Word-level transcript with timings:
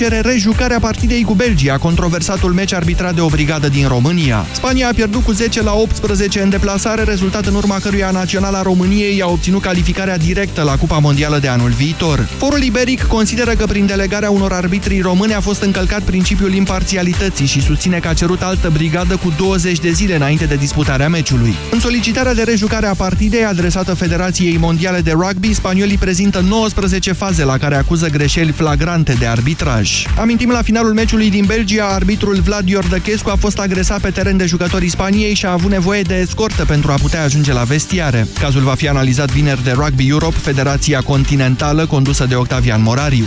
cere 0.00 0.20
rejucarea 0.20 0.78
partidei 0.80 1.22
cu 1.22 1.34
Belgia, 1.34 1.78
controversatul 1.78 2.52
meci 2.52 2.72
arbitrat 2.72 3.14
de 3.14 3.20
o 3.20 3.28
brigadă 3.28 3.68
din 3.68 3.88
România. 3.88 4.46
Spania 4.52 4.88
a 4.88 4.92
pierdut 4.94 5.22
cu 5.22 5.32
10 5.32 5.62
la 5.62 5.74
18 5.74 6.42
în 6.42 6.48
deplasare, 6.48 7.02
rezultat 7.02 7.46
în 7.46 7.54
urma 7.54 7.78
căruia 7.78 8.10
Naționala 8.10 8.62
României 8.62 9.22
a 9.22 9.26
obținut 9.26 9.62
calificarea 9.62 10.16
directă 10.16 10.62
la 10.62 10.76
Cupa 10.76 10.98
Mondială 10.98 11.38
de 11.38 11.48
anul 11.48 11.70
viitor. 11.70 12.28
Forul 12.36 12.62
Iberic 12.62 13.02
consideră 13.02 13.54
că 13.54 13.66
prin 13.66 13.86
delegarea 13.86 14.30
unor 14.30 14.52
arbitri 14.52 15.00
români 15.00 15.34
a 15.34 15.40
fost 15.40 15.62
încălcat 15.62 16.02
principiul 16.02 16.54
imparțialității 16.54 17.46
și 17.46 17.62
susține 17.62 17.98
că 17.98 18.08
a 18.08 18.14
cerut 18.14 18.42
altă 18.42 18.70
brigadă 18.72 19.16
cu 19.16 19.32
20 19.36 19.78
de 19.78 19.90
zile 19.90 20.16
înainte 20.16 20.44
de 20.44 20.54
disputarea 20.54 21.08
meciului. 21.08 21.54
În 21.70 21.80
solicitarea 21.80 22.34
de 22.34 22.42
rejucare 22.42 22.86
a 22.86 22.94
partidei 22.94 23.44
adresată 23.44 23.94
Federației 23.94 24.56
Mondiale 24.56 25.00
de 25.00 25.10
Rugby, 25.10 25.54
spaniolii 25.54 25.98
prezintă 25.98 26.40
19 26.40 27.12
faze 27.12 27.44
la 27.44 27.58
care 27.58 27.76
acuză 27.76 28.08
greșeli 28.08 28.52
flagrante 28.52 29.12
de 29.18 29.26
arbitraj 29.26 29.85
baraj. 29.86 30.06
Amintim, 30.18 30.50
la 30.50 30.62
finalul 30.62 30.92
meciului 30.92 31.30
din 31.30 31.44
Belgia, 31.44 31.86
arbitrul 31.86 32.40
Vlad 32.40 32.68
Iordăchescu 32.68 33.30
a 33.30 33.36
fost 33.36 33.58
agresat 33.58 34.00
pe 34.00 34.10
teren 34.10 34.36
de 34.36 34.46
jucătorii 34.46 34.88
Spaniei 34.88 35.34
și 35.34 35.46
a 35.46 35.52
avut 35.52 35.70
nevoie 35.70 36.02
de 36.02 36.14
escortă 36.14 36.64
pentru 36.64 36.90
a 36.90 36.94
putea 36.94 37.22
ajunge 37.22 37.52
la 37.52 37.62
vestiare. 37.62 38.26
Cazul 38.40 38.62
va 38.62 38.74
fi 38.74 38.88
analizat 38.88 39.30
vineri 39.30 39.64
de 39.64 39.72
Rugby 39.72 40.08
Europe, 40.08 40.36
Federația 40.38 41.00
Continentală 41.00 41.86
condusă 41.86 42.26
de 42.26 42.34
Octavian 42.34 42.82
Morariu. 42.82 43.26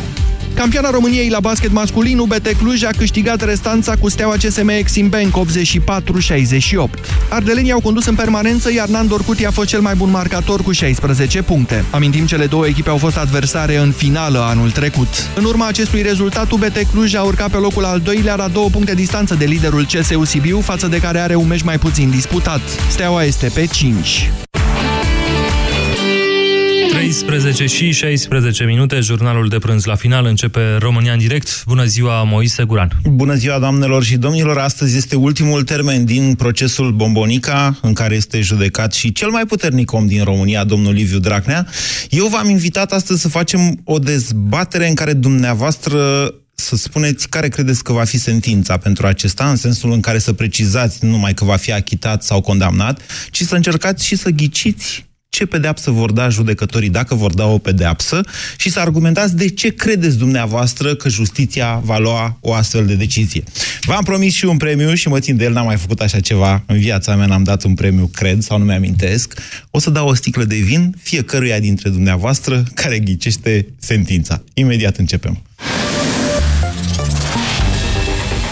Campiona 0.54 0.90
României 0.90 1.30
la 1.30 1.40
basket 1.40 1.72
masculin, 1.72 2.18
UBT 2.18 2.48
Cluj 2.58 2.84
a 2.84 2.90
câștigat 2.98 3.44
restanța 3.46 3.96
cu 3.96 4.10
steaua 4.10 4.36
CSM 4.36 4.68
Exim 4.68 5.10
Bank 5.10 5.38
84-68. 6.98 7.00
Ardelenii 7.30 7.72
au 7.72 7.80
condus 7.80 8.06
în 8.06 8.16
permanență, 8.16 8.74
iar 8.74 8.88
Nandor 8.88 9.24
Cuti 9.24 9.46
a 9.46 9.52
fost 9.52 9.68
cel 9.68 9.82
mai 9.82 9.96
bun 9.96 10.10
marcator 10.10 10.62
cu 10.62 10.72
16 10.72 11.42
puncte. 11.42 11.84
Amintim, 11.90 12.26
cele 12.26 12.46
două 12.46 12.68
echipe 12.68 12.90
au 12.90 12.98
fost 12.98 13.18
adversare 13.18 13.78
în 13.78 13.92
finală 13.92 14.40
anul 14.40 14.72
trecut. 14.72 15.08
În 15.36 15.44
urma 15.44 15.68
acestui 15.68 16.02
rezultat, 16.02 16.52
UBT 16.52 16.78
Cluj 16.92 17.16
a 17.16 17.22
urcat 17.22 17.50
pe 17.50 17.58
locul 17.58 17.86
al 17.86 18.00
doilea 18.00 18.36
la 18.36 18.48
două 18.48 18.70
puncte 18.70 18.94
distanță 18.96 19.36
de 19.36 19.46
liderul 19.46 19.86
CSU 19.86 20.24
Sibiu, 20.24 20.60
față 20.60 20.88
de 20.88 20.98
care 20.98 21.20
are 21.20 21.36
un 21.36 21.48
meci 21.48 21.62
mai 21.62 21.78
puțin 21.78 22.10
disputat. 22.10 22.62
Steaua 22.90 23.24
este 23.24 23.52
pe 23.54 23.66
5. 23.66 24.30
13 27.10 27.66
și 27.66 27.92
16 27.92 28.64
minute, 28.64 29.00
jurnalul 29.00 29.48
de 29.48 29.58
prânz 29.58 29.84
la 29.84 29.96
final 29.96 30.26
începe 30.26 30.76
România 30.80 31.12
în 31.12 31.18
direct. 31.18 31.64
Bună 31.66 31.86
ziua, 31.86 32.24
Moise 32.24 32.64
Guran. 32.64 32.92
Bună 33.04 33.34
ziua, 33.34 33.60
doamnelor 33.60 34.04
și 34.04 34.18
domnilor. 34.18 34.58
Astăzi 34.58 34.98
este 34.98 35.16
ultimul 35.16 35.64
termen 35.64 36.06
din 36.06 36.36
procesul 36.36 36.92
Bombonica, 36.92 37.78
în 37.82 37.94
care 37.94 38.16
este 38.16 38.42
judecat 38.42 38.94
și 38.94 39.12
cel 39.12 39.30
mai 39.30 39.46
puternic 39.46 39.92
om 39.92 40.08
din 40.08 40.24
România, 40.24 40.64
domnul 40.64 40.94
Liviu 40.94 41.20
Dracnea. 41.20 41.68
Eu 42.10 42.28
v-am 42.28 42.50
invitat 42.50 42.92
astăzi 42.92 43.22
să 43.22 43.30
facem 43.30 43.82
o 43.84 44.00
dezbatere 44.00 44.88
în 44.88 44.96
care 44.96 45.14
dumneavoastră 45.14 46.34
să 46.56 46.76
spuneți 46.76 47.30
care 47.30 47.48
credeți 47.48 47.84
că 47.84 47.94
va 47.94 48.04
fi 48.04 48.18
sentința 48.18 48.78
pentru 48.78 49.08
acesta, 49.08 49.50
în 49.50 49.56
sensul 49.56 49.92
în 49.92 50.00
care 50.00 50.18
să 50.18 50.34
precizați 50.34 51.06
numai 51.06 51.34
că 51.34 51.44
va 51.44 51.56
fi 51.56 51.74
achitat 51.74 52.24
sau 52.24 52.42
condamnat, 52.42 53.02
ci 53.32 53.42
să 53.42 53.56
încercați 53.56 54.06
și 54.06 54.16
să 54.16 54.30
ghiciți 54.30 55.09
ce 55.40 55.46
pedeapsă 55.46 55.92
vor 55.92 56.12
da 56.12 56.30
judecătorii 56.30 56.90
dacă 56.90 57.16
vor 57.16 57.34
da 57.34 57.46
o 57.46 57.58
pedeapsă 57.58 58.22
și 58.58 58.70
să 58.70 58.80
argumentați 58.80 59.36
de 59.36 59.50
ce 59.50 59.70
credeți 59.70 60.18
dumneavoastră 60.18 60.96
că 60.96 61.10
justiția 61.10 61.82
va 61.84 61.98
lua 61.98 62.38
o 62.42 62.54
astfel 62.54 62.86
de 62.86 62.96
decizie. 62.96 63.44
V-am 63.82 64.04
promis 64.04 64.34
și 64.34 64.46
un 64.46 64.58
premiu 64.58 64.94
și 64.94 65.08
mă 65.08 65.20
țin 65.20 65.38
de 65.38 65.44
el, 65.44 65.54
n-am 65.54 65.66
mai 65.66 65.78
făcut 65.78 66.00
așa 66.00 66.20
ceva 66.20 66.64
în 66.66 66.78
viața 66.78 67.16
mea, 67.16 67.26
n-am 67.26 67.44
dat 67.44 67.64
un 67.64 67.74
premiu, 67.74 68.10
cred, 68.14 68.42
sau 68.42 68.58
nu 68.58 68.66
mi-amintesc. 68.66 69.34
O 69.72 69.80
să 69.80 69.90
dau 69.90 70.08
o 70.08 70.14
sticlă 70.14 70.44
de 70.44 70.56
vin 70.56 70.96
fiecăruia 71.02 71.60
dintre 71.60 71.90
dumneavoastră 71.90 72.64
care 72.74 73.00
ghicește 73.00 73.68
sentința. 73.78 74.42
Imediat 74.54 74.98
începem. 74.98 75.42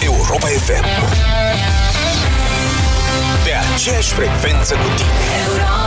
Europa 0.04 0.48
FM 0.48 0.86
Pe 3.44 3.52
aceeași 3.74 4.10
frecvență 4.10 4.74
cu 4.74 4.88
tine 4.96 5.26
Europa 5.48 5.87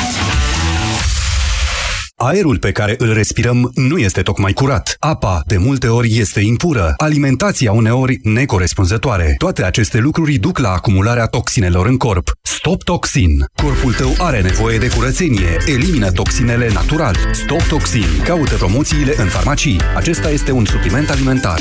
Aerul 2.23 2.57
pe 2.57 2.71
care 2.71 2.95
îl 2.97 3.13
respirăm 3.13 3.71
nu 3.75 3.97
este 3.97 4.21
tocmai 4.21 4.53
curat. 4.53 4.95
Apa, 4.99 5.41
de 5.45 5.57
multe 5.57 5.87
ori, 5.87 6.17
este 6.17 6.39
impură. 6.39 6.93
Alimentația 6.97 7.71
uneori 7.71 8.19
necorespunzătoare. 8.23 9.35
Toate 9.37 9.63
aceste 9.63 9.97
lucruri 9.97 10.37
duc 10.37 10.57
la 10.57 10.69
acumularea 10.69 11.25
toxinelor 11.25 11.85
în 11.85 11.97
corp. 11.97 12.31
Stop 12.63 12.83
Toxin. 12.83 13.45
Corpul 13.63 13.93
tău 13.93 14.13
are 14.17 14.41
nevoie 14.41 14.77
de 14.77 14.89
curățenie. 14.89 15.57
Elimină 15.65 16.11
toxinele 16.11 16.69
natural. 16.73 17.15
Stop 17.31 17.61
Toxin. 17.61 18.21
Caută 18.23 18.55
promoțiile 18.55 19.13
în 19.17 19.27
farmacii. 19.27 19.79
Acesta 19.95 20.29
este 20.29 20.51
un 20.51 20.65
supliment 20.65 21.09
alimentar. 21.09 21.59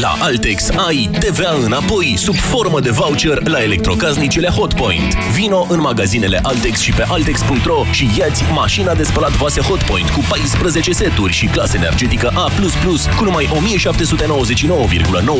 La 0.00 0.16
Altex 0.20 0.68
ai 0.86 1.10
TVA 1.18 1.54
înapoi 1.64 2.14
sub 2.16 2.34
formă 2.34 2.80
de 2.80 2.90
voucher 2.90 3.48
la 3.48 3.62
electrocasnicele 3.62 4.48
Hotpoint. 4.48 5.14
Vino 5.34 5.66
în 5.68 5.80
magazinele 5.80 6.38
Altex 6.42 6.80
și 6.80 6.92
pe 6.92 7.04
altex.ro 7.08 7.84
și 7.90 8.10
iați 8.18 8.42
mașina 8.52 8.94
de 8.94 9.02
spălat 9.02 9.30
vase 9.30 9.60
Hotpoint 9.60 10.08
cu 10.08 10.24
14 10.28 10.92
seturi 10.92 11.32
și 11.32 11.46
clasă 11.46 11.76
energetică 11.76 12.30
A++ 12.34 12.50
cu 13.16 13.24
numai 13.24 13.46
1799,9 13.46 13.50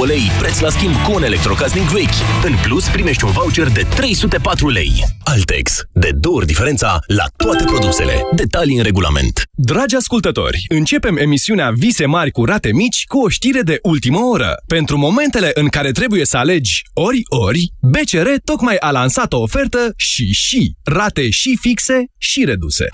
lei, 0.07 0.31
preț 0.39 0.59
la 0.59 0.71
schimb 0.71 0.95
cu 0.95 1.13
un 1.15 1.23
electrocasnic 1.23 1.89
vechi. 1.89 2.45
În 2.45 2.55
plus, 2.63 2.89
primești 2.89 3.25
un 3.25 3.31
voucher 3.31 3.69
de 3.69 3.87
304 3.95 4.69
lei. 4.69 4.84
Altex. 5.25 5.83
De 5.93 6.11
două 6.15 6.37
ori 6.37 6.47
diferența 6.47 6.99
la 7.07 7.25
toate 7.37 7.65
produsele. 7.65 8.23
Detalii 8.35 8.77
în 8.77 8.83
regulament. 8.83 9.43
Dragi 9.55 9.97
ascultători, 9.97 10.65
începem 10.69 11.17
emisiunea 11.17 11.71
Vise 11.75 12.07
mari 12.07 12.31
cu 12.31 12.45
rate 12.45 12.73
mici 12.73 13.05
cu 13.07 13.19
o 13.19 13.29
știre 13.29 13.61
de 13.61 13.79
ultimă 13.83 14.19
oră. 14.19 14.55
Pentru 14.67 14.99
momentele 14.99 15.51
în 15.55 15.69
care 15.69 15.91
trebuie 15.91 16.25
să 16.25 16.37
alegi 16.37 16.83
ori-ori, 16.93 17.73
BCR 17.81 18.29
tocmai 18.45 18.77
a 18.77 18.91
lansat 18.91 19.33
o 19.33 19.41
ofertă 19.41 19.93
și 19.97 20.33
și 20.33 20.75
rate 20.83 21.31
și 21.31 21.59
fixe 21.61 22.05
și 22.19 22.45
reduse. 22.45 22.85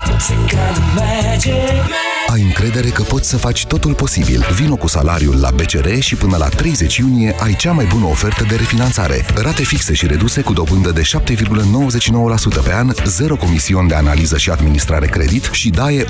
Ai 2.31 2.41
încredere 2.41 2.89
că 2.89 3.01
poți 3.01 3.29
să 3.29 3.37
faci 3.37 3.65
totul 3.65 3.93
posibil. 3.93 4.45
Vino 4.55 4.75
cu 4.75 4.87
salariul 4.87 5.39
la 5.39 5.49
BCR 5.51 5.99
și 5.99 6.15
până 6.15 6.37
la 6.37 6.47
30 6.47 6.97
iunie 6.97 7.35
ai 7.39 7.55
cea 7.55 7.71
mai 7.71 7.85
bună 7.85 8.05
ofertă 8.05 8.45
de 8.49 8.55
refinanțare. 8.55 9.25
Rate 9.35 9.63
fixe 9.63 9.93
și 9.93 10.07
reduse 10.07 10.41
cu 10.41 10.53
dobândă 10.53 10.91
de 10.91 11.01
7,99% 11.01 12.63
pe 12.63 12.73
an, 12.73 12.91
zero 13.05 13.35
comision 13.35 13.87
de 13.87 13.95
analiză 13.95 14.37
și 14.37 14.49
administrare 14.49 15.07
credit 15.07 15.49
și 15.51 15.69
daie 15.69 16.03
8,29%. 16.03 16.07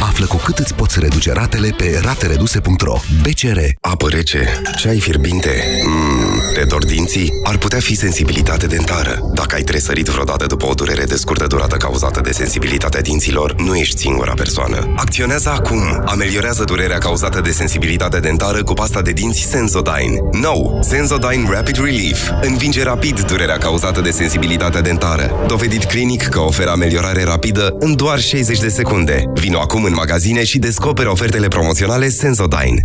Află 0.00 0.26
cu 0.26 0.36
cât 0.36 0.58
îți 0.58 0.74
poți 0.74 1.00
reduce 1.00 1.32
ratele 1.32 1.74
pe 1.76 2.00
ratereduse.ro. 2.02 3.00
BCR. 3.22 3.58
Apă 3.80 4.08
rece, 4.08 4.60
ceai 4.76 5.00
fierbinte, 5.00 5.64
mm, 5.86 6.40
te 6.54 6.64
dor 6.64 6.84
dinții? 6.84 7.32
Ar 7.44 7.56
putea 7.56 7.80
fi 7.80 7.94
sensibilitate 7.94 8.66
dentară. 8.66 9.30
Dacă 9.34 9.54
ai 9.54 9.62
tresărit 9.62 10.06
vreodată 10.06 10.46
după 10.46 10.66
o 10.66 10.74
durere 10.74 11.04
de 11.04 11.16
scurtă 11.16 11.46
durată 11.46 11.76
cauzată 11.76 12.20
de 12.20 12.32
sensibilitatea 12.32 13.00
dinților, 13.00 13.54
nu 13.54 13.76
ești 13.76 13.98
singura 13.98 14.34
persoană. 14.36 14.92
Acționează 14.96 15.50
acum! 15.50 16.02
Ameliorează 16.04 16.64
durerea 16.64 16.98
cauzată 16.98 17.40
de 17.40 17.50
sensibilitate 17.50 18.20
dentară 18.20 18.62
cu 18.62 18.72
pasta 18.72 19.02
de 19.02 19.12
dinți 19.12 19.40
Sensodyne. 19.50 20.18
Nou! 20.40 20.78
Sensodyne 20.82 21.48
Rapid 21.50 21.76
Relief. 21.76 22.30
Învinge 22.42 22.82
rapid 22.82 23.20
durerea 23.20 23.58
cauzată 23.58 24.00
de 24.00 24.10
sensibilitatea 24.10 24.80
dentară. 24.80 25.30
Dovedit 25.46 25.84
clinic 25.84 26.22
că 26.22 26.40
oferă 26.40 26.70
ameliorare 26.70 27.24
rapidă 27.24 27.76
în 27.78 27.96
doar 27.96 28.20
60 28.20 28.58
de 28.60 28.68
secunde. 28.68 29.22
Vino 29.34 29.58
acum 29.60 29.84
în 29.84 29.94
magazine 29.94 30.44
și 30.44 30.58
descoperă 30.58 31.10
ofertele 31.10 31.48
promoționale 31.48 32.08
Sensodyne. 32.08 32.84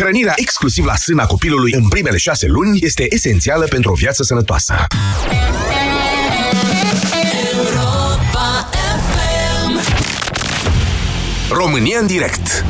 Hrănirea 0.00 0.32
exclusiv 0.36 0.84
la 0.84 0.96
sâna 0.96 1.26
copilului 1.26 1.72
în 1.72 1.88
primele 1.88 2.16
șase 2.16 2.46
luni 2.46 2.78
este 2.82 3.06
esențială 3.08 3.64
pentru 3.64 3.90
o 3.90 3.94
viață 3.94 4.22
sănătoasă. 4.22 4.74
România 11.50 11.98
în 12.00 12.06
direct. 12.06 12.64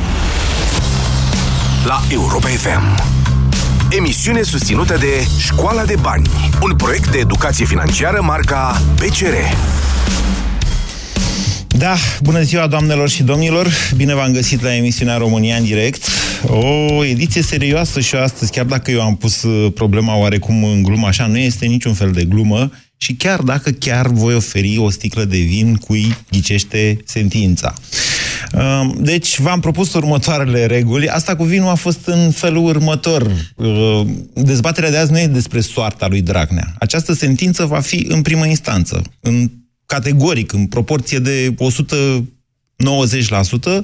La 1.85 2.01
Europa 2.09 2.47
FM 2.47 3.03
Emisiune 3.89 4.41
susținută 4.41 4.97
de 4.97 5.27
Școala 5.37 5.85
de 5.85 5.95
Bani 6.01 6.29
Un 6.61 6.75
proiect 6.75 7.11
de 7.11 7.17
educație 7.17 7.65
financiară 7.65 8.21
marca 8.21 8.81
PCR 8.95 9.33
Da, 11.67 11.95
bună 12.21 12.41
ziua 12.41 12.67
doamnelor 12.67 13.09
și 13.09 13.23
domnilor. 13.23 13.67
Bine 13.95 14.15
v-am 14.15 14.31
găsit 14.31 14.61
la 14.61 14.75
emisiunea 14.75 15.17
România 15.17 15.55
în 15.55 15.63
direct 15.63 16.09
O 16.47 17.03
ediție 17.05 17.41
serioasă 17.41 17.99
și 17.99 18.15
astăzi 18.15 18.51
Chiar 18.51 18.65
dacă 18.65 18.91
eu 18.91 19.01
am 19.01 19.15
pus 19.15 19.43
uh, 19.43 19.73
problema 19.73 20.17
oarecum 20.17 20.63
în 20.63 20.83
glumă 20.83 21.07
Așa, 21.07 21.27
nu 21.27 21.37
este 21.37 21.65
niciun 21.65 21.93
fel 21.93 22.11
de 22.11 22.23
glumă 22.23 22.71
și 22.97 23.13
chiar 23.13 23.41
dacă 23.41 23.71
chiar 23.71 24.07
voi 24.07 24.35
oferi 24.35 24.77
o 24.77 24.89
sticlă 24.89 25.23
de 25.23 25.37
vin 25.37 25.75
cui 25.75 26.15
ghicește 26.31 26.97
sentința. 27.05 27.73
Um, 28.53 28.97
deci 28.99 29.39
v-am 29.39 29.59
propus 29.59 29.93
următoarele 29.93 30.65
reguli. 30.65 31.07
Asta 31.07 31.35
cu 31.35 31.43
vinul 31.43 31.69
a 31.69 31.75
fost 31.75 32.05
în 32.05 32.31
felul 32.31 32.65
următor. 32.65 33.51
Uh, 33.55 34.01
dezbaterea 34.33 34.89
de 34.89 34.97
azi 34.97 35.11
nu 35.11 35.19
e 35.19 35.27
despre 35.27 35.59
soarta 35.59 36.07
lui 36.07 36.21
Dragnea. 36.21 36.73
Această 36.79 37.13
sentință 37.13 37.65
va 37.65 37.79
fi 37.79 38.05
în 38.09 38.21
primă 38.21 38.45
instanță, 38.45 39.01
în 39.19 39.51
categoric, 39.85 40.53
în 40.53 40.65
proporție 40.65 41.19
de 41.19 41.53
190%, 42.81 43.83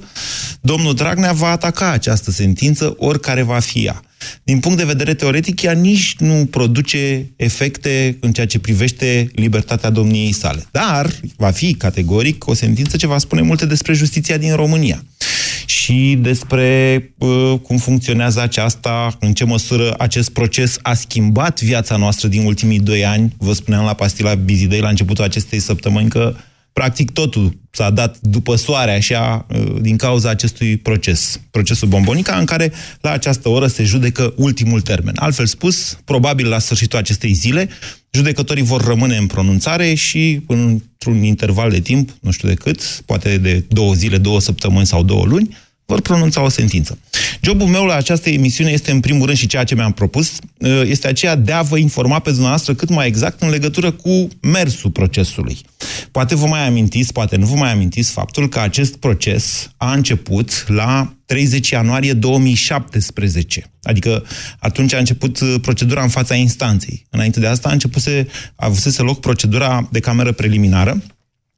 domnul 0.61 0.93
Dragnea 0.93 1.31
va 1.31 1.47
ataca 1.47 1.91
această 1.91 2.31
sentință, 2.31 2.95
oricare 2.97 3.41
va 3.41 3.59
fi 3.59 3.85
ea. 3.85 4.01
Din 4.43 4.59
punct 4.59 4.77
de 4.77 4.83
vedere 4.83 5.13
teoretic, 5.13 5.61
ea 5.61 5.71
nici 5.71 6.15
nu 6.17 6.45
produce 6.51 7.31
efecte 7.35 8.17
în 8.19 8.31
ceea 8.31 8.47
ce 8.47 8.59
privește 8.59 9.29
libertatea 9.33 9.89
domniei 9.89 10.31
sale. 10.31 10.65
Dar 10.71 11.11
va 11.35 11.51
fi 11.51 11.73
categoric 11.73 12.47
o 12.47 12.53
sentință 12.53 12.97
ce 12.97 13.07
va 13.07 13.17
spune 13.17 13.41
multe 13.41 13.65
despre 13.65 13.93
justiția 13.93 14.37
din 14.37 14.55
România 14.55 15.03
și 15.65 16.17
despre 16.21 17.01
uh, 17.17 17.53
cum 17.61 17.77
funcționează 17.77 18.41
aceasta, 18.41 19.17
în 19.19 19.33
ce 19.33 19.43
măsură 19.43 19.95
acest 19.97 20.29
proces 20.29 20.77
a 20.81 20.93
schimbat 20.93 21.61
viața 21.61 21.95
noastră 21.95 22.27
din 22.27 22.45
ultimii 22.45 22.79
doi 22.79 23.05
ani. 23.05 23.35
Vă 23.37 23.53
spuneam 23.53 23.85
la 23.85 23.93
pastila 23.93 24.33
Bizidei 24.33 24.79
la 24.79 24.89
începutul 24.89 25.23
acestei 25.23 25.59
săptămâni 25.59 26.09
că 26.09 26.35
practic 26.77 27.11
totul 27.11 27.57
s-a 27.71 27.89
dat 27.89 28.17
după 28.21 28.55
soare, 28.55 28.91
așa, 28.91 29.45
uh, 29.49 29.81
din 29.81 29.97
cauza 29.97 30.29
acestui 30.29 30.77
proces, 30.77 31.39
procesul 31.51 31.87
Bombonica, 31.87 32.35
în 32.37 32.45
care 32.45 32.71
la 33.01 33.11
această 33.11 33.49
oră 33.49 33.67
se 33.67 33.83
judecă 33.83 34.33
ultimul 34.35 34.81
termen. 34.81 35.13
Altfel 35.15 35.45
spus, 35.45 35.97
probabil 36.05 36.47
la 36.47 36.59
sfârșitul 36.59 36.99
acestei 36.99 37.33
zile, 37.33 37.69
judecătorii 38.11 38.63
vor 38.63 38.83
rămâne 38.83 39.17
în 39.17 39.27
pronunțare 39.27 39.93
și 39.93 40.41
într-un 40.47 41.23
interval 41.23 41.69
de 41.69 41.79
timp, 41.79 42.09
nu 42.21 42.31
știu 42.31 42.47
de 42.47 42.53
cât, 42.53 43.01
poate 43.05 43.37
de 43.37 43.63
două 43.67 43.93
zile, 43.93 44.17
două 44.17 44.39
săptămâni 44.39 44.85
sau 44.85 45.03
două 45.03 45.25
luni, 45.25 45.57
vor 45.87 46.01
pronunța 46.01 46.41
o 46.41 46.49
sentință. 46.49 46.99
Jobul 47.41 47.67
meu 47.67 47.85
la 47.85 47.95
această 47.95 48.29
emisiune 48.29 48.71
este, 48.71 48.91
în 48.91 48.99
primul 48.99 49.25
rând, 49.25 49.37
și 49.37 49.47
ceea 49.47 49.63
ce 49.63 49.75
mi-am 49.75 49.91
propus, 49.91 50.31
uh, 50.57 50.81
este 50.85 51.07
aceea 51.07 51.35
de 51.35 51.51
a 51.51 51.61
vă 51.61 51.77
informa 51.77 52.19
pe 52.19 52.29
dumneavoastră 52.29 52.73
cât 52.73 52.89
mai 52.89 53.07
exact 53.07 53.41
în 53.41 53.49
legătură 53.49 53.91
cu 53.91 54.27
mersul 54.41 54.89
procesului. 54.89 55.57
Poate 56.11 56.35
vă 56.35 56.45
mai 56.45 56.67
amintiți, 56.67 57.13
poate 57.13 57.35
nu 57.35 57.45
vă 57.45 57.55
mai 57.55 57.71
amintiți 57.71 58.11
faptul 58.11 58.49
că 58.49 58.59
acest 58.59 58.95
proces 58.95 59.69
a 59.77 59.93
început 59.93 60.65
la 60.67 61.13
30 61.25 61.69
ianuarie 61.69 62.13
2017. 62.13 63.71
Adică 63.81 64.23
atunci 64.59 64.93
a 64.93 64.97
început 64.97 65.39
uh, 65.39 65.55
procedura 65.61 66.01
în 66.01 66.09
fața 66.09 66.35
instanței. 66.35 67.05
Înainte 67.09 67.39
de 67.39 67.47
asta 67.47 67.69
a 67.69 67.71
început 67.71 68.01
să 68.01 68.25
avusese 68.55 69.01
loc 69.01 69.19
procedura 69.19 69.87
de 69.91 69.99
cameră 69.99 70.31
preliminară, 70.31 71.01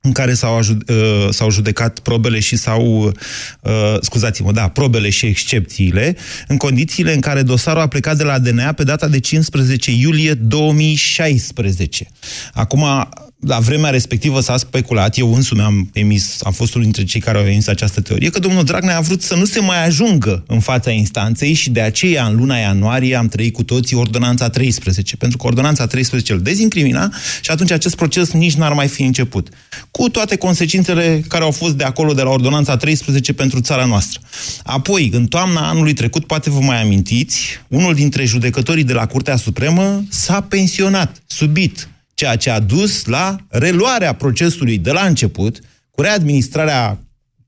în 0.01 0.11
care 0.11 0.33
s-au, 0.33 0.59
uh, 0.59 1.27
s-au 1.29 1.49
judecat 1.51 1.99
probele 1.99 2.39
și 2.39 2.55
s-au, 2.55 3.13
uh, 3.61 3.97
scuzați-mă, 4.01 4.51
da, 4.51 4.67
probele 4.67 5.09
și 5.09 5.25
excepțiile, 5.25 6.15
în 6.47 6.57
condițiile 6.57 7.13
în 7.13 7.19
care 7.19 7.41
dosarul 7.41 7.81
a 7.81 7.87
plecat 7.87 8.17
de 8.17 8.23
la 8.23 8.39
DNA 8.39 8.71
pe 8.71 8.83
data 8.83 9.07
de 9.07 9.19
15 9.19 9.91
iulie 9.91 10.33
2016. 10.33 12.07
Acum, 12.53 13.09
la 13.39 13.59
vremea 13.59 13.89
respectivă 13.89 14.39
s-a 14.39 14.57
speculat, 14.57 15.17
eu 15.17 15.33
însumi 15.33 15.61
am 15.61 15.89
emis, 15.93 16.39
am 16.43 16.51
fost 16.51 16.73
unul 16.73 16.83
dintre 16.83 17.03
cei 17.03 17.21
care 17.21 17.37
au 17.37 17.45
emis 17.45 17.67
această 17.67 18.01
teorie, 18.01 18.29
că 18.29 18.39
domnul 18.39 18.63
Dragnea 18.63 18.97
a 18.97 19.01
vrut 19.01 19.21
să 19.21 19.35
nu 19.35 19.45
se 19.45 19.59
mai 19.59 19.85
ajungă 19.85 20.43
în 20.47 20.59
fața 20.59 20.91
instanței 20.91 21.53
și 21.53 21.69
de 21.69 21.81
aceea 21.81 22.25
în 22.25 22.35
luna 22.35 22.57
ianuarie 22.57 23.15
am 23.15 23.27
trăit 23.27 23.53
cu 23.53 23.63
toții 23.63 23.95
ordonanța 23.95 24.49
13, 24.49 25.17
pentru 25.17 25.37
că 25.37 25.47
ordonanța 25.47 25.87
13 25.87 26.33
îl 26.33 26.41
dezincrimina 26.41 27.13
și 27.41 27.51
atunci 27.51 27.71
acest 27.71 27.95
proces 27.95 28.31
nici 28.31 28.53
n-ar 28.53 28.73
mai 28.73 28.87
fi 28.87 29.03
început. 29.03 29.49
Cu 29.91 30.09
toate 30.09 30.35
consecințele 30.35 31.23
care 31.27 31.43
au 31.43 31.51
fost 31.51 31.73
de 31.73 31.83
acolo, 31.83 32.13
de 32.13 32.21
la 32.21 32.29
ordonanța 32.29 32.77
13 32.77 33.33
pentru 33.33 33.59
țara 33.59 33.85
noastră. 33.85 34.19
Apoi, 34.63 35.09
în 35.13 35.27
toamna 35.27 35.69
anului 35.69 35.93
trecut, 35.93 36.25
poate 36.25 36.49
vă 36.49 36.59
mai 36.59 36.81
amintiți, 36.81 37.61
unul 37.67 37.93
dintre 37.93 38.25
judecătorii 38.25 38.83
de 38.83 38.93
la 38.93 39.05
Curtea 39.05 39.35
Supremă 39.35 40.03
s-a 40.09 40.41
pensionat, 40.41 41.21
subit, 41.27 41.87
ceea 42.19 42.35
ce 42.35 42.49
a 42.49 42.59
dus 42.59 43.05
la 43.05 43.35
reluarea 43.49 44.13
procesului 44.13 44.77
de 44.77 44.91
la 44.91 45.01
început, 45.01 45.59
cu 45.91 46.01
readministrarea 46.01 46.99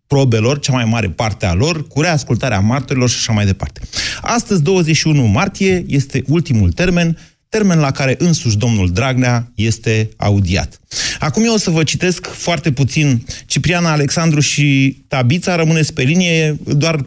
probelor, 0.08 0.60
cea 0.60 0.74
mai 0.74 0.86
mare 0.86 1.10
parte 1.10 1.46
a 1.46 1.54
lor, 1.54 1.88
cu 1.88 2.02
reascultarea 2.02 2.60
martorilor 2.60 3.10
și 3.10 3.16
așa 3.18 3.34
mai 3.34 3.46
departe. 3.46 3.82
Astăzi, 4.22 4.62
21 4.62 5.26
martie, 5.26 5.86
este 5.88 6.24
ultimul 6.28 6.72
termen, 6.72 7.18
termen 7.50 7.80
la 7.80 7.92
care 7.92 8.16
însuși 8.18 8.58
domnul 8.58 8.92
Dragnea 8.92 9.52
este 9.56 10.10
audiat. 10.18 10.80
Acum 11.20 11.44
eu 11.44 11.54
o 11.54 11.58
să 11.58 11.70
vă 11.70 11.84
citesc 11.84 12.28
foarte 12.28 12.72
puțin 12.72 13.26
Cipriana 13.46 13.92
Alexandru 13.92 14.40
și 14.40 14.98
Tabița, 15.08 15.56
rămâneți 15.56 15.94
pe 15.94 16.02
linie, 16.02 16.58
doar 16.64 17.06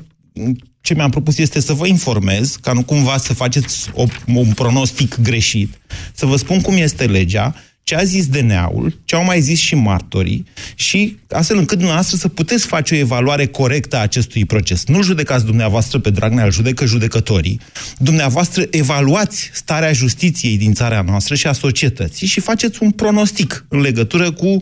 ce 0.84 0.94
mi-am 0.94 1.10
propus 1.10 1.38
este 1.38 1.60
să 1.60 1.72
vă 1.72 1.86
informez, 1.86 2.56
ca 2.60 2.72
nu 2.72 2.82
cumva 2.82 3.16
să 3.16 3.34
faceți 3.34 3.90
o, 3.92 4.04
un 4.26 4.52
pronostic 4.52 5.20
greșit, 5.20 5.78
să 6.14 6.26
vă 6.26 6.36
spun 6.36 6.60
cum 6.60 6.76
este 6.76 7.04
legea, 7.04 7.54
ce 7.82 7.94
a 7.94 8.04
zis 8.04 8.26
DNA-ul, 8.26 9.00
ce 9.04 9.14
au 9.14 9.24
mai 9.24 9.40
zis 9.40 9.58
și 9.58 9.74
martorii 9.74 10.44
și 10.74 11.18
astfel 11.28 11.58
încât 11.58 11.76
dumneavoastră 11.76 12.16
să 12.16 12.28
puteți 12.28 12.66
face 12.66 12.94
o 12.94 12.98
evaluare 12.98 13.46
corectă 13.46 13.96
a 13.96 14.00
acestui 14.00 14.44
proces. 14.44 14.84
Nu 14.86 15.02
judecați 15.02 15.44
dumneavoastră 15.44 15.98
pe 15.98 16.10
Dragnea, 16.10 16.44
îl 16.44 16.52
judecă 16.52 16.84
judecătorii. 16.84 17.60
Dumneavoastră 17.98 18.64
evaluați 18.70 19.50
starea 19.52 19.92
justiției 19.92 20.56
din 20.56 20.74
țara 20.74 21.02
noastră 21.02 21.34
și 21.34 21.46
a 21.46 21.52
societății 21.52 22.26
și 22.26 22.40
faceți 22.40 22.82
un 22.82 22.90
pronostic 22.90 23.64
în 23.68 23.80
legătură 23.80 24.32
cu 24.32 24.58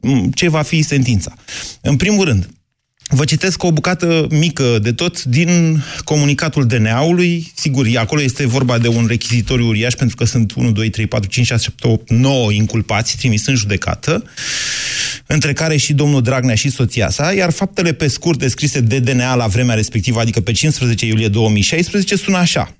mm, 0.00 0.30
ce 0.30 0.48
va 0.48 0.62
fi 0.62 0.82
sentința. 0.82 1.34
În 1.80 1.96
primul 1.96 2.24
rând, 2.24 2.48
Vă 3.08 3.24
citesc 3.24 3.62
o 3.62 3.72
bucată 3.72 4.26
mică 4.30 4.78
de 4.82 4.92
tot 4.92 5.24
din 5.24 5.82
comunicatul 6.04 6.66
DNA-ului. 6.66 7.52
Sigur, 7.54 7.86
acolo 7.96 8.22
este 8.22 8.46
vorba 8.46 8.78
de 8.78 8.88
un 8.88 9.06
rechizitoriu 9.06 9.66
uriaș, 9.66 9.94
pentru 9.94 10.16
că 10.16 10.24
sunt 10.24 10.52
1, 10.52 10.72
2, 10.72 10.90
3, 10.90 11.06
4, 11.06 11.28
5, 11.28 11.46
6, 11.46 11.62
7, 11.62 11.86
8, 11.88 12.10
9 12.10 12.52
inculpați 12.52 13.16
trimis 13.16 13.46
în 13.46 13.54
judecată, 13.54 14.24
între 15.26 15.52
care 15.52 15.76
și 15.76 15.92
domnul 15.92 16.22
Dragnea 16.22 16.54
și 16.54 16.70
soția 16.70 17.10
sa, 17.10 17.32
iar 17.32 17.50
faptele 17.50 17.92
pe 17.92 18.08
scurt 18.08 18.38
descrise 18.38 18.80
de 18.80 18.98
DNA 18.98 19.34
la 19.34 19.46
vremea 19.46 19.74
respectivă, 19.74 20.20
adică 20.20 20.40
pe 20.40 20.52
15 20.52 21.06
iulie 21.06 21.28
2016, 21.28 22.16
sună 22.16 22.36
așa. 22.36 22.76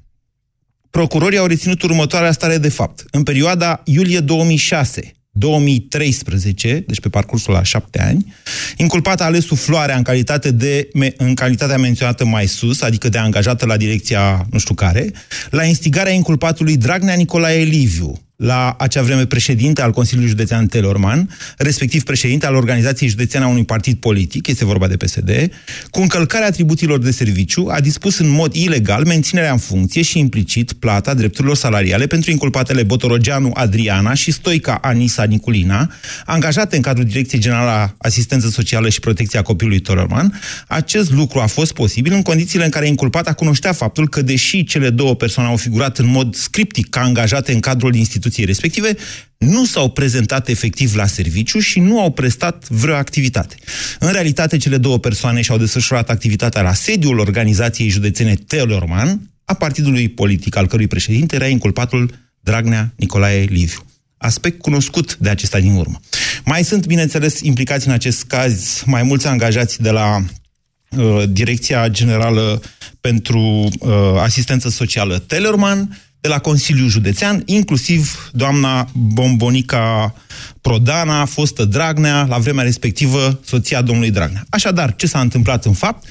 Procurorii 0.90 1.38
au 1.38 1.46
reținut 1.46 1.82
următoarea 1.82 2.32
stare 2.32 2.58
de 2.58 2.68
fapt. 2.68 3.04
În 3.10 3.22
perioada 3.22 3.80
iulie 3.84 4.20
2006, 4.20 5.15
2013, 5.38 6.84
deci 6.86 7.00
pe 7.00 7.08
parcursul 7.08 7.52
la 7.52 7.62
șapte 7.62 8.02
ani, 8.02 8.34
inculpat 8.76 9.20
a 9.20 9.24
ales 9.24 9.44
sufloarea 9.44 9.96
în, 9.96 10.02
calitate 10.02 10.50
de, 10.50 10.88
în 11.16 11.34
calitatea 11.34 11.78
menționată 11.78 12.24
mai 12.24 12.46
sus, 12.46 12.82
adică 12.82 13.08
de 13.08 13.18
angajată 13.18 13.66
la 13.66 13.76
direcția 13.76 14.46
nu 14.50 14.58
știu 14.58 14.74
care, 14.74 15.12
la 15.50 15.64
instigarea 15.64 16.12
inculpatului 16.12 16.76
Dragnea 16.76 17.14
Nicolae 17.14 17.62
Liviu, 17.62 18.25
la 18.36 18.74
acea 18.78 19.02
vreme 19.02 19.26
președinte 19.26 19.82
al 19.82 19.90
Consiliului 19.90 20.30
Județean 20.30 20.66
Telorman, 20.66 21.36
respectiv 21.56 22.02
președinte 22.02 22.46
al 22.46 22.54
organizației 22.54 23.08
județeane 23.08 23.46
a 23.46 23.48
unui 23.48 23.64
partid 23.64 23.96
politic, 23.96 24.46
este 24.46 24.64
vorba 24.64 24.86
de 24.86 24.96
PSD, 24.96 25.50
cu 25.90 26.00
încălcarea 26.00 26.46
atribuțiilor 26.46 26.98
de 26.98 27.10
serviciu, 27.10 27.66
a 27.70 27.80
dispus 27.80 28.18
în 28.18 28.28
mod 28.28 28.54
ilegal 28.54 29.04
menținerea 29.04 29.52
în 29.52 29.58
funcție 29.58 30.02
și 30.02 30.18
implicit 30.18 30.72
plata 30.72 31.14
drepturilor 31.14 31.56
salariale 31.56 32.06
pentru 32.06 32.30
inculpatele 32.30 32.82
Botorogeanu 32.82 33.50
Adriana 33.54 34.14
și 34.14 34.30
Stoica 34.30 34.78
Anisa 34.82 35.24
Niculina, 35.24 35.92
angajate 36.24 36.76
în 36.76 36.82
cadrul 36.82 37.04
Direcției 37.04 37.40
Generală 37.40 37.70
a 37.70 37.94
Asistență 37.98 38.48
Socială 38.48 38.88
și 38.88 39.00
Protecția 39.00 39.42
Copilului 39.42 39.80
Telorman. 39.80 40.40
Acest 40.66 41.12
lucru 41.12 41.38
a 41.38 41.46
fost 41.46 41.72
posibil 41.72 42.12
în 42.12 42.22
condițiile 42.22 42.64
în 42.64 42.70
care 42.70 42.86
inculpata 42.86 43.32
cunoștea 43.32 43.72
faptul 43.72 44.08
că, 44.08 44.22
deși 44.22 44.64
cele 44.64 44.90
două 44.90 45.14
persoane 45.14 45.48
au 45.48 45.56
figurat 45.56 45.98
în 45.98 46.06
mod 46.06 46.34
scriptic 46.34 46.88
ca 46.88 47.00
angajate 47.00 47.52
în 47.52 47.60
cadrul 47.60 47.94
instituției 47.94 48.24
instituției 48.26 48.46
respective, 48.46 48.96
nu 49.38 49.64
s-au 49.64 49.90
prezentat 49.90 50.48
efectiv 50.48 50.94
la 50.94 51.06
serviciu 51.06 51.58
și 51.58 51.80
nu 51.80 52.00
au 52.00 52.10
prestat 52.10 52.68
vreo 52.68 52.94
activitate. 52.94 53.54
În 53.98 54.12
realitate, 54.12 54.56
cele 54.56 54.78
două 54.78 54.98
persoane 54.98 55.42
și-au 55.42 55.58
desfășurat 55.58 56.10
activitatea 56.10 56.62
la 56.62 56.72
sediul 56.72 57.18
organizației 57.18 57.88
județene 57.88 58.34
Telorman, 58.34 59.20
a 59.44 59.54
partidului 59.54 60.08
politic 60.08 60.56
al 60.56 60.66
cărui 60.66 60.86
președinte 60.86 61.34
era 61.34 61.46
inculpatul 61.46 62.14
Dragnea 62.40 62.92
Nicolae 62.96 63.44
Liviu. 63.44 63.78
Aspect 64.16 64.60
cunoscut 64.60 65.16
de 65.16 65.28
acesta 65.28 65.60
din 65.60 65.74
urmă. 65.74 66.00
Mai 66.44 66.64
sunt, 66.64 66.86
bineînțeles, 66.86 67.40
implicați 67.40 67.86
în 67.86 67.92
acest 67.92 68.24
caz 68.24 68.82
mai 68.86 69.02
mulți 69.02 69.26
angajați 69.26 69.82
de 69.82 69.90
la 69.90 70.16
uh, 70.16 71.22
Direcția 71.28 71.88
Generală 71.88 72.62
pentru 73.00 73.40
uh, 73.40 73.90
Asistență 74.18 74.68
Socială 74.68 75.18
Tellerman, 75.18 75.98
de 76.26 76.32
la 76.32 76.38
Consiliul 76.38 76.88
Județean, 76.88 77.42
inclusiv 77.44 78.30
doamna 78.32 78.88
Bombonica 78.92 80.14
Prodana, 80.60 81.24
fostă 81.24 81.64
Dragnea, 81.64 82.26
la 82.28 82.38
vremea 82.38 82.64
respectivă 82.64 83.40
soția 83.44 83.82
domnului 83.82 84.10
Dragnea. 84.10 84.46
Așadar, 84.48 84.96
ce 84.96 85.06
s-a 85.06 85.20
întâmplat 85.20 85.64
în 85.64 85.72
fapt? 85.72 86.04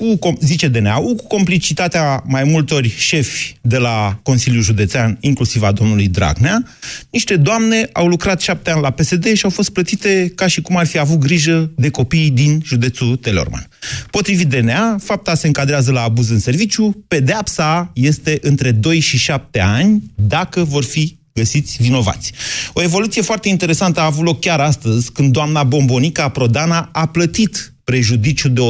Cu, 0.00 0.38
zice 0.40 0.68
DNA-ul, 0.68 1.14
cu 1.14 1.26
complicitatea 1.26 2.22
mai 2.26 2.44
multor 2.44 2.86
șefi 2.86 3.56
de 3.60 3.76
la 3.76 4.18
Consiliul 4.22 4.62
Județean, 4.62 5.16
inclusiv 5.20 5.62
a 5.62 5.72
domnului 5.72 6.08
Dragnea, 6.08 6.62
niște 7.10 7.36
doamne 7.36 7.88
au 7.92 8.06
lucrat 8.06 8.40
șapte 8.40 8.70
ani 8.70 8.82
la 8.82 8.90
PSD 8.90 9.32
și 9.32 9.44
au 9.44 9.50
fost 9.50 9.70
plătite 9.70 10.32
ca 10.34 10.46
și 10.46 10.60
cum 10.60 10.76
ar 10.76 10.86
fi 10.86 10.98
avut 10.98 11.18
grijă 11.18 11.70
de 11.76 11.90
copiii 11.90 12.30
din 12.30 12.60
județul 12.64 13.16
Telorman. 13.16 13.68
Potrivit 14.10 14.48
DNA, 14.48 14.96
fapta 15.02 15.34
se 15.34 15.46
încadrează 15.46 15.92
la 15.92 16.02
abuz 16.02 16.30
în 16.30 16.38
serviciu, 16.38 17.04
pedeapsa 17.08 17.90
este 17.94 18.38
între 18.42 18.70
2 18.70 19.00
și 19.00 19.18
7 19.18 19.60
ani 19.60 20.02
dacă 20.14 20.64
vor 20.64 20.84
fi 20.84 21.18
găsiți 21.32 21.76
vinovați. 21.80 22.32
O 22.72 22.82
evoluție 22.82 23.22
foarte 23.22 23.48
interesantă 23.48 24.00
a 24.00 24.04
avut 24.04 24.24
loc 24.24 24.40
chiar 24.40 24.60
astăzi, 24.60 25.12
când 25.12 25.32
doamna 25.32 25.62
Bombonica 25.62 26.28
Prodana 26.28 26.88
a 26.92 27.06
plătit 27.06 27.74
prejudiciu 27.90 28.48
de 28.48 28.60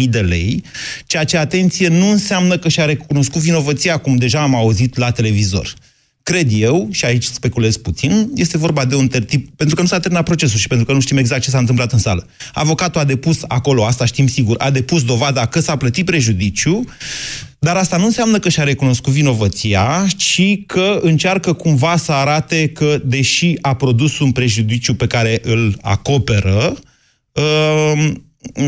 108.000 0.00 0.04
de 0.08 0.20
lei, 0.20 0.62
ceea 1.06 1.24
ce, 1.24 1.36
atenție, 1.36 1.88
nu 1.88 2.10
înseamnă 2.10 2.58
că 2.58 2.68
și-a 2.68 2.84
recunoscut 2.84 3.40
vinovăția, 3.40 3.96
cum 3.96 4.16
deja 4.16 4.42
am 4.42 4.54
auzit 4.54 4.96
la 4.96 5.10
televizor. 5.10 5.74
Cred 6.22 6.48
eu, 6.52 6.88
și 6.90 7.04
aici 7.04 7.24
speculez 7.24 7.76
puțin, 7.76 8.30
este 8.34 8.58
vorba 8.58 8.84
de 8.84 8.94
un 8.94 9.08
tertip, 9.08 9.48
pentru 9.56 9.74
că 9.74 9.82
nu 9.82 9.88
s-a 9.88 9.98
terminat 10.00 10.24
procesul 10.24 10.58
și 10.58 10.68
pentru 10.68 10.86
că 10.86 10.92
nu 10.92 11.00
știm 11.00 11.16
exact 11.16 11.42
ce 11.42 11.50
s-a 11.50 11.58
întâmplat 11.58 11.92
în 11.92 11.98
sală. 11.98 12.26
Avocatul 12.52 13.00
a 13.00 13.04
depus 13.04 13.38
acolo, 13.48 13.84
asta 13.84 14.04
știm 14.04 14.26
sigur, 14.26 14.56
a 14.58 14.70
depus 14.70 15.04
dovada 15.04 15.46
că 15.46 15.60
s-a 15.60 15.76
plătit 15.76 16.04
prejudiciu, 16.04 16.84
dar 17.58 17.76
asta 17.76 17.96
nu 17.96 18.04
înseamnă 18.04 18.38
că 18.38 18.48
și-a 18.48 18.64
recunoscut 18.64 19.12
vinovăția, 19.12 20.06
ci 20.16 20.42
că 20.66 20.98
încearcă 21.02 21.52
cumva 21.52 21.96
să 21.96 22.12
arate 22.12 22.68
că, 22.68 23.00
deși 23.04 23.56
a 23.60 23.74
produs 23.74 24.18
un 24.18 24.32
prejudiciu 24.32 24.94
pe 24.94 25.06
care 25.06 25.40
îl 25.42 25.78
acoperă, 25.80 26.78
uh, 27.32 28.12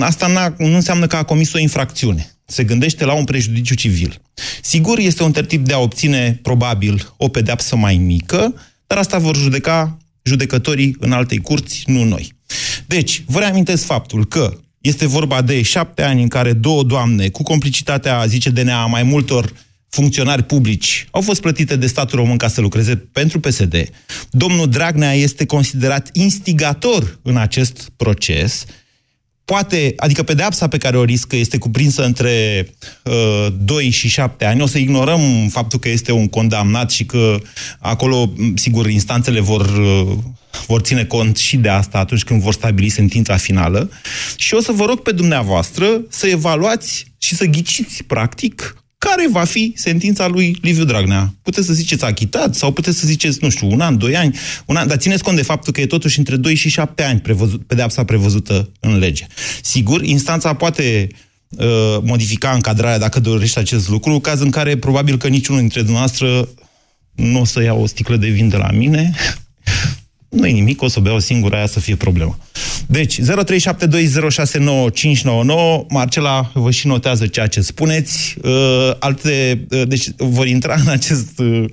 asta 0.01 0.55
nu 0.59 0.75
înseamnă 0.75 1.07
că 1.07 1.17
a 1.17 1.23
comis 1.23 1.53
o 1.53 1.59
infracțiune. 1.59 2.37
Se 2.47 2.65
gândește 2.65 3.05
la 3.05 3.13
un 3.13 3.25
prejudiciu 3.25 3.75
civil. 3.75 4.21
Sigur, 4.63 4.99
este 4.99 5.23
un 5.23 5.33
tertip 5.33 5.67
de 5.67 5.73
a 5.73 5.79
obține, 5.79 6.39
probabil, 6.43 7.13
o 7.17 7.29
pedeapsă 7.29 7.77
mai 7.77 7.97
mică, 7.97 8.55
dar 8.87 8.99
asta 8.99 9.19
vor 9.19 9.37
judeca 9.37 9.97
judecătorii 10.23 10.97
în 10.99 11.13
altei 11.13 11.39
curți, 11.39 11.83
nu 11.87 12.05
noi. 12.05 12.33
Deci, 12.87 13.23
vă 13.27 13.39
reamintesc 13.39 13.85
faptul 13.85 14.27
că 14.27 14.59
este 14.81 15.07
vorba 15.07 15.43
de 15.43 15.63
șapte 15.63 16.03
ani 16.03 16.23
în 16.23 16.29
care 16.29 16.53
două 16.53 16.83
doamne, 16.83 17.29
cu 17.29 17.43
complicitatea, 17.43 18.27
zice 18.27 18.51
DNA, 18.51 18.87
mai 18.87 19.03
multor 19.03 19.53
funcționari 19.89 20.43
publici, 20.43 21.07
au 21.11 21.21
fost 21.21 21.41
plătite 21.41 21.77
de 21.77 21.87
statul 21.87 22.19
român 22.19 22.37
ca 22.37 22.49
să 22.49 22.61
lucreze 22.61 22.97
pentru 22.97 23.41
PSD. 23.41 23.91
Domnul 24.31 24.69
Dragnea 24.69 25.13
este 25.13 25.47
considerat 25.47 26.09
instigator 26.13 27.19
în 27.23 27.37
acest 27.37 27.91
proces 27.97 28.65
poate, 29.45 29.93
adică 29.97 30.23
pedeapsa 30.23 30.69
pe 30.69 30.79
care 30.79 30.97
o 30.97 31.05
riscă 31.05 31.37
este 31.37 31.59
cuprinsă 31.59 32.05
între 32.05 32.67
uh, 33.03 33.47
2 33.59 33.91
și 33.91 34.09
7 34.09 34.45
ani. 34.45 34.63
O 34.63 34.67
să 34.67 34.79
ignorăm 34.79 35.49
faptul 35.49 35.79
că 35.79 35.89
este 35.89 36.13
un 36.13 36.29
condamnat 36.29 36.91
și 36.91 37.05
că 37.05 37.39
acolo, 37.79 38.33
sigur, 38.55 38.91
instanțele 38.91 39.41
vor, 39.41 39.67
uh, 39.67 40.17
vor 40.67 40.81
ține 40.81 41.05
cont 41.05 41.37
și 41.37 41.57
de 41.57 41.69
asta 41.69 41.99
atunci 41.99 42.25
când 42.25 42.43
vor 42.43 42.53
stabili 42.53 42.89
sentința 42.89 43.37
finală. 43.37 43.91
Și 44.37 44.55
o 44.55 44.61
să 44.61 44.73
vă 44.73 44.85
rog 44.85 45.01
pe 45.01 45.13
dumneavoastră 45.13 45.87
să 46.09 46.27
evaluați 46.27 47.07
și 47.19 47.35
să 47.35 47.45
ghiciți, 47.45 48.03
practic, 48.03 48.82
care 49.09 49.29
va 49.31 49.45
fi 49.45 49.73
sentința 49.77 50.27
lui 50.27 50.59
Liviu 50.61 50.85
Dragnea. 50.85 51.35
Puteți 51.43 51.67
să 51.67 51.73
ziceți 51.73 52.05
achitat 52.05 52.55
sau 52.55 52.73
puteți 52.73 52.99
să 52.99 53.07
ziceți, 53.07 53.39
nu 53.41 53.49
știu, 53.49 53.71
un 53.71 53.81
an, 53.81 53.99
doi 53.99 54.17
ani, 54.17 54.39
un 54.67 54.77
an, 54.77 54.87
dar 54.89 54.97
țineți 54.97 55.23
cont 55.23 55.37
de 55.37 55.43
faptul 55.43 55.73
că 55.73 55.81
e 55.81 55.87
totuși 55.87 56.19
între 56.19 56.37
2 56.37 56.55
și 56.55 56.69
7 56.69 57.03
ani 57.03 57.21
prevăzut, 57.21 57.67
pedeapsa 57.67 58.05
prevăzută 58.05 58.73
în 58.81 58.99
lege. 58.99 59.27
Sigur, 59.63 60.03
instanța 60.03 60.55
poate 60.55 61.09
uh, 61.49 61.99
modifica 62.03 62.51
încadrarea 62.51 62.99
dacă 62.99 63.21
dorește 63.21 63.59
acest 63.59 63.89
lucru, 63.89 64.21
caz 64.21 64.41
în 64.41 64.51
care 64.51 64.77
probabil 64.77 65.19
că 65.19 65.29
niciunul 65.29 65.61
dintre 65.61 65.81
dumneavoastră 65.81 66.49
nu 67.15 67.41
o 67.41 67.45
să 67.45 67.63
ia 67.63 67.75
o 67.75 67.87
sticlă 67.87 68.17
de 68.17 68.29
vin 68.29 68.49
de 68.49 68.57
la 68.57 68.71
mine, 68.71 69.15
nu 70.33 70.47
e 70.47 70.51
nimic, 70.51 70.83
o 70.83 70.89
să 70.89 71.01
beau 71.01 71.19
singură, 71.19 71.57
aia 71.57 71.67
să 71.67 71.81
fie 71.81 71.97
problema. 71.97 72.39
Deci, 72.87 73.21
0372069599, 73.21 73.25
Marcela 75.89 76.51
vă 76.55 76.71
și 76.71 76.87
notează 76.87 77.27
ceea 77.27 77.47
ce 77.47 77.61
spuneți. 77.61 78.37
Uh, 78.43 78.91
alte, 78.99 79.65
uh, 79.71 79.83
deci 79.89 80.09
vor 80.17 80.47
intra 80.47 80.75
în 80.85 80.89
acest 80.89 81.39
uh, 81.39 81.65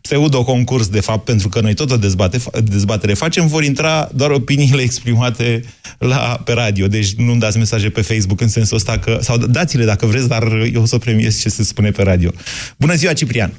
pseudo-concurs, 0.00 0.88
de 0.88 1.00
fapt, 1.00 1.24
pentru 1.24 1.48
că 1.48 1.60
noi 1.60 1.74
tot 1.74 1.90
o 1.90 1.96
dezbate, 1.96 2.38
dezbatere 2.64 3.14
facem, 3.14 3.46
vor 3.46 3.64
intra 3.64 4.08
doar 4.14 4.30
opiniile 4.30 4.82
exprimate 4.82 5.62
la, 5.98 6.40
pe 6.44 6.52
radio. 6.52 6.86
Deci 6.86 7.14
nu 7.14 7.36
dați 7.36 7.58
mesaje 7.58 7.88
pe 7.88 8.00
Facebook 8.00 8.40
în 8.40 8.48
sensul 8.48 8.76
ăsta 8.76 8.98
că, 8.98 9.18
sau 9.20 9.36
dați-le 9.36 9.84
dacă 9.84 10.06
vreți, 10.06 10.28
dar 10.28 10.42
eu 10.72 10.82
o 10.82 10.86
să 10.86 10.98
premiez 10.98 11.40
ce 11.40 11.48
se 11.48 11.62
spune 11.62 11.90
pe 11.90 12.02
radio. 12.02 12.30
Bună 12.76 12.94
ziua, 12.94 13.12
Ciprian! 13.12 13.52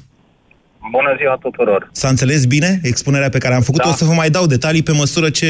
Bună 0.90 1.14
ziua 1.18 1.36
tuturor! 1.40 1.88
S-a 1.92 2.08
înțeles 2.08 2.46
bine 2.46 2.80
expunerea 2.82 3.28
pe 3.28 3.38
care 3.38 3.54
am 3.54 3.60
făcut-o? 3.60 3.84
Da. 3.84 3.90
O 3.90 3.92
să 3.92 4.04
vă 4.04 4.12
mai 4.12 4.30
dau 4.30 4.46
detalii 4.46 4.82
pe 4.82 4.92
măsură 4.92 5.30
ce 5.30 5.48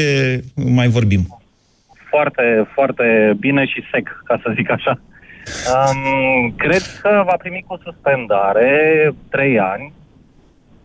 mai 0.55 0.87
vorbim. 0.87 1.21
Foarte, 2.09 2.67
foarte 2.73 3.35
bine 3.39 3.65
și 3.65 3.83
sec, 3.91 4.21
ca 4.23 4.39
să 4.43 4.53
zic 4.55 4.71
așa. 4.71 4.99
Um, 5.73 6.53
cred 6.57 6.81
că 7.01 7.23
va 7.25 7.35
primi 7.37 7.65
cu 7.67 7.79
suspendare 7.83 8.71
trei 9.29 9.59
ani. 9.59 9.93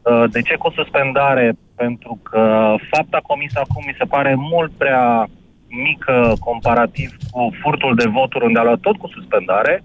Uh, 0.03 0.25
de 0.31 0.41
ce 0.43 0.55
cu 0.57 0.71
suspendare? 0.71 1.53
Pentru 1.75 2.19
că 2.23 2.75
fapta 2.91 3.21
comisă 3.23 3.59
acum 3.59 3.83
mi 3.87 3.97
se 3.99 4.05
pare 4.05 4.35
mult 4.37 4.73
prea 4.77 5.29
mică 5.69 6.33
comparativ 6.41 7.17
cu 7.31 7.51
furtul 7.63 7.95
de 7.95 8.09
voturi 8.09 8.45
unde 8.45 8.59
a 8.59 8.63
luat 8.63 8.79
tot 8.79 8.97
cu 8.97 9.09
suspendare. 9.15 9.83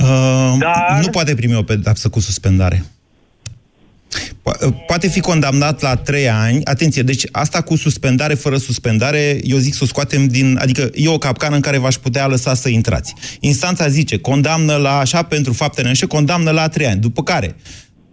Uh, 0.00 0.56
Dar... 0.58 1.00
Nu 1.02 1.08
poate 1.08 1.34
primi 1.34 1.54
o 1.56 1.62
pedapsă 1.62 2.08
cu 2.08 2.20
suspendare. 2.20 2.84
Po- 4.42 4.66
uh, 4.66 4.72
poate 4.86 5.08
fi 5.08 5.20
condamnat 5.20 5.80
la 5.80 5.96
trei 5.96 6.28
ani. 6.28 6.64
Atenție, 6.64 7.02
deci 7.02 7.24
asta 7.32 7.60
cu 7.60 7.76
suspendare, 7.76 8.34
fără 8.34 8.56
suspendare, 8.56 9.40
eu 9.42 9.58
zic 9.58 9.74
să 9.74 9.80
o 9.82 9.86
scoatem 9.86 10.26
din... 10.26 10.58
Adică 10.60 10.90
e 10.94 11.08
o 11.08 11.18
capcană 11.18 11.54
în 11.54 11.60
care 11.60 11.78
v-aș 11.78 11.94
putea 11.94 12.26
lăsa 12.26 12.54
să 12.54 12.68
intrați. 12.68 13.14
Instanța 13.40 13.88
zice, 13.88 14.18
condamnă 14.18 14.76
la 14.76 14.98
așa 14.98 15.22
pentru 15.22 15.52
fapte 15.52 15.82
neînșe, 15.82 16.06
condamnă 16.06 16.50
la 16.50 16.68
trei 16.68 16.86
ani. 16.86 17.00
După 17.00 17.22
care, 17.22 17.56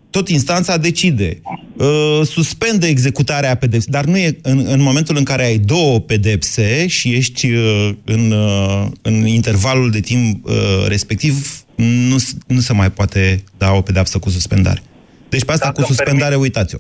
tot 0.10 0.30
instanța 0.30 0.78
decide, 0.78 1.42
uh, 1.78 2.22
suspendă 2.26 2.86
executarea 2.86 3.56
pedepsei, 3.56 3.92
dar 3.92 4.06
nu 4.06 4.18
e 4.18 4.38
în, 4.42 4.66
în 4.68 4.82
momentul 4.82 5.18
în 5.18 5.24
care 5.24 5.44
ai 5.46 5.58
două 5.58 6.00
pedepse 6.00 6.88
și 6.88 7.14
ești 7.14 7.52
uh, 7.52 7.90
în, 8.06 8.32
uh, 8.32 8.86
în 9.02 9.26
intervalul 9.26 9.92
de 9.92 10.00
timp 10.00 10.46
uh, 10.46 10.54
respectiv, 10.88 11.66
nu, 11.78 12.18
nu 12.48 12.60
se 12.60 12.74
mai 12.74 12.90
poate 12.92 13.44
da 13.58 13.72
o 13.72 13.82
pedepsă 13.82 14.20
cu 14.20 14.30
suspendare. 14.30 14.82
Deci 15.30 15.46
pe 15.46 15.52
asta 15.52 15.66
dacă 15.66 15.82
cu 15.82 15.88
suspendare, 15.88 16.36
permit, 16.36 16.44
uitați-o. 16.44 16.78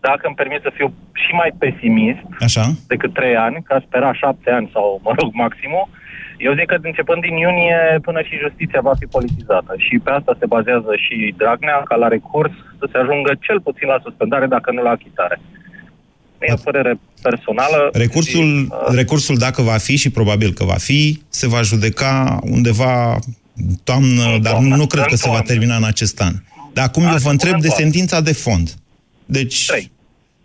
Dacă 0.00 0.22
îmi 0.26 0.34
permit 0.34 0.60
să 0.62 0.70
fiu 0.74 0.88
și 1.12 1.30
mai 1.40 1.50
pesimist 1.58 2.26
Așa? 2.40 2.64
decât 2.86 3.12
trei 3.14 3.36
ani, 3.36 3.62
ca 3.68 3.84
spera 3.86 4.12
șapte 4.12 4.50
ani 4.50 4.70
sau, 4.72 5.00
mă 5.04 5.12
rog, 5.18 5.30
maximul, 5.32 5.88
Eu 6.46 6.54
zic 6.58 6.66
că 6.66 6.76
începând 6.82 7.20
din 7.22 7.36
iunie 7.36 7.80
până 8.06 8.20
și 8.28 8.42
justiția 8.44 8.80
va 8.88 8.94
fi 9.00 9.06
politizată 9.16 9.72
și 9.86 9.94
pe 10.04 10.10
asta 10.10 10.36
se 10.40 10.46
bazează 10.46 10.92
și 11.04 11.34
Dragnea 11.36 11.82
ca 11.90 11.96
la 11.96 12.08
recurs 12.08 12.54
să 12.78 12.86
se 12.92 12.98
ajungă 12.98 13.32
cel 13.46 13.60
puțin 13.60 13.88
la 13.88 14.02
suspendare 14.02 14.46
dacă 14.46 14.68
nu 14.72 14.82
la 14.82 14.90
achitare. 14.90 15.40
E 16.40 16.52
o 16.52 16.64
părere 16.68 16.98
personală. 17.22 17.90
Recursul, 17.92 18.44
și, 18.44 18.68
uh, 18.70 18.94
recursul, 18.94 19.36
dacă 19.36 19.62
va 19.62 19.76
fi 19.86 19.96
și 19.96 20.10
probabil 20.10 20.52
că 20.52 20.64
va 20.64 20.78
fi, 20.88 21.22
se 21.28 21.48
va 21.48 21.62
judeca 21.62 22.38
undeva 22.42 23.18
toamnă, 23.84 24.38
dar 24.42 24.58
nu, 24.58 24.76
nu 24.76 24.86
cred 24.86 25.04
că 25.04 25.16
se 25.16 25.28
va 25.28 25.42
termina 25.42 25.76
în 25.76 25.84
acest 25.84 26.20
an. 26.20 26.34
Dar 26.72 26.84
acum 26.84 27.02
eu 27.02 27.16
vă 27.16 27.30
întreb 27.30 27.60
de 27.60 27.68
sentința 27.68 28.20
de 28.20 28.32
fond. 28.32 28.74
Deci... 29.24 29.66
Trei. 29.66 29.92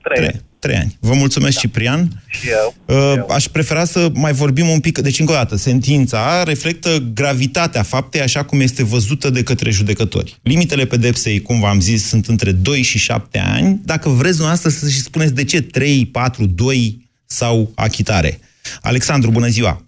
Trei. 0.02 0.48
Trei 0.60 0.76
ani. 0.76 0.98
Vă 1.00 1.14
mulțumesc, 1.14 1.54
da. 1.54 1.60
Ciprian. 1.60 2.08
Și 2.28 2.48
eu. 2.50 2.76
Uh, 2.86 3.24
aș 3.30 3.46
prefera 3.46 3.86
să 3.86 4.10
mai 4.14 4.34
vorbim 4.34 4.68
un 4.68 4.80
pic. 4.80 4.98
Deci, 4.98 5.20
încă 5.20 5.32
o 5.32 5.36
dată, 5.36 5.56
sentința 5.56 6.44
reflectă 6.44 6.98
gravitatea 7.14 7.84
faptei 7.84 8.22
așa 8.22 8.44
cum 8.44 8.60
este 8.60 8.84
văzută 8.84 9.30
de 9.30 9.44
către 9.44 9.70
judecători. 9.70 10.38
Limitele 10.44 10.86
pedepsei, 10.86 11.42
cum 11.42 11.60
v-am 11.60 11.80
zis, 11.80 12.08
sunt 12.08 12.26
între 12.26 12.52
2 12.52 12.82
și 12.82 12.98
7 12.98 13.40
ani. 13.40 13.80
Dacă 13.86 14.10
vreți 14.10 14.38
dumneavoastră 14.38 14.70
să 14.70 14.90
și 14.90 15.02
spuneți 15.02 15.34
de 15.34 15.44
ce 15.44 15.62
3, 15.62 16.06
4, 16.06 16.46
2 16.46 17.10
sau 17.26 17.72
achitare. 17.76 18.40
Alexandru, 18.82 19.32
bună 19.32 19.48
ziua! 19.48 19.86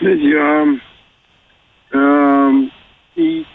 Bună 0.00 0.14
ziua! 0.14 0.85
Uh, 1.96 3.46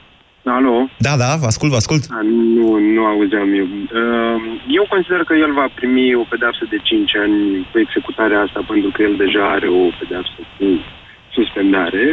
alo? 0.43 0.89
Da, 0.97 1.13
da, 1.17 1.35
vă 1.41 1.45
ascult, 1.45 1.71
vă 1.71 1.81
ascult. 1.83 2.03
A, 2.09 2.21
nu, 2.57 2.67
nu 2.95 3.03
auzeam 3.05 3.49
eu. 3.61 3.67
Uh, 3.99 4.37
eu 4.77 4.85
consider 4.89 5.21
că 5.23 5.33
el 5.33 5.53
va 5.61 5.67
primi 5.79 6.15
o 6.15 6.25
pedeapsă 6.29 6.63
de 6.69 6.79
5 6.83 7.15
ani 7.15 7.67
cu 7.71 7.79
executarea 7.79 8.41
asta, 8.41 8.59
pentru 8.67 8.89
că 8.93 9.01
el 9.01 9.15
deja 9.23 9.43
are 9.55 9.67
o 9.67 9.83
pedeapsă 9.99 10.39
cu 10.57 10.65
suspendare. 11.35 12.05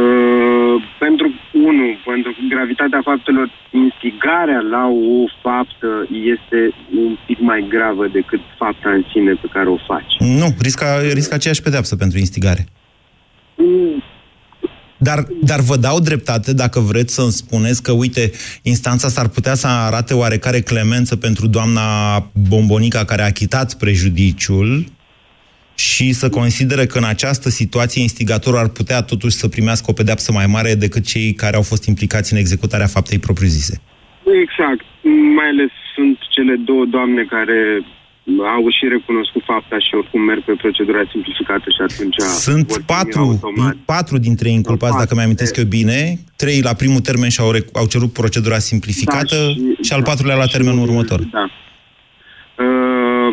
Uh, 0.00 0.74
pentru, 0.98 1.26
unu, 1.68 1.86
pentru 2.04 2.30
că 2.32 2.40
gravitatea 2.54 3.00
faptelor, 3.10 3.46
instigarea 3.70 4.60
la 4.74 4.84
o 4.86 5.16
faptă 5.42 5.90
este 6.34 6.60
un 7.02 7.16
pic 7.26 7.38
mai 7.40 7.66
gravă 7.68 8.06
decât 8.06 8.40
fapta 8.58 8.90
în 8.90 9.04
sine 9.12 9.32
pe 9.32 9.48
care 9.52 9.68
o 9.68 9.78
faci. 9.86 10.14
Nu, 10.18 10.48
risca, 10.60 10.86
risca 11.12 11.34
aceeași 11.34 11.62
pedeapsă 11.62 11.96
pentru 11.96 12.18
instigare. 12.18 12.64
Dar, 15.08 15.26
dar 15.42 15.60
vă 15.60 15.76
dau 15.76 16.00
dreptate 16.00 16.52
dacă 16.54 16.80
vreți 16.80 17.14
să-mi 17.14 17.32
spuneți 17.42 17.82
că, 17.82 17.92
uite, 17.92 18.30
instanța 18.62 19.08
s-ar 19.08 19.28
putea 19.28 19.54
să 19.54 19.66
arate 19.66 20.14
oarecare 20.14 20.60
clemență 20.60 21.16
pentru 21.16 21.46
doamna 21.46 21.82
Bombonica 22.48 23.04
care 23.04 23.22
a 23.22 23.32
achitat 23.34 23.74
prejudiciul 23.74 24.84
și 25.74 26.12
să 26.12 26.28
considere 26.28 26.86
că 26.86 26.98
în 26.98 27.04
această 27.04 27.48
situație 27.48 28.02
instigatorul 28.02 28.58
ar 28.58 28.68
putea 28.68 29.00
totuși 29.02 29.36
să 29.36 29.48
primească 29.48 29.86
o 29.88 29.92
pedeapsă 29.92 30.32
mai 30.32 30.46
mare 30.46 30.74
decât 30.74 31.04
cei 31.06 31.32
care 31.32 31.56
au 31.56 31.62
fost 31.62 31.84
implicați 31.84 32.32
în 32.32 32.38
executarea 32.38 32.86
faptei 32.86 33.18
propriu-zise. 33.18 33.80
Exact. 34.44 34.84
Mai 35.36 35.48
ales 35.52 35.70
sunt 35.94 36.18
cele 36.34 36.54
două 36.64 36.84
doamne 36.84 37.22
care 37.34 37.58
au 38.54 38.70
și 38.70 38.84
recunoscut 38.88 39.42
fapta 39.44 39.78
și 39.78 39.94
oricum 39.94 40.20
merg 40.20 40.42
pe 40.44 40.52
procedura 40.52 41.02
simplificată 41.10 41.64
și 41.70 41.82
atunci... 41.88 42.16
Sunt 42.18 42.82
patru, 42.86 43.40
patru 43.84 44.18
dintre 44.18 44.48
ei 44.48 44.54
inculpați, 44.54 44.98
dacă 44.98 45.14
mi-amintesc 45.14 45.56
eu 45.56 45.64
bine. 45.64 46.18
Trei 46.36 46.60
la 46.62 46.74
primul 46.74 47.00
termen 47.00 47.28
și-au 47.28 47.50
au 47.72 47.86
cerut 47.86 48.12
procedura 48.12 48.58
simplificată 48.58 49.36
da, 49.36 49.52
și, 49.52 49.76
și 49.82 49.92
al 49.92 50.02
da, 50.02 50.10
patrulea 50.10 50.36
la 50.36 50.46
termenul 50.46 50.84
și, 50.84 50.90
următor. 50.90 51.20
Da. 51.30 51.44
Uh, 52.64 53.30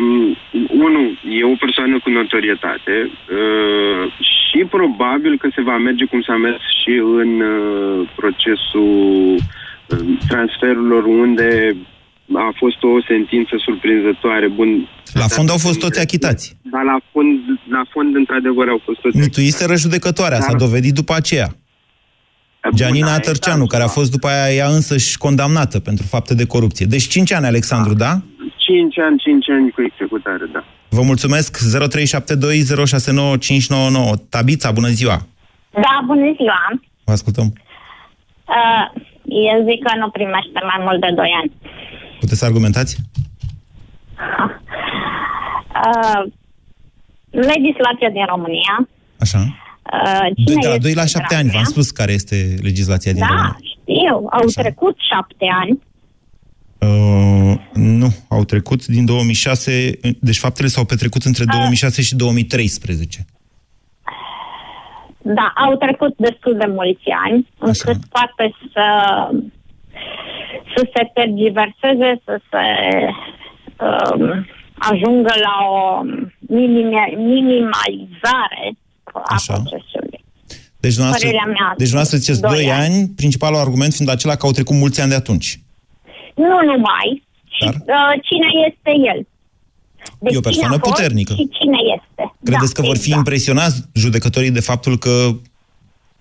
unu, 0.86 1.02
e 1.38 1.44
o 1.44 1.56
persoană 1.64 1.98
cu 1.98 2.10
notorietate 2.10 2.96
uh, 3.10 4.02
și 4.52 4.64
probabil 4.70 5.38
că 5.38 5.48
se 5.54 5.62
va 5.62 5.76
merge 5.76 6.04
cum 6.04 6.20
s-a 6.22 6.36
mers 6.36 6.62
și 6.82 6.92
în 7.22 7.40
uh, 7.40 8.08
procesul 8.16 9.34
uh, 9.36 9.98
transferurilor 10.28 11.04
unde 11.04 11.76
a 12.36 12.52
fost 12.56 12.82
o 12.82 13.00
sentință 13.08 13.54
surprinzătoare. 13.66 14.48
Bun, 14.48 14.88
la 15.12 15.26
fond 15.26 15.50
au 15.50 15.58
fost 15.58 15.78
toți 15.78 16.00
achitați. 16.00 16.56
Dar 16.72 16.82
la 16.82 16.98
fond, 17.12 17.38
la 17.70 17.82
fond 17.92 18.14
într-adevăr, 18.14 18.68
au 18.68 18.80
fost 18.84 19.00
toți 19.00 19.16
Mituiseră 19.16 19.74
judecătoarea, 19.76 20.38
dar... 20.38 20.48
s-a 20.48 20.56
dovedit 20.56 20.94
după 20.94 21.14
aceea. 21.14 21.48
Gianina 22.74 23.18
Tărceanu, 23.18 23.66
care 23.66 23.82
a 23.82 23.86
fost 23.86 24.10
după 24.10 24.28
aia 24.28 24.54
ea 24.54 24.66
însăși 24.66 25.18
condamnată 25.18 25.80
pentru 25.80 26.06
fapte 26.06 26.34
de 26.34 26.46
corupție. 26.46 26.86
Deci 26.86 27.08
5 27.08 27.32
ani, 27.32 27.46
Alexandru, 27.46 27.94
da? 27.94 28.12
5 28.56 28.98
ani, 28.98 29.18
5 29.18 29.50
ani 29.50 29.70
cu 29.70 29.82
executare, 29.82 30.44
da. 30.52 30.64
Vă 30.88 31.02
mulțumesc. 31.02 31.58
0372069599. 31.58 31.60
Tabița, 34.30 34.70
bună 34.70 34.88
ziua! 34.88 35.18
Da, 35.70 35.94
bună 36.06 36.32
ziua! 36.36 36.60
Vă 37.04 37.12
ascultăm. 37.12 37.52
Uh, 38.58 38.86
eu 39.50 39.58
zic 39.68 39.78
că 39.86 39.92
nu 40.02 40.08
primește 40.18 40.58
mai 40.70 40.80
mult 40.86 41.00
de 41.00 41.10
2 41.14 41.30
ani. 41.40 41.52
Puteți 42.22 42.38
să 42.38 42.44
argumentați? 42.44 42.96
Uh, 45.82 46.22
legislația 47.30 48.10
din 48.12 48.24
România. 48.26 48.88
Așa. 49.18 49.38
Uh, 49.38 50.26
cine 50.46 50.60
de 50.60 50.68
la 50.68 50.78
2 50.78 50.94
la 50.94 51.04
7 51.04 51.34
ani, 51.34 51.50
v-am 51.50 51.64
spus 51.64 51.90
care 51.90 52.12
este 52.12 52.54
legislația 52.62 53.12
din 53.12 53.20
da, 53.20 53.26
România. 53.26 53.56
Da, 53.58 53.66
știu. 53.74 54.14
Au 54.14 54.44
Așa. 54.46 54.60
trecut 54.60 54.96
7 55.10 55.46
ani. 55.60 55.80
Uh, 56.78 57.54
nu, 57.74 58.08
au 58.28 58.44
trecut 58.44 58.86
din 58.86 59.04
2006, 59.04 59.98
deci 60.20 60.38
faptele 60.38 60.68
s-au 60.68 60.84
petrecut 60.84 61.22
între 61.22 61.44
2006 61.44 62.00
uh, 62.00 62.06
și 62.06 62.14
2013. 62.14 63.24
Da, 65.22 65.52
au 65.56 65.76
trecut 65.76 66.14
destul 66.16 66.56
de 66.56 66.66
mulți 66.68 67.08
ani, 67.26 67.48
încât 67.58 68.04
poate 68.06 68.54
să 68.72 68.84
să 70.74 70.90
se 70.94 71.10
tergiverseze, 71.14 72.20
să 72.24 72.40
se 72.50 72.64
um, 73.84 74.46
ajungă 74.90 75.32
la 75.46 75.56
o 75.68 76.02
minimalizare 77.16 78.64
a 79.12 79.22
Așa. 79.24 79.52
procesului. 79.52 80.20
Deci 80.80 80.94
dumneavoastră, 80.94 81.28
mea, 81.30 81.74
deci 81.76 81.90
dumneavoastră 81.90 82.18
ziceți 82.18 82.40
2 82.40 82.70
ani. 82.70 82.82
ani, 82.82 83.08
principalul 83.16 83.58
argument 83.58 83.92
fiind 83.92 84.10
acela 84.10 84.36
că 84.36 84.46
au 84.46 84.52
trecut 84.52 84.76
mulți 84.76 85.00
ani 85.00 85.10
de 85.10 85.16
atunci. 85.16 85.60
Nu 86.34 86.58
numai. 86.72 87.22
Dar? 87.60 87.72
Și, 87.72 87.78
uh, 87.78 88.12
cine 88.28 88.48
este 88.68 88.90
el. 89.10 89.26
Deci 90.18 90.34
e 90.34 90.36
o 90.36 90.40
persoană 90.40 90.78
puternică. 90.78 91.32
Și 91.32 91.48
cine 91.58 91.78
este. 91.96 92.34
Credeți 92.44 92.74
da, 92.74 92.80
că 92.80 92.86
vor 92.86 92.96
fi 92.96 93.02
exact. 93.02 93.16
impresionați 93.16 93.82
judecătorii 93.94 94.50
de 94.50 94.60
faptul 94.60 94.98
că 94.98 95.30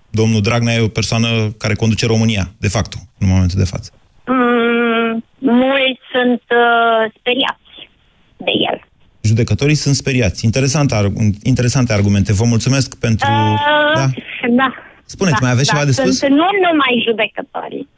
domnul 0.09 0.41
Dragnea 0.41 0.73
e 0.73 0.81
o 0.81 0.87
persoană 0.87 1.51
care 1.57 1.73
conduce 1.73 2.05
România, 2.05 2.51
de 2.57 2.67
fapt, 2.67 2.93
în 3.17 3.27
momentul 3.27 3.59
de 3.59 3.65
față? 3.65 3.91
Mm, 4.25 5.23
mulți 5.37 6.01
sunt 6.11 6.41
uh, 6.49 7.11
speriați 7.17 7.89
de 8.37 8.51
el. 8.71 8.81
Judecătorii 9.21 9.75
sunt 9.75 9.95
speriați. 9.95 10.45
Interesante, 10.45 11.13
interesante 11.43 11.93
argumente. 11.93 12.33
Vă 12.33 12.45
mulțumesc 12.45 12.99
pentru... 12.99 13.31
Uh, 13.31 13.93
da. 13.95 14.05
da. 14.49 14.73
Spuneți, 15.05 15.39
da, 15.39 15.45
mai 15.45 15.51
aveți 15.51 15.67
da, 15.67 15.73
ceva 15.73 15.85
de 15.85 15.91
spus? 15.91 16.17
Sunt 16.17 16.31
nu 16.31 16.47
numai 16.65 17.03
judecătorii. 17.07 17.89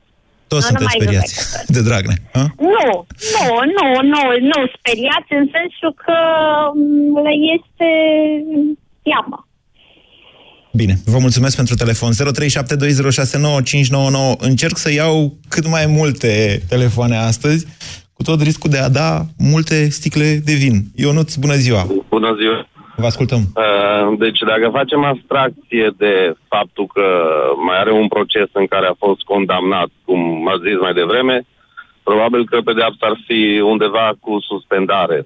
Toți 0.47 0.65
sunteți 0.65 0.95
speriați 0.97 1.33
de 1.75 1.81
Dragnea. 1.81 2.17
A? 2.33 2.43
Nu, 2.75 2.87
nu, 3.35 3.45
nu, 3.77 3.87
nu, 4.13 4.21
nu 4.51 4.59
speriați 4.77 5.31
în 5.39 5.45
sensul 5.55 5.93
că 6.03 6.17
mm, 6.73 7.23
le 7.25 7.33
este 7.55 7.89
teamă. 9.05 9.47
Bine, 10.75 10.95
vă 11.05 11.17
mulțumesc 11.19 11.55
pentru 11.55 11.75
telefon. 11.75 12.11
0372069599. 12.11 12.15
Încerc 14.49 14.77
să 14.77 14.89
iau 14.91 15.15
cât 15.49 15.65
mai 15.75 15.85
multe 15.97 16.31
telefoane 16.69 17.17
astăzi, 17.17 17.61
cu 18.13 18.21
tot 18.23 18.41
riscul 18.41 18.69
de 18.69 18.77
a 18.77 18.89
da 18.89 19.11
multe 19.37 19.89
sticle 19.89 20.29
de 20.49 20.53
vin. 20.63 20.75
Ionuț, 20.95 21.35
bună 21.35 21.53
ziua! 21.53 21.83
Bună 22.09 22.35
ziua! 22.39 22.67
Vă 22.95 23.05
ascultăm. 23.05 23.41
Uh, 23.55 24.17
deci, 24.23 24.39
dacă 24.51 24.69
facem 24.79 25.03
abstracție 25.03 25.93
de 25.97 26.13
faptul 26.47 26.85
că 26.95 27.07
mai 27.67 27.77
are 27.79 27.91
un 27.91 28.07
proces 28.07 28.49
în 28.51 28.67
care 28.73 28.87
a 28.87 29.01
fost 29.05 29.21
condamnat, 29.21 29.89
cum 30.05 30.47
a 30.53 30.55
zis 30.65 30.77
mai 30.79 30.93
devreme, 30.93 31.45
probabil 32.03 32.45
că 32.45 32.57
pedeapsa 32.61 33.05
ar 33.09 33.17
fi 33.27 33.41
undeva 33.73 34.11
cu 34.19 34.33
suspendare, 34.39 35.19
3-4 35.21 35.25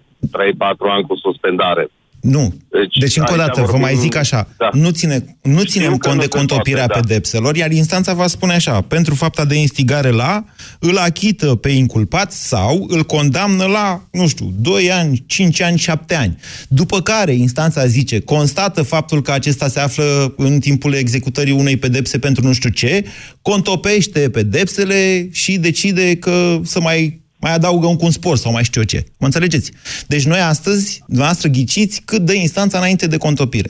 ani 0.95 1.07
cu 1.07 1.15
suspendare. 1.15 1.87
Nu. 2.21 2.53
Deci, 2.69 2.97
deci 2.99 3.17
încă 3.17 3.33
o 3.33 3.35
dată, 3.35 3.61
vorbim... 3.61 3.79
vă 3.79 3.85
mai 3.85 3.95
zic 3.95 4.15
așa, 4.15 4.47
da. 4.57 4.69
nu, 4.73 4.89
ține, 4.89 5.37
nu 5.41 5.63
ținem 5.63 5.97
cont 5.97 6.19
de 6.19 6.27
contopirea 6.27 6.85
poate, 6.85 6.99
da. 6.99 7.07
pedepselor, 7.07 7.55
iar 7.55 7.71
instanța 7.71 8.13
va 8.13 8.27
spune 8.27 8.53
așa, 8.53 8.81
pentru 8.81 9.15
fapta 9.15 9.45
de 9.45 9.55
instigare 9.55 10.09
la, 10.09 10.45
îl 10.79 10.97
achită 10.97 11.55
pe 11.55 11.69
inculpat 11.69 12.31
sau 12.31 12.85
îl 12.89 13.03
condamnă 13.03 13.65
la, 13.65 14.07
nu 14.11 14.27
știu, 14.27 14.53
2 14.59 14.91
ani, 14.91 15.23
5 15.27 15.61
ani, 15.61 15.77
7 15.77 16.15
ani. 16.15 16.37
După 16.67 17.01
care 17.01 17.33
instanța 17.33 17.85
zice, 17.85 18.19
constată 18.19 18.81
faptul 18.81 19.21
că 19.21 19.31
acesta 19.31 19.67
se 19.67 19.79
află 19.79 20.33
în 20.37 20.59
timpul 20.59 20.93
executării 20.93 21.53
unei 21.53 21.77
pedepse 21.77 22.19
pentru 22.19 22.45
nu 22.45 22.53
știu 22.53 22.69
ce, 22.69 23.05
contopește 23.41 24.29
pedepsele 24.29 25.27
și 25.31 25.57
decide 25.57 26.15
că 26.15 26.59
să 26.63 26.79
mai 26.81 27.25
mai 27.39 27.53
adaugă 27.53 27.87
un 27.99 28.11
spor 28.11 28.35
sau 28.35 28.51
mai 28.51 28.63
știu 28.63 28.81
eu 28.81 28.87
ce. 28.87 29.05
Mă 29.19 29.25
înțelegeți? 29.25 29.71
Deci 30.07 30.25
noi 30.25 30.39
astăzi, 30.39 31.03
noastră 31.07 31.49
ghiciți 31.49 32.01
cât 32.05 32.19
dă 32.19 32.33
instanța 32.33 32.77
înainte 32.77 33.07
de 33.07 33.17
contopire. 33.17 33.69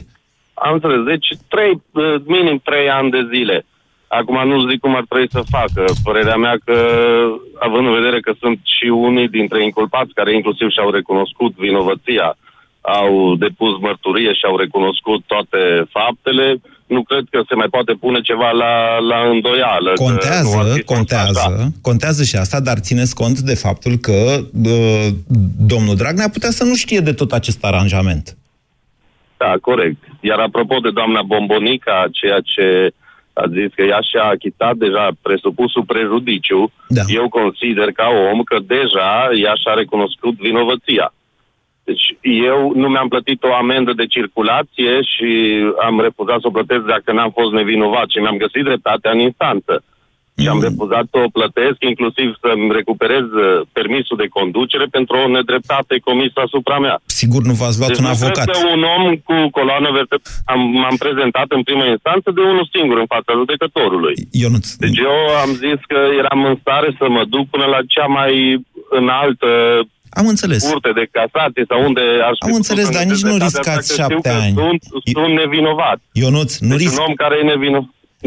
Am 0.54 0.74
înțeles. 0.74 1.04
Deci, 1.04 1.28
trei, 1.48 1.82
uh, 1.92 2.16
minim 2.26 2.62
trei 2.64 2.90
ani 2.90 3.12
de 3.12 3.28
zile. 3.34 3.66
Acum 4.08 4.48
nu 4.48 4.70
zic 4.70 4.80
cum 4.80 4.96
ar 4.96 5.06
trebui 5.10 5.30
să 5.32 5.42
facă. 5.50 5.86
Părerea 6.04 6.36
mea 6.36 6.56
că, 6.66 6.78
având 7.60 7.88
în 7.88 7.94
vedere 7.94 8.20
că 8.20 8.34
sunt 8.40 8.60
și 8.64 8.88
unii 8.88 9.30
dintre 9.30 9.64
inculpați 9.64 10.14
care 10.14 10.34
inclusiv 10.34 10.70
și-au 10.70 10.92
recunoscut 10.92 11.56
vinovăția, 11.56 12.38
au 12.96 13.36
depus 13.36 13.80
mărturie 13.80 14.34
și 14.34 14.46
au 14.50 14.58
recunoscut 14.58 15.24
toate 15.26 15.60
faptele, 15.90 16.62
nu 16.88 17.04
cred 17.04 17.24
că 17.32 17.42
se 17.48 17.56
mai 17.56 17.68
poate 17.70 17.94
pune 17.94 18.20
ceva 18.22 18.52
la, 18.52 18.98
la 19.00 19.30
îndoială. 19.30 19.94
că 19.94 20.04
nu 20.04 20.08
ar 20.08 20.12
Contează, 20.12 20.58
fi 20.58 20.68
fost 20.68 20.82
contează, 20.82 21.40
așa. 21.40 21.68
contează 21.82 22.24
și 22.24 22.36
asta, 22.36 22.60
dar 22.60 22.78
țineți 22.78 23.16
cont 23.16 23.40
de 23.40 23.56
faptul 23.56 23.96
că 23.96 24.18
uh, 24.64 25.08
domnul 25.74 25.96
Dragnea 25.96 26.30
putea 26.30 26.50
să 26.50 26.64
nu 26.64 26.76
știe 26.76 27.00
de 27.00 27.14
tot 27.14 27.32
acest 27.32 27.64
aranjament. 27.66 28.38
Da, 29.38 29.54
corect. 29.62 30.04
Iar 30.20 30.40
apropo 30.40 30.80
de 30.80 30.92
doamna 30.92 31.22
Bombonica, 31.22 32.06
ceea 32.12 32.40
ce 32.54 32.94
a 33.34 33.46
zis 33.48 33.70
că 33.76 33.84
ea 33.84 34.02
și-a 34.10 34.24
achitat 34.24 34.76
deja 34.76 35.10
presupusul 35.22 35.84
prejudiciu, 35.86 36.72
da. 36.88 37.02
eu 37.08 37.30
consider 37.30 37.92
ca 37.92 38.08
om 38.32 38.40
că 38.44 38.58
deja 38.76 39.12
ea 39.44 39.54
și-a 39.62 39.74
recunoscut 39.74 40.36
vinovăția. 40.48 41.14
Deci 41.90 42.06
eu 42.52 42.60
nu 42.82 42.88
mi-am 42.90 43.10
plătit 43.14 43.40
o 43.44 43.54
amendă 43.64 43.92
de 44.02 44.12
circulație 44.16 44.94
și 45.12 45.30
am 45.88 45.96
refuzat 46.08 46.40
să 46.42 46.48
o 46.50 46.56
plătesc 46.58 46.84
dacă 46.94 47.10
n-am 47.12 47.32
fost 47.40 47.52
nevinovat 47.60 48.08
și 48.10 48.24
mi-am 48.24 48.42
găsit 48.44 48.64
dreptatea 48.70 49.12
în 49.12 49.22
instanță. 49.30 49.74
Și 50.42 50.48
am 50.54 50.62
refuzat 50.70 51.06
să 51.14 51.18
o 51.26 51.34
plătesc, 51.38 51.80
inclusiv 51.92 52.28
să-mi 52.44 52.72
recuperez 52.80 53.28
uh, 53.32 53.48
permisul 53.78 54.18
de 54.24 54.34
conducere 54.38 54.86
pentru 54.98 55.14
o 55.24 55.32
nedreptate 55.38 55.96
comisă 56.08 56.38
asupra 56.48 56.78
mea. 56.86 56.98
Sigur 57.22 57.42
nu 57.50 57.56
v-ați 57.62 57.78
luat 57.80 57.92
Deci 57.92 58.02
un 58.02 58.08
nu 58.08 58.16
avocat. 58.16 58.46
cred 58.46 58.50
că 58.56 58.60
un 58.78 58.84
om 58.96 59.04
cu 59.28 59.36
coloană 59.58 59.90
vertebrală... 59.98 60.36
Am, 60.54 60.60
m-am 60.82 60.98
prezentat 61.06 61.48
în 61.58 61.64
prima 61.68 61.86
instanță 61.96 62.28
de 62.38 62.42
unul 62.52 62.68
singur 62.76 62.98
în 63.04 63.10
fața 63.16 63.32
judecătorului. 63.40 64.16
Ionuț. 64.42 64.66
Deci 64.84 64.98
eu 65.10 65.18
am 65.44 65.52
zis 65.66 65.80
că 65.92 66.00
eram 66.22 66.42
în 66.52 66.56
stare 66.64 66.90
să 67.00 67.06
mă 67.16 67.24
duc 67.34 67.46
până 67.54 67.68
la 67.76 67.80
cea 67.94 68.08
mai 68.20 68.34
înaltă 69.00 69.50
Am 70.20 70.28
înțeles. 70.34 70.62
curte 70.72 70.92
de 71.00 71.06
casație 71.18 71.64
sau 71.72 71.80
unde 71.90 72.04
aș 72.30 72.36
fi 72.40 72.46
Am 72.46 72.50
putut 72.50 72.62
înțeles, 72.62 72.86
să 72.90 72.96
dar 72.96 73.04
nici 73.12 73.26
nu 73.30 73.36
prezentați, 73.36 73.56
riscați 73.56 73.88
dacă 73.88 73.94
știu 73.94 74.04
șapte 74.04 74.30
că 74.30 74.36
ani. 74.44 74.56
Sunt, 74.64 74.82
sunt 75.16 75.34
nevinovat. 75.42 76.00
Ionuț, 76.24 76.52
nu 76.70 76.76
deci 76.76 76.84
risc... 76.84 76.98
un 76.98 77.06
om 77.08 77.14
care 77.24 77.36
e 77.42 77.50
nevino, 77.54 77.82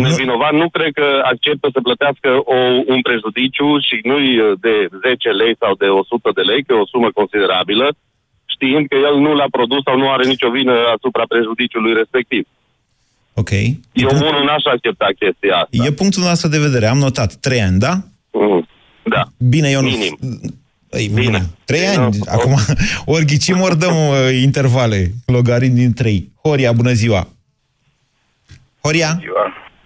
nevinovat 0.08 0.52
nu 0.62 0.66
cred 0.76 0.90
că 1.00 1.06
acceptă 1.32 1.66
să 1.74 1.80
plătească 1.88 2.30
o, 2.56 2.58
un 2.94 3.00
prejudiciu 3.08 3.68
și 3.86 3.96
nu-i 4.10 4.30
de 4.66 4.74
10 5.06 5.28
lei 5.40 5.54
sau 5.62 5.72
de 5.82 5.86
100 5.86 6.30
de 6.38 6.44
lei, 6.50 6.60
că 6.64 6.70
e 6.72 6.84
o 6.84 6.92
sumă 6.92 7.10
considerabilă, 7.20 7.86
știind 8.54 8.84
că 8.90 8.96
el 9.08 9.16
nu 9.24 9.30
l-a 9.38 9.50
produs 9.56 9.82
sau 9.88 9.96
nu 10.02 10.08
are 10.14 10.24
nicio 10.32 10.50
vină 10.58 10.74
asupra 10.96 11.24
prejudiciului 11.32 11.94
respectiv. 12.02 12.44
Ok. 13.40 13.52
Eu 14.04 14.10
unul 14.28 14.44
n-aș 14.48 14.64
accepta 14.74 15.06
chestia 15.18 15.54
asta. 15.56 15.84
E 15.86 16.00
punctul 16.02 16.22
nostru 16.22 16.48
de 16.48 16.58
vedere. 16.66 16.86
Am 16.86 16.98
notat. 16.98 17.30
Trei 17.34 17.60
ani, 17.60 17.78
da? 17.78 17.92
Mm. 18.32 18.68
Da. 19.02 19.22
Bine, 19.38 19.68
Ionuț. 19.68 19.92
Minim. 19.92 20.18
Ei, 20.90 21.08
bine. 21.14 21.40
Trei 21.64 21.86
ani. 21.86 22.18
Acum, 22.36 22.54
ori 23.14 23.24
ghicim, 23.24 23.60
ori 23.60 23.78
dăm 23.78 23.96
uh, 23.96 24.42
intervale. 24.42 24.98
Logaritmi 25.26 25.78
din 25.78 25.92
trei. 25.92 26.32
Horia, 26.42 26.72
bună 26.72 26.92
ziua. 26.92 27.26
Horia? 28.82 29.10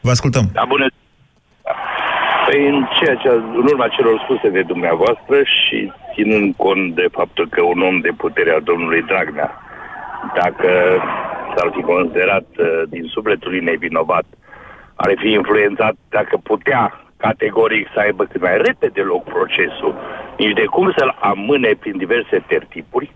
Vă 0.01 0.11
ascultăm. 0.11 0.51
Da, 0.53 0.65
bună. 0.69 0.87
Păi 2.47 2.69
în 2.69 2.87
ceea 2.99 3.15
ce, 3.15 3.29
în 3.29 3.67
urma 3.73 3.89
celor 3.89 4.21
spuse 4.25 4.49
de 4.49 4.63
dumneavoastră 4.63 5.37
și 5.43 5.93
ținând 6.15 6.55
cont 6.57 6.95
de 6.95 7.07
faptul 7.13 7.49
că 7.49 7.63
un 7.63 7.81
om 7.81 8.01
de 8.01 8.13
putere 8.17 8.51
al 8.51 8.63
domnului 8.63 9.03
Dragnea, 9.03 9.51
dacă 10.35 10.71
s-ar 11.57 11.71
fi 11.75 11.83
considerat 11.83 12.47
uh, 12.59 12.67
din 12.89 13.05
sufletul 13.15 13.51
lui 13.51 13.61
nevinovat, 13.61 14.25
ar 14.95 15.15
fi 15.23 15.29
influențat 15.29 15.95
dacă 16.09 16.41
putea 16.43 17.04
categoric 17.17 17.89
să 17.95 18.01
aibă 18.01 18.25
cât 18.25 18.41
mai 18.41 18.57
repede 18.57 19.01
loc 19.01 19.25
procesul, 19.25 19.95
nici 20.39 20.55
de 20.55 20.65
cum 20.65 20.95
să-l 20.97 21.17
amâne 21.21 21.71
prin 21.81 21.97
diverse 21.97 22.45
tertipuri, 22.47 23.13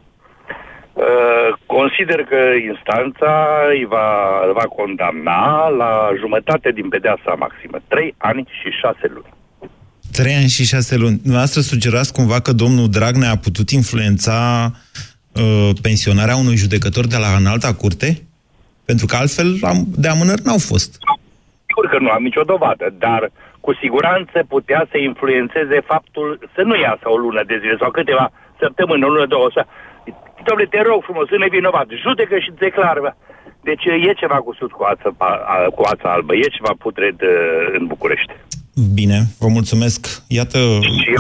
Uh, 0.99 1.51
consider 1.67 2.21
că 2.31 2.41
instanța 2.71 3.33
îi 3.75 3.85
va, 3.95 4.09
îl 4.47 4.53
va 4.53 4.67
condamna 4.79 5.69
la 5.69 5.93
jumătate 6.19 6.71
din 6.73 6.89
pedeapsa 6.89 7.35
maximă. 7.39 7.79
Trei 7.89 8.15
ani 8.17 8.49
și 8.61 8.69
șase 8.81 9.07
luni. 9.15 9.33
Trei 10.13 10.35
ani 10.35 10.49
și 10.49 10.65
șase 10.65 10.97
luni. 10.97 11.17
Dumneavoastră 11.17 11.61
sugerați 11.61 12.13
cumva 12.13 12.41
că 12.41 12.53
domnul 12.53 12.89
Dragnea 12.89 13.31
a 13.31 13.37
putut 13.37 13.71
influența 13.71 14.37
uh, 15.33 15.71
pensionarea 15.83 16.37
unui 16.37 16.57
judecător 16.57 17.07
de 17.07 17.17
la 17.17 17.37
înalta 17.39 17.75
curte? 17.75 18.23
Pentru 18.85 19.07
că 19.07 19.17
altfel 19.17 19.59
am, 19.63 19.87
de 19.97 20.09
amânări 20.09 20.43
n-au 20.45 20.59
fost. 20.59 20.91
Sigur 21.67 21.87
că 21.91 21.99
nu 22.01 22.09
am 22.09 22.23
nicio 22.23 22.43
dovadă, 22.43 22.95
dar 22.99 23.31
cu 23.61 23.73
siguranță 23.83 24.37
putea 24.55 24.81
să 24.91 24.97
influențeze 24.99 25.79
faptul 25.93 26.29
să 26.55 26.61
nu 26.69 26.75
iasă 26.77 27.05
o 27.15 27.17
lună 27.25 27.43
de 27.47 27.57
zile 27.63 27.77
sau 27.81 27.91
câteva 27.91 28.27
săptămâni, 28.63 29.05
o 29.05 29.09
lună, 29.09 29.27
două, 29.27 29.49
să... 29.57 29.63
Dom'le, 30.47 30.69
te 30.71 30.81
rog 30.83 31.01
frumos, 31.03 31.27
sunt 31.29 31.41
nevinovat, 31.41 31.87
judecă 32.05 32.39
și 32.39 32.51
declară. 32.59 33.17
Deci 33.63 33.85
e 34.09 34.13
ceva 34.23 34.39
cusut 34.49 34.71
cu 34.73 34.83
ața, 34.93 35.09
a- 35.19 35.71
cu 35.77 35.83
ața 35.83 36.13
albă, 36.13 36.35
e 36.35 36.57
ceva 36.59 36.73
putred 36.79 37.17
uh, 37.21 37.79
în 37.79 37.87
București. 37.87 38.33
Bine, 38.95 39.19
vă 39.39 39.49
mulțumesc. 39.49 40.23
Iată, 40.29 40.59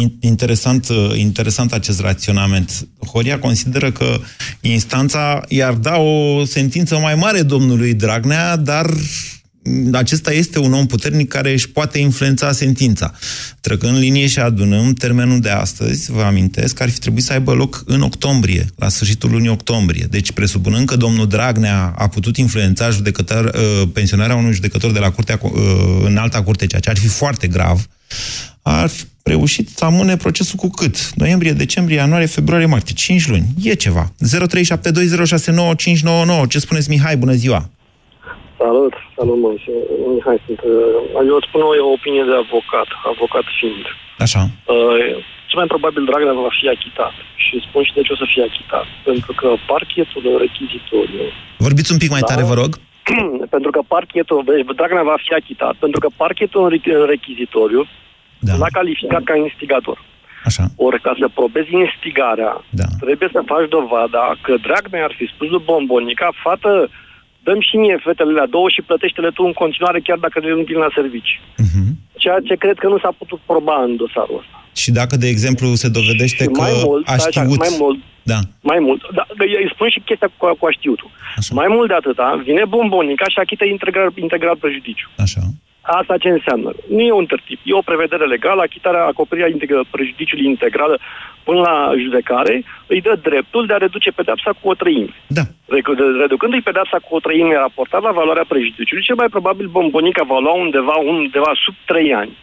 in- 0.02 0.16
interesant, 0.20 0.88
uh, 0.88 1.18
interesant 1.18 1.72
acest 1.72 2.00
raționament. 2.00 2.70
Horia 3.12 3.38
consideră 3.38 3.90
că 3.90 4.04
instanța 4.60 5.40
i-ar 5.48 5.72
da 5.72 5.96
o 5.98 6.44
sentință 6.44 6.98
mai 6.98 7.14
mare 7.14 7.42
domnului 7.42 7.94
Dragnea, 7.94 8.56
dar 8.56 8.86
acesta 9.92 10.32
este 10.32 10.58
un 10.58 10.72
om 10.72 10.86
puternic 10.86 11.28
care 11.28 11.52
își 11.52 11.68
poate 11.68 11.98
influența 11.98 12.52
sentința. 12.52 13.12
Trecând 13.60 13.98
linie 13.98 14.26
și 14.26 14.38
adunăm 14.38 14.92
termenul 14.92 15.40
de 15.40 15.48
astăzi, 15.48 16.10
vă 16.10 16.22
amintesc 16.22 16.74
că 16.74 16.82
ar 16.82 16.88
fi 16.88 16.98
trebuit 16.98 17.24
să 17.24 17.32
aibă 17.32 17.52
loc 17.52 17.82
în 17.86 18.00
octombrie, 18.00 18.66
la 18.76 18.88
sfârșitul 18.88 19.30
lunii 19.30 19.48
octombrie. 19.48 20.06
Deci, 20.10 20.32
presupunând 20.32 20.86
că 20.86 20.96
domnul 20.96 21.28
Dragnea 21.28 21.94
a 21.96 22.08
putut 22.08 22.36
influența 22.36 22.90
judecător, 22.90 23.44
uh, 23.44 23.88
pensionarea 23.92 24.36
unui 24.36 24.52
judecător 24.52 24.92
de 24.92 24.98
la 24.98 25.10
curtea, 25.10 25.38
uh, 25.42 25.50
în 26.04 26.16
alta 26.16 26.42
curte, 26.42 26.66
ceea 26.66 26.80
ce 26.80 26.90
ar 26.90 26.98
fi 26.98 27.06
foarte 27.06 27.46
grav, 27.46 27.86
ar 28.62 28.88
fi 28.88 29.04
reușit 29.22 29.68
să 29.76 29.84
amâne 29.84 30.16
procesul 30.16 30.56
cu 30.56 30.68
cât? 30.68 31.10
Noiembrie, 31.14 31.52
decembrie, 31.52 31.96
ianuarie, 31.96 32.26
februarie, 32.26 32.66
martie. 32.66 32.94
5 32.94 33.28
luni. 33.28 33.46
E 33.62 33.74
ceva. 33.74 34.12
0372069599. 34.26 36.48
Ce 36.48 36.58
spuneți, 36.58 36.90
Mihai? 36.90 37.16
Bună 37.16 37.32
ziua! 37.32 37.70
Salut, 38.62 38.94
salut, 39.16 39.38
mă. 39.42 39.50
Mihai, 40.14 40.38
sunt, 40.46 40.60
uh, 40.60 41.26
eu 41.30 41.36
îți 41.38 41.48
spun 41.48 41.60
o 41.62 41.92
opinie 41.96 42.24
de 42.30 42.36
avocat, 42.44 42.88
avocat 43.12 43.44
fiind. 43.58 43.84
Așa. 44.24 44.42
Uh, 44.74 45.14
cel 45.48 45.58
mai 45.60 45.72
probabil 45.74 46.02
Dragnea 46.08 46.42
va 46.48 46.52
fi 46.58 46.66
achitat. 46.76 47.14
Și 47.44 47.54
spun 47.66 47.82
și 47.86 47.94
de 47.96 48.02
ce 48.06 48.12
o 48.12 48.20
să 48.22 48.26
fie 48.32 48.44
achitat. 48.50 48.86
Pentru 49.08 49.32
că 49.40 49.48
parchetul 49.72 50.22
rechizitoriu... 50.44 51.24
Vorbiți 51.66 51.92
un 51.92 52.00
pic 52.02 52.10
mai 52.16 52.24
tare, 52.30 52.42
vă 52.52 52.56
rog. 52.62 52.70
pentru 53.54 53.70
că 53.74 53.80
parchetul... 53.94 54.38
deci 54.48 54.64
Dragnea 54.80 55.10
va 55.12 55.18
fi 55.24 55.32
achitat. 55.40 55.74
Pentru 55.84 56.00
că 56.00 56.08
parchetul 56.22 56.62
în 56.64 56.68
re- 56.72 56.98
în 57.00 57.06
rechizitoriu 57.14 57.82
da. 58.38 58.52
l-a 58.60 58.70
calificat 58.78 59.22
ca 59.22 59.34
instigator. 59.36 59.98
Așa. 60.44 60.64
Ori 60.76 61.00
ca 61.00 61.12
să 61.20 61.26
probezi 61.34 61.74
instigarea, 61.84 62.64
da. 62.70 62.88
trebuie 63.00 63.28
să 63.32 63.48
faci 63.52 63.68
dovada 63.68 64.24
că 64.40 64.52
Dragnea 64.66 65.04
ar 65.04 65.14
fi 65.18 65.26
spus 65.34 65.48
lui 65.48 65.62
Bombonica, 65.64 66.28
fată, 66.42 66.90
dăm 67.48 67.60
și 67.68 67.76
mie 67.82 67.96
fetele 68.06 68.32
la 68.40 68.46
două 68.54 68.68
și 68.74 68.86
plătește-le 68.88 69.30
tu 69.36 69.42
în 69.50 69.54
continuare 69.62 69.98
chiar 70.06 70.18
dacă 70.24 70.36
nu 70.40 70.62
vin 70.70 70.78
la 70.86 70.90
servici. 70.98 71.32
Mhm. 71.66 71.84
Ceea 72.22 72.38
ce 72.48 72.54
cred 72.62 72.76
că 72.82 72.88
nu 72.92 72.98
s-a 72.98 73.12
putut 73.20 73.40
proba 73.50 73.76
în 73.86 73.92
dosarul 74.02 74.38
ăsta. 74.42 74.56
Și 74.82 74.90
dacă, 75.00 75.14
de 75.16 75.28
exemplu, 75.34 75.66
se 75.82 75.88
dovedește 75.98 76.42
Și 76.44 76.50
că 76.54 76.60
mai 76.60 76.74
mult, 76.84 77.02
a 77.08 77.16
stai 77.16 77.26
așa, 77.28 77.40
știut... 77.42 77.58
mai 77.66 77.74
mult, 77.82 77.98
Da. 78.32 78.38
mai 78.70 78.78
mult, 78.86 79.00
da, 79.18 79.24
îi 79.62 79.70
spun 79.74 79.88
și 79.94 80.00
chestia 80.08 80.30
cu, 80.36 80.56
cu 80.60 80.66
a 80.66 80.70
știutul. 80.78 81.10
Mai 81.60 81.68
mult 81.76 81.88
de 81.88 81.94
atâta, 81.94 82.40
vine 82.44 82.64
bombonica 82.76 83.24
și 83.32 83.38
achită 83.38 83.64
integral, 83.64 84.08
integral 84.26 84.56
prejudiciu. 84.56 85.08
Așa. 85.26 85.40
Asta 85.90 86.16
ce 86.18 86.28
înseamnă? 86.28 86.70
Nu 86.88 87.00
e 87.00 87.12
un 87.12 87.26
tertip, 87.26 87.60
e 87.62 87.74
o 87.74 87.88
prevedere 87.90 88.24
legală, 88.24 88.60
achitarea, 88.62 89.04
acoperirea 89.04 89.50
integra, 89.50 89.80
prejudiciului 89.90 90.44
integral 90.44 91.00
până 91.42 91.60
la 91.60 91.92
judecare, 91.96 92.64
îi 92.86 93.00
dă 93.00 93.18
dreptul 93.22 93.66
de 93.66 93.72
a 93.72 93.76
reduce 93.76 94.10
pedepsa 94.10 94.50
cu 94.60 94.68
o 94.68 94.74
treime. 94.74 95.14
Da. 95.26 95.42
Redu- 95.66 96.18
Reducându-i 96.20 96.68
pedepsa 96.70 96.98
cu 96.98 97.14
o 97.14 97.20
treime 97.20 97.54
raportat 97.54 98.02
la 98.02 98.10
valoarea 98.10 98.44
prejudiciului, 98.48 99.04
cel 99.04 99.14
mai 99.14 99.28
probabil 99.28 99.66
bombonica 99.66 100.24
va 100.24 100.38
lua 100.38 100.52
undeva, 100.52 100.96
undeva 100.96 101.52
sub 101.64 101.74
trei 101.84 102.14
ani 102.14 102.36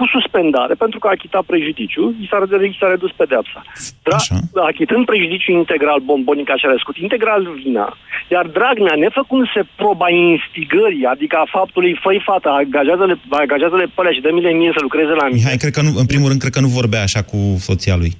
cu 0.00 0.06
suspendare, 0.16 0.74
pentru 0.84 0.98
că 0.98 1.06
a 1.06 1.16
achitat 1.18 1.44
prejudiciu, 1.50 2.04
i 2.22 2.26
s-a, 2.30 2.38
i 2.72 2.78
s-a 2.80 2.88
redus 2.94 3.12
pedepsa. 3.20 3.60
Dra- 4.06 4.24
achitând 4.70 5.02
prejudiciu 5.10 5.52
integral, 5.62 6.00
bombonica 6.10 6.54
și-a 6.56 6.70
răscut 6.74 6.96
integral 7.06 7.42
vina, 7.62 7.86
iar 8.34 8.46
Dragnea, 8.56 8.96
nefăcându-se 9.04 9.62
proba 9.80 10.08
instigării, 10.30 11.04
adică 11.14 11.36
a 11.36 11.52
faptului, 11.56 11.92
făi 12.04 12.18
fata, 12.28 12.50
agajează-le, 12.62 13.16
agajează-le 13.44 13.86
pe 13.94 13.98
alea 14.00 14.14
și 14.16 14.24
dă-mi-le 14.24 14.52
mie 14.60 14.72
să 14.76 14.80
lucreze 14.86 15.12
la 15.20 15.24
mine. 15.26 15.38
Mihai, 15.38 15.62
cred 15.62 15.74
că 15.76 15.82
nu, 15.86 15.90
în 16.02 16.08
primul 16.12 16.28
rând, 16.30 16.40
cred 16.40 16.54
că 16.56 16.62
nu 16.66 16.76
vorbea 16.80 17.02
așa 17.08 17.22
cu 17.30 17.38
soția 17.68 17.96
lui. 18.02 18.12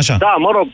Așa. 0.00 0.14
Da, 0.26 0.34
mă 0.46 0.50
rog, 0.58 0.68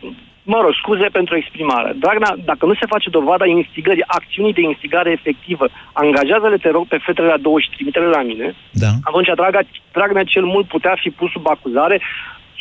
mă 0.52 0.58
rog, 0.62 0.74
scuze 0.82 1.08
pentru 1.18 1.34
exprimare. 1.36 1.90
Dragnea, 2.04 2.32
dacă 2.50 2.62
nu 2.66 2.74
se 2.74 2.90
face 2.94 3.08
dovada 3.18 3.46
instigării, 3.46 4.10
acțiunii 4.18 4.58
de 4.58 4.64
instigare 4.70 5.10
efectivă, 5.18 5.64
angajează-le, 6.02 6.56
te 6.64 6.70
rog, 6.76 6.84
pe 6.88 6.98
fetele 7.06 7.28
la 7.34 7.44
două 7.46 7.58
și 7.60 7.72
trimite-le 7.74 8.10
la 8.18 8.22
mine, 8.30 8.46
da. 8.82 8.90
atunci 9.08 9.30
Draga, 9.40 9.60
Dragnea 9.96 10.24
cel 10.34 10.44
mult 10.54 10.66
putea 10.74 10.94
fi 11.02 11.10
pus 11.10 11.30
sub 11.30 11.46
acuzare 11.54 12.00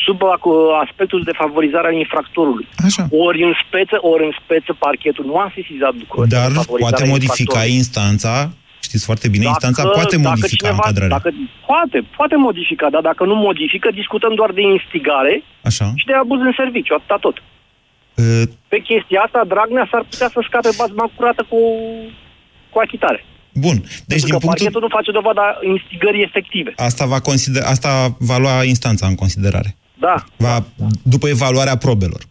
sub 0.05 0.19
aspectul 0.85 1.21
de 1.23 1.31
favorizare 1.41 1.87
a 1.87 1.97
infractorului. 2.03 2.67
Așa. 2.85 3.07
Ori 3.25 3.43
în 3.43 3.53
speță, 3.63 3.97
ori 4.11 4.23
în 4.25 4.33
speță 4.43 4.71
parchetul 4.85 5.25
nu 5.25 5.35
a 5.37 5.51
sesizat 5.55 5.93
lucrul 5.99 6.25
Dar 6.27 6.51
poate 6.79 7.05
modifica 7.05 7.65
instanța 7.65 8.49
Știți 8.87 9.05
foarte 9.05 9.27
bine, 9.29 9.43
dacă, 9.43 9.55
instanța 9.55 9.89
poate 9.97 10.17
modifica 10.17 10.67
cineva, 10.67 10.75
încadrarea. 10.75 11.17
Dacă, 11.17 11.29
poate, 11.65 11.97
poate 12.17 12.35
modifica, 12.35 12.87
dar 12.89 13.01
dacă 13.01 13.23
nu 13.25 13.35
modifică, 13.35 13.87
discutăm 14.01 14.33
doar 14.35 14.51
de 14.51 14.61
instigare 14.61 15.43
Așa. 15.69 15.85
și 15.95 16.05
de 16.05 16.13
abuz 16.13 16.39
în 16.39 16.53
serviciu, 16.61 16.93
atâta 16.93 17.17
tot. 17.25 17.35
Uh, 18.15 18.43
Pe 18.67 18.79
chestia 18.89 19.19
asta, 19.25 19.39
Dragnea 19.47 19.87
s-ar 19.91 20.03
putea 20.09 20.29
să 20.33 20.39
scape 20.47 20.69
bazma 20.77 21.11
curată 21.15 21.45
cu, 21.49 21.59
cu 22.69 22.79
achitare. 22.79 23.25
Bun. 23.53 23.77
Deci, 23.81 23.91
Pentru 24.07 24.25
din 24.25 24.33
că 24.33 24.37
punctul... 24.37 24.49
parchetul 24.49 24.81
nu 24.81 24.87
face 24.97 25.11
dovada 25.11 25.45
instigării 25.73 26.23
efective. 26.23 26.73
Asta 26.75 27.05
va, 27.05 27.19
consider... 27.19 27.63
Asta 27.63 28.15
va 28.19 28.37
lua 28.37 28.63
instanța 28.63 29.07
în 29.07 29.15
considerare. 29.15 29.75
Da. 29.99 30.15
Va, 30.37 30.63
după 31.03 31.27
evaluarea 31.27 31.77
probelor. 31.77 32.21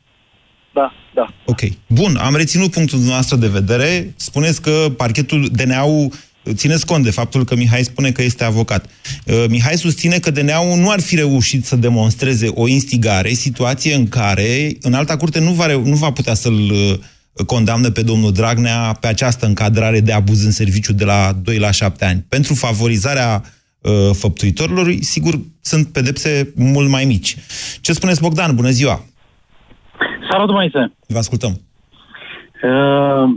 Da, 0.73 0.93
da. 1.15 1.27
Ok. 1.45 1.61
Bun, 1.87 2.17
am 2.17 2.37
reținut 2.37 2.71
punctul 2.71 2.99
dumneavoastră 2.99 3.37
de 3.37 3.49
vedere. 3.49 4.13
Spuneți 4.17 4.63
că 4.63 4.87
parchetul 4.97 5.49
DNA-ul 5.53 6.13
țineți 6.53 6.87
cont 6.87 7.05
de 7.05 7.11
faptul 7.11 7.45
că 7.45 7.57
Mihai 7.57 7.83
spune 7.83 8.11
că 8.11 8.23
este 8.23 8.45
avocat. 8.45 8.87
Uh, 9.27 9.45
Mihai 9.49 9.75
susține 9.75 10.19
că 10.19 10.31
DNA-ul 10.31 10.79
nu 10.79 10.91
ar 10.91 11.01
fi 11.01 11.17
reușit 11.17 11.65
să 11.65 11.77
demonstreze 11.77 12.49
o 12.55 12.69
instigare, 12.69 13.29
situație 13.29 13.95
în 13.95 14.09
care 14.09 14.69
în 14.81 14.95
alta 14.95 15.17
curte 15.17 15.41
nu 15.41 15.51
va, 15.51 15.67
nu 15.67 15.95
va 15.95 16.11
putea 16.11 16.35
să-l 16.35 16.71
uh, 16.71 16.95
condamnă 17.47 17.91
pe 17.91 18.03
domnul 18.03 18.33
Dragnea 18.33 18.97
pe 19.01 19.07
această 19.07 19.47
încadrare 19.47 20.01
de 20.01 20.13
abuz 20.13 20.45
în 20.45 20.51
serviciu 20.51 20.93
de 20.93 21.05
la 21.05 21.33
2 21.43 21.59
la 21.59 21.71
7 21.71 22.05
ani. 22.05 22.25
Pentru 22.29 22.55
favorizarea 22.55 23.43
uh, 23.81 23.93
făptuitorilor, 24.13 24.95
sigur, 25.01 25.35
sunt 25.61 25.93
pedepse 25.93 26.53
mult 26.57 26.89
mai 26.89 27.05
mici. 27.05 27.37
Ce 27.81 27.93
spuneți, 27.93 28.21
Bogdan? 28.21 28.55
Bună 28.55 28.71
ziua! 28.71 29.05
Salut, 30.31 30.51
Moise! 30.51 30.93
Vă 31.07 31.19
ascultăm! 31.19 31.61
Uh, 32.63 33.31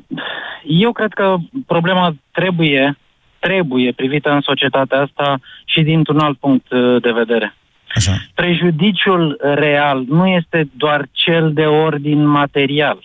eu 0.64 0.92
cred 0.92 1.14
că 1.14 1.36
problema 1.68 2.16
trebuie, 2.32 2.98
trebuie 3.40 3.92
privită 3.92 4.32
în 4.32 4.42
societatea 4.42 5.02
asta 5.02 5.40
și 5.66 5.82
dintr-un 5.82 6.20
alt 6.20 6.38
punct 6.38 6.72
uh, 6.72 7.02
de 7.02 7.12
vedere. 7.12 7.56
Așa. 7.96 8.12
Prejudiciul 8.36 9.38
real 9.42 10.04
nu 10.08 10.28
este 10.28 10.70
doar 10.74 11.08
cel 11.12 11.54
de 11.54 11.66
ordin 11.66 12.26
material. 12.26 13.00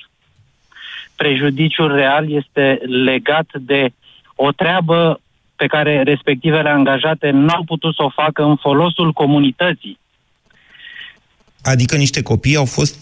Prejudiciul 1.16 1.92
real 1.92 2.32
este 2.32 2.80
legat 3.04 3.46
de 3.52 3.88
o 4.34 4.50
treabă 4.50 5.20
pe 5.56 5.66
care 5.66 6.02
respectivele 6.02 6.68
angajate 6.68 7.30
n-au 7.30 7.62
putut 7.66 7.94
să 7.94 8.02
o 8.02 8.08
facă 8.08 8.42
în 8.42 8.56
folosul 8.56 9.12
comunității. 9.12 9.98
Adică 11.62 11.96
niște 11.96 12.22
copii 12.22 12.56
au 12.56 12.64
fost, 12.64 12.94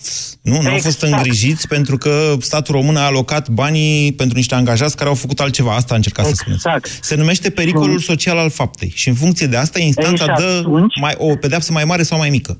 nu, 0.42 0.50
exact. 0.50 0.66
nu 0.66 0.72
au 0.72 0.78
fost 0.78 1.02
exact. 1.02 1.12
îngrijiți 1.12 1.68
pentru 1.68 1.96
că 1.96 2.34
statul 2.38 2.74
român 2.74 2.96
a 2.96 3.00
alocat 3.00 3.48
banii 3.48 4.12
pentru 4.12 4.36
niște 4.36 4.54
angajați 4.54 4.96
care 4.96 5.08
au 5.08 5.14
făcut 5.14 5.40
altceva. 5.40 5.74
Asta 5.74 5.94
a 5.94 5.96
încercat 5.96 6.26
exact. 6.26 6.48
să 6.48 6.58
spuneți. 6.58 7.08
Se 7.08 7.16
numește 7.16 7.50
pericolul 7.50 7.98
social 7.98 8.38
al 8.38 8.50
faptei. 8.50 8.92
Și 8.94 9.08
în 9.08 9.14
funcție 9.14 9.46
de 9.46 9.56
asta, 9.56 9.78
instanța 9.78 10.24
Ei, 10.24 10.34
dă 10.36 10.58
atunci... 10.58 11.00
mai, 11.00 11.14
o 11.18 11.36
pedeapsă 11.40 11.72
mai 11.72 11.84
mare 11.84 12.02
sau 12.02 12.18
mai 12.18 12.30
mică. 12.30 12.58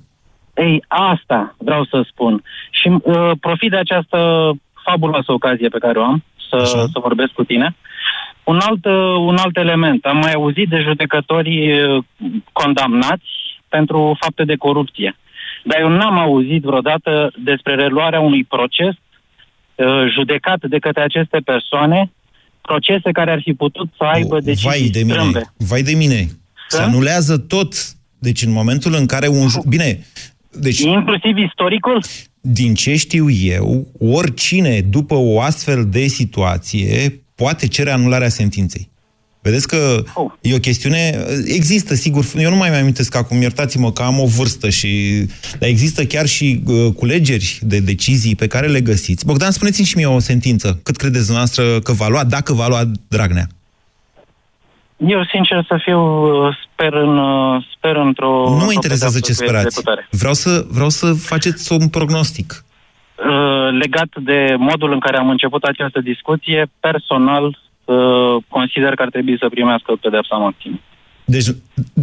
Ei, 0.55 0.85
asta 0.89 1.55
vreau 1.59 1.85
să 1.85 2.07
spun. 2.11 2.43
Și 2.71 2.89
uh, 2.89 3.31
profit 3.41 3.71
de 3.71 3.77
această 3.77 4.19
fabuloasă 4.85 5.33
ocazie 5.33 5.69
pe 5.69 5.79
care 5.79 5.99
o 5.99 6.03
am 6.03 6.25
să, 6.49 6.89
să 6.93 6.99
vorbesc 7.01 7.31
cu 7.31 7.45
tine. 7.45 7.77
Un 8.45 8.59
alt, 8.69 8.85
uh, 8.85 9.17
un 9.31 9.37
alt 9.37 9.57
element. 9.57 10.05
Am 10.05 10.17
mai 10.17 10.33
auzit 10.33 10.69
de 10.69 10.81
judecători 10.81 11.83
uh, 11.83 12.05
condamnați 12.53 13.31
pentru 13.69 14.17
fapte 14.21 14.45
de 14.45 14.57
corupție. 14.57 15.17
Dar 15.65 15.81
eu 15.81 15.89
n-am 15.89 16.19
auzit 16.19 16.63
vreodată 16.63 17.33
despre 17.45 17.75
reluarea 17.75 18.21
unui 18.21 18.45
proces 18.45 18.95
uh, 18.95 19.87
judecat 20.15 20.61
de 20.69 20.79
către 20.79 21.03
aceste 21.03 21.39
persoane, 21.45 22.11
procese 22.61 23.11
care 23.13 23.31
ar 23.31 23.41
fi 23.43 23.53
putut 23.53 23.89
să 23.97 24.05
aibă 24.05 24.41
decizii 24.41 24.69
Vai 24.69 24.89
de 24.89 25.01
mine, 25.03 25.13
strâmbe. 25.15 25.53
vai 25.57 25.83
de 25.83 25.93
mine. 25.95 26.27
Se 26.69 26.83
anulează 26.83 27.39
tot. 27.39 27.75
Deci 28.19 28.43
în 28.43 28.53
momentul 28.53 28.95
în 28.95 29.07
care 29.07 29.29
un... 29.29 29.49
Ju- 29.49 29.63
Bine, 29.69 30.07
deci... 30.53 30.81
Inclusiv 30.81 31.37
istoricul? 31.37 32.03
Din 32.41 32.75
ce 32.75 32.97
știu 32.97 33.31
eu, 33.31 33.87
oricine 34.01 34.81
după 34.81 35.15
o 35.15 35.41
astfel 35.41 35.87
de 35.89 36.07
situație 36.07 37.21
poate 37.35 37.69
cere 37.69 37.91
anularea 37.91 38.29
sentinței. 38.29 38.90
Vedeți 39.43 39.69
că 39.69 40.03
oh. 40.15 40.31
e 40.41 40.55
o 40.55 40.59
chestiune... 40.59 41.25
Există, 41.45 41.95
sigur, 41.95 42.25
eu 42.37 42.51
nu 42.51 42.57
mai 42.57 42.71
mai 42.71 42.81
amintesc 42.81 43.17
acum, 43.17 43.41
iertați-mă 43.41 43.93
că 43.93 44.03
am 44.03 44.21
o 44.21 44.27
vârstă 44.27 44.69
și... 44.69 44.91
Dar 45.59 45.69
există 45.69 46.05
chiar 46.05 46.27
și 46.27 46.63
uh, 46.67 46.93
culegeri 46.97 47.59
de 47.61 47.79
decizii 47.79 48.37
pe 48.37 48.47
care 48.47 48.67
le 48.67 48.81
găsiți. 48.81 49.27
Bogdan, 49.27 49.51
spuneți-mi 49.51 49.87
și 49.87 49.97
mie 49.97 50.07
o 50.07 50.19
sentință. 50.19 50.81
Cât 50.83 50.97
credeți 50.97 51.27
dumneavoastră 51.27 51.79
că 51.79 51.93
va 51.93 52.09
lua, 52.09 52.25
dacă 52.25 52.53
va 52.53 52.67
lua 52.69 52.83
Dragnea? 53.09 53.47
Eu, 54.97 55.25
sincer 55.25 55.65
să 55.69 55.79
fiu, 55.83 56.01
sper, 56.53 56.93
în, 56.93 57.19
sper 57.77 57.97
într-o... 57.97 58.57
Nu 58.59 58.65
mă 58.65 58.73
interesează 58.73 59.21
ce 59.21 59.33
sperați. 59.33 59.83
Vreau 60.11 60.35
să, 60.35 60.65
vreau 60.71 60.89
să 60.89 61.13
faceți 61.13 61.73
un 61.73 61.89
prognostic. 61.89 62.65
Uh, 63.17 63.79
legat 63.83 64.09
de 64.23 64.55
modul 64.59 64.93
în 64.93 65.01
care 65.01 65.17
am 65.17 65.29
început 65.29 65.63
această 65.63 66.01
discuție, 66.01 66.71
personal 66.81 67.45
uh, 67.45 67.70
consider 68.49 68.95
că 68.95 69.03
ar 69.03 69.11
trebui 69.11 69.37
să 69.39 69.49
primească 69.49 69.93
pedepsa 70.01 70.37
maximă. 70.37 70.79
Deci, 71.25 71.47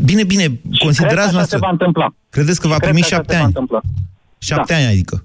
bine, 0.05 0.23
bine, 0.23 0.43
Și 0.71 0.83
considerați 0.83 0.97
cred 0.99 1.15
că 1.15 1.19
așa 1.19 1.31
noastră... 1.31 1.57
se 1.57 1.63
va 1.65 1.69
întâmpla. 1.71 2.07
Credeți 2.29 2.61
că 2.61 2.67
va 2.67 2.73
Și 2.73 2.79
primi 2.79 3.01
cred 3.01 3.09
că 3.09 3.15
așa 3.15 3.15
șapte 3.15 3.31
se 3.33 3.37
va 3.37 3.43
ani? 3.43 3.53
întâmpla. 3.53 3.81
Șapte 4.39 4.73
Da. 4.73 4.79
ani, 4.79 4.87
adică. 4.87 5.23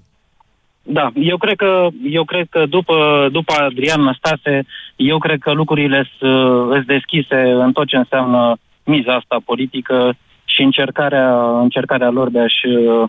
Da, 0.82 1.10
eu 1.14 1.36
cred 1.36 1.56
că, 1.56 1.88
eu 2.10 2.24
cred 2.24 2.46
că 2.50 2.66
după, 2.68 3.28
după 3.32 3.52
Adrian 3.52 4.00
Năstase, 4.00 4.66
eu 4.96 5.18
cred 5.18 5.38
că 5.38 5.52
lucrurile 5.52 6.06
sunt 6.18 6.86
deschise 6.86 7.36
în 7.64 7.72
tot 7.72 7.86
ce 7.86 7.96
înseamnă 7.96 8.56
miza 8.84 9.14
asta 9.14 9.36
politică 9.44 10.14
și 10.54 10.62
încercarea, 10.62 11.28
încercarea 11.62 12.10
lor 12.10 12.30
de 12.30 12.38
a-și, 12.38 12.66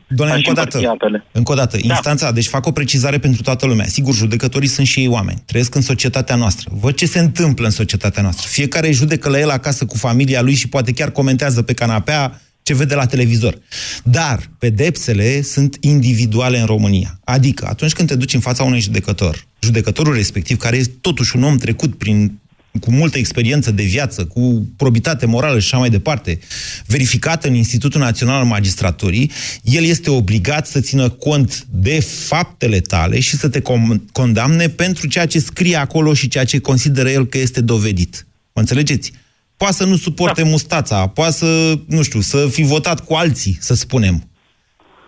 Doamne, 0.07 0.33
a-și 0.35 0.47
încă 0.47 0.61
o 0.61 0.63
dată, 0.63 0.77
împărți 0.77 1.03
apele. 1.03 1.25
încă 1.31 1.51
o 1.51 1.55
dată, 1.55 1.77
instanța, 1.81 2.31
deci 2.31 2.47
fac 2.47 2.65
o 2.65 2.71
precizare 2.71 3.17
pentru 3.17 3.41
toată 3.41 3.65
lumea. 3.65 3.85
Sigur, 3.85 4.13
judecătorii 4.13 4.67
sunt 4.67 4.87
și 4.87 4.99
ei 4.99 5.07
oameni, 5.07 5.43
trăiesc 5.45 5.75
în 5.75 5.81
societatea 5.81 6.35
noastră. 6.35 6.69
Văd 6.81 6.95
ce 6.95 7.05
se 7.05 7.19
întâmplă 7.19 7.65
în 7.65 7.71
societatea 7.71 8.21
noastră. 8.21 8.47
Fiecare 8.49 8.91
judecă 8.91 9.29
la 9.29 9.39
el 9.39 9.49
acasă 9.49 9.85
cu 9.85 9.97
familia 9.97 10.41
lui 10.41 10.53
și 10.53 10.69
poate 10.69 10.91
chiar 10.93 11.11
comentează 11.11 11.61
pe 11.61 11.73
canapea 11.73 12.41
ce 12.63 12.73
vede 12.73 12.95
la 12.95 13.05
televizor. 13.05 13.57
Dar 14.03 14.39
pedepsele 14.59 15.41
sunt 15.41 15.77
individuale 15.79 16.59
în 16.59 16.65
România. 16.65 17.19
Adică, 17.23 17.67
atunci 17.69 17.93
când 17.93 18.07
te 18.07 18.15
duci 18.15 18.33
în 18.33 18.39
fața 18.39 18.63
unui 18.63 18.79
judecător, 18.79 19.35
judecătorul 19.59 20.13
respectiv, 20.13 20.57
care 20.57 20.75
este 20.75 20.93
totuși 21.01 21.35
un 21.35 21.43
om 21.43 21.57
trecut 21.57 21.97
prin 21.97 22.39
cu 22.79 22.91
multă 22.91 23.17
experiență 23.17 23.71
de 23.71 23.83
viață, 23.83 24.25
cu 24.25 24.67
probitate 24.77 25.25
morală 25.25 25.59
și 25.59 25.65
așa 25.65 25.77
mai 25.77 25.89
departe, 25.89 26.39
verificată 26.85 27.47
în 27.47 27.53
Institutul 27.53 27.99
Național 27.99 28.35
al 28.39 28.45
Magistraturii, 28.45 29.31
el 29.63 29.83
este 29.83 30.09
obligat 30.09 30.67
să 30.67 30.79
țină 30.79 31.09
cont 31.09 31.65
de 31.69 31.99
faptele 31.99 32.79
tale 32.79 33.19
și 33.19 33.35
să 33.35 33.49
te 33.49 33.59
com- 33.59 34.11
condamne 34.11 34.67
pentru 34.67 35.07
ceea 35.07 35.25
ce 35.25 35.39
scrie 35.39 35.75
acolo 35.75 36.13
și 36.13 36.27
ceea 36.27 36.43
ce 36.45 36.59
consideră 36.59 37.09
el 37.09 37.25
că 37.25 37.37
este 37.37 37.61
dovedit. 37.61 38.25
Mă 38.53 38.61
înțelegeți? 38.61 39.11
Poate 39.57 39.73
să 39.73 39.85
nu 39.85 39.95
suporte 39.95 40.41
da. 40.41 40.49
mustața, 40.49 41.07
poate 41.07 41.31
să, 41.31 41.79
nu 41.87 42.01
știu, 42.01 42.19
să 42.19 42.47
fi 42.47 42.61
votat 42.61 43.05
cu 43.05 43.13
alții, 43.13 43.57
să 43.59 43.73
spunem. 43.73 44.23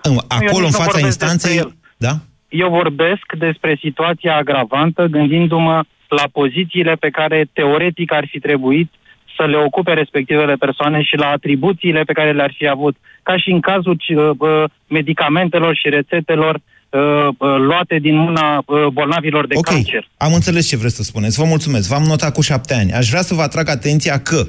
În- 0.01 0.17
Acolo, 0.27 0.57
în 0.57 0.63
nici 0.63 0.71
nu 0.71 0.77
fața 0.77 0.91
vorbesc 0.91 1.03
despre 1.03 1.27
instanței... 1.27 1.57
el. 1.57 1.75
Da? 1.97 2.19
Eu 2.49 2.69
vorbesc 2.69 3.25
despre 3.37 3.77
situația 3.81 4.35
agravantă, 4.35 5.05
gândindu-mă 5.05 5.83
la 6.07 6.23
pozițiile 6.31 6.93
pe 6.99 7.09
care 7.09 7.49
teoretic 7.53 8.13
ar 8.13 8.27
fi 8.31 8.39
trebuit 8.39 8.91
să 9.37 9.45
le 9.45 9.57
ocupe 9.57 9.93
respectivele 9.93 10.53
persoane 10.55 11.01
și 11.01 11.15
la 11.15 11.27
atribuțiile 11.27 12.01
pe 12.03 12.13
care 12.13 12.31
le-ar 12.33 12.53
fi 12.57 12.67
avut, 12.67 12.95
ca 13.23 13.37
și 13.37 13.49
în 13.49 13.59
cazul 13.59 13.97
uh, 14.07 14.29
uh, 14.37 14.63
medicamentelor 14.87 15.75
și 15.75 15.89
rețetelor 15.89 16.55
uh, 16.55 17.27
uh, 17.27 17.55
luate 17.57 17.99
din 17.99 18.15
mâna 18.15 18.63
uh, 18.65 18.87
bolnavilor 18.87 19.47
de 19.47 19.53
Ok, 19.57 19.65
cancer. 19.65 20.09
am 20.17 20.33
înțeles 20.33 20.67
ce 20.67 20.77
vreți 20.77 20.95
să 20.95 21.03
spuneți. 21.03 21.39
Vă 21.39 21.45
mulțumesc. 21.45 21.89
V-am 21.89 22.03
notat 22.03 22.33
cu 22.33 22.41
șapte 22.41 22.73
ani. 22.73 22.91
Aș 22.91 23.09
vrea 23.09 23.21
să 23.21 23.33
vă 23.33 23.41
atrag 23.41 23.69
atenția 23.69 24.19
că, 24.19 24.47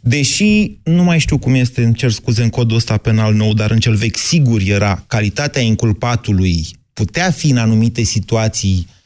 deși 0.00 0.70
nu 0.84 1.02
mai 1.02 1.18
știu 1.18 1.38
cum 1.38 1.54
este, 1.54 1.82
îmi 1.82 1.94
cer 1.94 2.10
scuze 2.10 2.42
în 2.42 2.50
codul 2.50 2.76
ăsta 2.76 2.96
penal 2.96 3.34
nou, 3.34 3.52
dar 3.52 3.70
în 3.70 3.78
cel 3.78 3.94
vechi 3.94 4.16
sigur 4.16 4.60
era 4.66 4.98
calitatea 5.06 5.62
inculpatului 5.62 6.66
putea 6.92 7.30
fi 7.30 7.50
în 7.50 7.56
anumite 7.56 8.02
situații 8.02 8.86
uh, 8.86 8.92
con- 8.92 8.97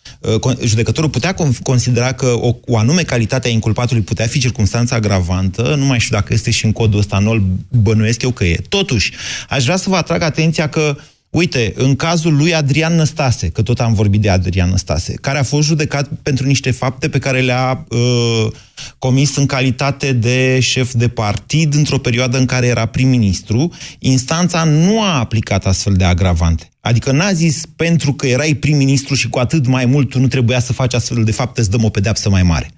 judecătorul 0.65 1.11
putea 1.11 1.35
con- 1.35 1.63
considera 1.63 2.13
că 2.13 2.27
o, 2.27 2.57
o 2.67 2.79
anume 2.79 3.03
calitate 3.03 3.49
a 3.49 3.51
inculpatului 3.51 4.03
putea 4.03 4.27
fi 4.27 4.39
circunstanța 4.39 4.97
agravantă, 4.97 5.75
nu 5.79 5.85
mai 5.85 5.99
știu 5.99 6.17
dacă 6.17 6.33
este 6.33 6.51
și 6.51 6.65
în 6.65 6.73
codul 6.73 6.99
ăsta, 6.99 7.19
nu-l 7.19 7.43
bănuiesc 7.69 8.23
eu 8.23 8.31
că 8.31 8.45
e. 8.45 8.57
Totuși, 8.69 9.13
aș 9.49 9.65
vrea 9.65 9.77
să 9.77 9.89
vă 9.89 9.97
atrag 9.97 10.23
atenția 10.23 10.69
că 10.69 10.97
Uite, 11.33 11.73
în 11.77 11.97
cazul 11.97 12.37
lui 12.37 12.55
Adrian 12.55 12.95
Năstase, 12.95 13.49
că 13.49 13.63
tot 13.63 13.81
am 13.81 13.95
vorbit 13.95 14.21
de 14.21 14.29
Adrian 14.31 14.71
Năstase, 14.71 15.15
care 15.21 15.39
a 15.39 15.43
fost 15.43 15.67
judecat 15.67 16.09
pentru 16.23 16.47
niște 16.47 16.71
fapte 16.71 17.09
pe 17.09 17.19
care 17.19 17.41
le-a 17.41 17.87
uh, 17.89 18.53
comis 18.99 19.37
în 19.37 19.47
calitate 19.47 20.13
de 20.13 20.61
șef 20.61 20.93
de 20.93 21.09
partid 21.09 21.75
într-o 21.75 21.99
perioadă 21.99 22.39
în 22.39 22.47
care 22.47 22.67
era 22.67 22.87
prim-ministru, 22.87 23.73
instanța 23.99 24.65
nu 24.65 25.03
a 25.03 25.19
aplicat 25.19 25.67
astfel 25.67 25.93
de 25.93 26.05
agravante. 26.05 26.69
Adică 26.81 27.13
n-a 27.13 27.33
zis 27.33 27.63
pentru 27.77 28.13
că 28.13 28.27
erai 28.27 28.55
prim-ministru 28.55 29.15
și 29.15 29.29
cu 29.29 29.39
atât 29.39 29.67
mai 29.67 29.85
mult 29.85 30.09
tu 30.09 30.19
nu 30.19 30.29
trebuia 30.29 30.61
să 30.61 30.73
faci 30.73 30.95
astfel 30.95 31.25
de 31.25 31.33
fapte, 31.33 31.61
îți 31.61 31.71
dăm 31.71 31.85
o 31.85 31.89
pedeapsă 31.89 32.31
mai 32.31 32.43
mare. 32.43 32.71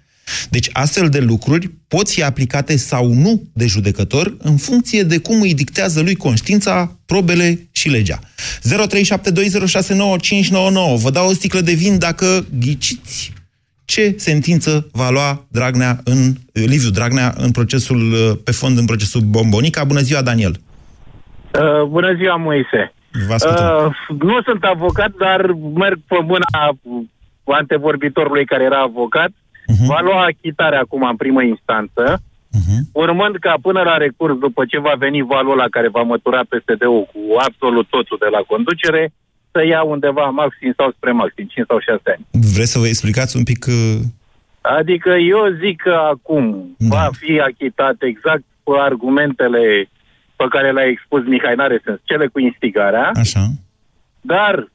Deci 0.50 0.68
astfel 0.72 1.08
de 1.08 1.18
lucruri 1.18 1.70
pot 1.88 2.08
fi 2.08 2.22
aplicate 2.22 2.76
sau 2.76 3.12
nu 3.12 3.42
de 3.52 3.66
judecător 3.66 4.36
în 4.38 4.56
funcție 4.56 5.02
de 5.02 5.18
cum 5.18 5.40
îi 5.40 5.54
dictează 5.54 6.00
lui 6.00 6.14
conștiința, 6.14 6.96
probele 7.06 7.68
și 7.72 7.88
legea. 7.88 8.18
0372069599. 8.18 8.22
Vă 11.02 11.10
dau 11.12 11.28
o 11.28 11.32
sticlă 11.32 11.60
de 11.60 11.72
vin 11.72 11.98
dacă 11.98 12.46
ghiciți 12.58 13.32
ce 13.84 14.14
sentință 14.16 14.88
va 14.92 15.10
lua 15.10 15.44
Dragnea 15.48 15.96
în, 16.04 16.18
Liviu 16.52 16.90
Dragnea 16.90 17.32
în 17.36 17.50
procesul, 17.50 18.00
pe 18.44 18.52
fond 18.52 18.78
în 18.78 18.84
procesul 18.84 19.20
Bombonica. 19.20 19.84
Bună 19.84 20.00
ziua, 20.00 20.22
Daniel! 20.22 20.54
Uh, 21.60 21.82
bună 21.88 22.14
ziua, 22.14 22.36
Moise! 22.36 22.92
Vă 23.28 23.36
uh, 23.48 24.18
nu 24.18 24.42
sunt 24.42 24.64
avocat, 24.64 25.10
dar 25.18 25.46
merg 25.74 25.98
pe 26.06 26.18
mâna 26.22 26.78
antevorbitorului 27.44 28.44
care 28.44 28.64
era 28.64 28.80
avocat 28.80 29.30
uh-huh. 29.72 29.86
va 29.86 30.00
lua 30.00 30.24
achitarea 30.24 30.80
acum 30.80 31.02
în 31.02 31.16
primă 31.16 31.42
instanță, 31.42 32.04
uh-huh. 32.58 32.80
urmând 32.92 33.36
ca 33.36 33.54
până 33.62 33.82
la 33.82 33.96
recurs, 33.96 34.38
după 34.38 34.64
ce 34.64 34.78
va 34.78 34.94
veni 34.98 35.22
valul 35.22 35.56
la 35.56 35.68
care 35.70 35.88
va 35.88 36.02
mătura 36.02 36.40
PSD-ul 36.50 37.08
cu 37.12 37.20
absolut 37.46 37.86
totul 37.88 38.18
de 38.20 38.28
la 38.30 38.42
conducere, 38.46 39.12
să 39.52 39.66
ia 39.66 39.82
undeva 39.82 40.24
maxim 40.24 40.72
sau 40.76 40.90
spre 40.96 41.12
maxim, 41.12 41.46
5 41.46 41.66
sau 41.66 41.78
6 41.78 42.00
ani. 42.04 42.26
Vreți 42.54 42.72
să 42.72 42.78
vă 42.78 42.86
explicați 42.86 43.36
un 43.36 43.42
pic... 43.42 43.66
Uh... 43.66 44.00
Adică 44.60 45.10
eu 45.10 45.42
zic 45.62 45.82
că 45.82 45.94
acum 46.14 46.74
da. 46.78 46.88
va 46.88 47.10
fi 47.20 47.40
achitat 47.40 47.96
exact 47.98 48.42
cu 48.62 48.72
argumentele 48.72 49.88
pe 50.36 50.44
care 50.48 50.72
le-a 50.72 50.86
expus 50.86 51.24
Mihai 51.24 51.54
Naresens, 51.54 52.00
cele 52.02 52.26
cu 52.26 52.38
instigarea. 52.40 53.10
Așa. 53.14 53.44
Dar 54.20 54.68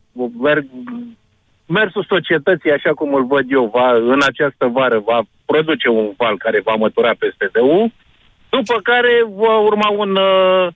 mersul 1.69 2.05
societății, 2.08 2.71
așa 2.71 2.91
cum 2.93 3.13
îl 3.13 3.25
văd 3.25 3.45
eu, 3.51 3.65
va, 3.73 3.89
în 3.93 4.21
această 4.32 4.65
vară 4.67 4.99
va 4.99 5.19
produce 5.45 5.88
un 5.89 6.13
val 6.17 6.38
care 6.38 6.62
va 6.63 6.75
mătura 6.75 7.12
peste 7.19 7.49
DU, 7.53 7.91
după 8.49 8.75
care 8.84 9.13
va 9.36 9.58
urma 9.58 9.89
un 9.89 10.15
uh, 10.15 10.67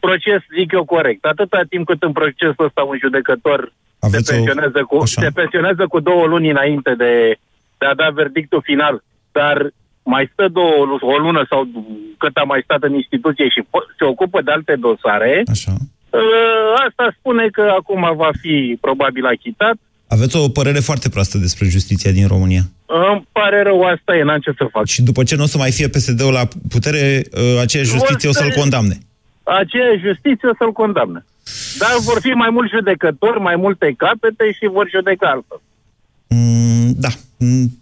proces, 0.00 0.40
zic 0.58 0.72
eu, 0.72 0.84
corect. 0.84 1.24
Atâta 1.24 1.60
timp 1.68 1.86
cât 1.86 2.02
în 2.02 2.12
procesul 2.12 2.64
ăsta 2.64 2.82
un 2.82 2.98
judecător 3.00 3.72
se 3.98 4.32
pensionează, 4.32 4.84
cu, 4.84 5.04
se 5.04 5.30
pensionează 5.34 5.86
cu 5.86 6.00
două 6.00 6.26
luni 6.26 6.50
înainte 6.50 6.94
de, 6.94 7.36
de 7.78 7.86
a 7.86 7.94
da 7.94 8.08
verdictul 8.10 8.62
final, 8.64 9.02
dar 9.32 9.70
mai 10.02 10.30
stă 10.32 10.48
două, 10.48 10.98
o 11.00 11.16
lună 11.18 11.46
sau 11.48 11.68
cât 12.18 12.36
a 12.36 12.42
mai 12.42 12.60
stat 12.64 12.82
în 12.82 12.94
instituție 12.94 13.48
și 13.48 13.64
se 13.98 14.04
ocupă 14.04 14.42
de 14.42 14.50
alte 14.50 14.74
dosare, 14.76 15.42
Așa. 15.50 15.72
Uh, 16.10 16.88
asta 16.88 17.14
spune 17.18 17.48
că 17.48 17.74
acum 17.78 18.12
va 18.16 18.30
fi 18.40 18.78
probabil 18.80 19.26
achitat, 19.26 19.76
aveți 20.06 20.36
o 20.36 20.48
părere 20.48 20.78
foarte 20.78 21.08
proastă 21.08 21.38
despre 21.38 21.68
justiția 21.68 22.10
din 22.10 22.26
România. 22.26 22.62
Îmi 22.86 23.26
pare 23.32 23.62
rău, 23.62 23.82
asta 23.82 24.16
e, 24.16 24.22
n-am 24.22 24.38
ce 24.38 24.52
să 24.56 24.66
fac. 24.70 24.86
Și 24.86 25.02
după 25.02 25.22
ce 25.22 25.36
nu 25.36 25.42
o 25.42 25.46
să 25.46 25.58
mai 25.58 25.72
fie 25.72 25.88
PSD-ul 25.88 26.32
la 26.32 26.48
putere, 26.68 27.22
ă, 27.56 27.60
aceeași 27.60 27.90
justiție 27.90 28.28
o, 28.28 28.32
să-l 28.32 28.50
condamne. 28.50 28.98
Aceeași 29.42 30.00
justiție 30.00 30.48
o 30.48 30.54
să-l 30.58 30.72
condamne. 30.72 31.24
Dar 31.78 31.90
vor 32.00 32.18
fi 32.20 32.28
mai 32.28 32.50
mulți 32.50 32.74
judecători, 32.74 33.40
mai 33.40 33.56
multe 33.56 33.94
capete 33.96 34.52
și 34.52 34.66
vor 34.72 34.88
judeca 34.90 35.26
altfel. 35.26 35.60
Mm, 36.28 36.94
da, 36.96 37.08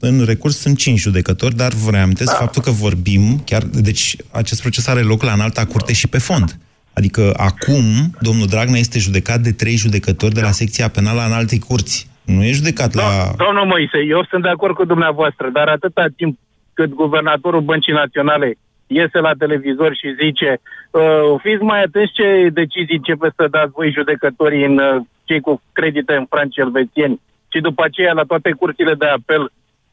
în 0.00 0.24
recurs 0.24 0.58
sunt 0.58 0.78
cinci 0.78 0.98
judecători, 0.98 1.56
dar 1.56 1.72
vă 1.72 1.90
reamintesc 1.90 2.30
da. 2.30 2.38
faptul 2.38 2.62
că 2.62 2.70
vorbim, 2.70 3.42
chiar, 3.44 3.62
deci 3.62 4.16
acest 4.30 4.60
proces 4.60 4.86
are 4.86 5.00
loc 5.00 5.22
la 5.22 5.32
înalta 5.32 5.64
curte 5.64 5.92
și 5.92 6.08
pe 6.08 6.18
fond. 6.18 6.58
Adică 6.92 7.34
acum 7.36 8.14
domnul 8.20 8.46
Dragnea 8.46 8.80
este 8.80 8.98
judecat 8.98 9.40
de 9.40 9.52
trei 9.52 9.76
judecători 9.76 10.34
de 10.34 10.40
la 10.40 10.50
secția 10.50 10.88
penală 10.88 11.20
a 11.20 11.26
înaltei 11.26 11.58
curți. 11.58 12.08
Nu 12.24 12.44
e 12.44 12.52
judecat 12.52 12.90
da, 12.94 13.02
la... 13.02 13.44
Domnul 13.44 13.66
Moise, 13.66 13.98
eu 14.08 14.24
sunt 14.30 14.42
de 14.42 14.48
acord 14.48 14.74
cu 14.74 14.84
dumneavoastră, 14.84 15.50
dar 15.52 15.68
atâta 15.68 16.04
timp 16.16 16.38
cât 16.72 16.90
guvernatorul 16.94 17.60
Băncii 17.60 17.92
Naționale 17.92 18.58
iese 18.86 19.18
la 19.18 19.32
televizor 19.38 19.90
și 20.00 20.16
zice 20.22 20.50
uh, 20.90 21.40
fiți 21.42 21.62
mai 21.62 21.82
atenți 21.82 22.12
ce 22.18 22.48
decizii 22.52 23.00
începe 23.00 23.28
să 23.36 23.44
dați 23.50 23.76
voi 23.78 23.96
judecătorii 23.96 24.64
în 24.64 24.78
uh, 24.78 25.00
cei 25.24 25.40
cu 25.40 25.62
credite 25.72 26.12
în 26.20 26.26
franci 26.32 26.56
elvețieni 26.56 27.20
și 27.52 27.58
după 27.60 27.82
aceea 27.84 28.12
la 28.12 28.24
toate 28.30 28.50
curțile 28.60 28.94
de 28.94 29.06
apel 29.06 29.42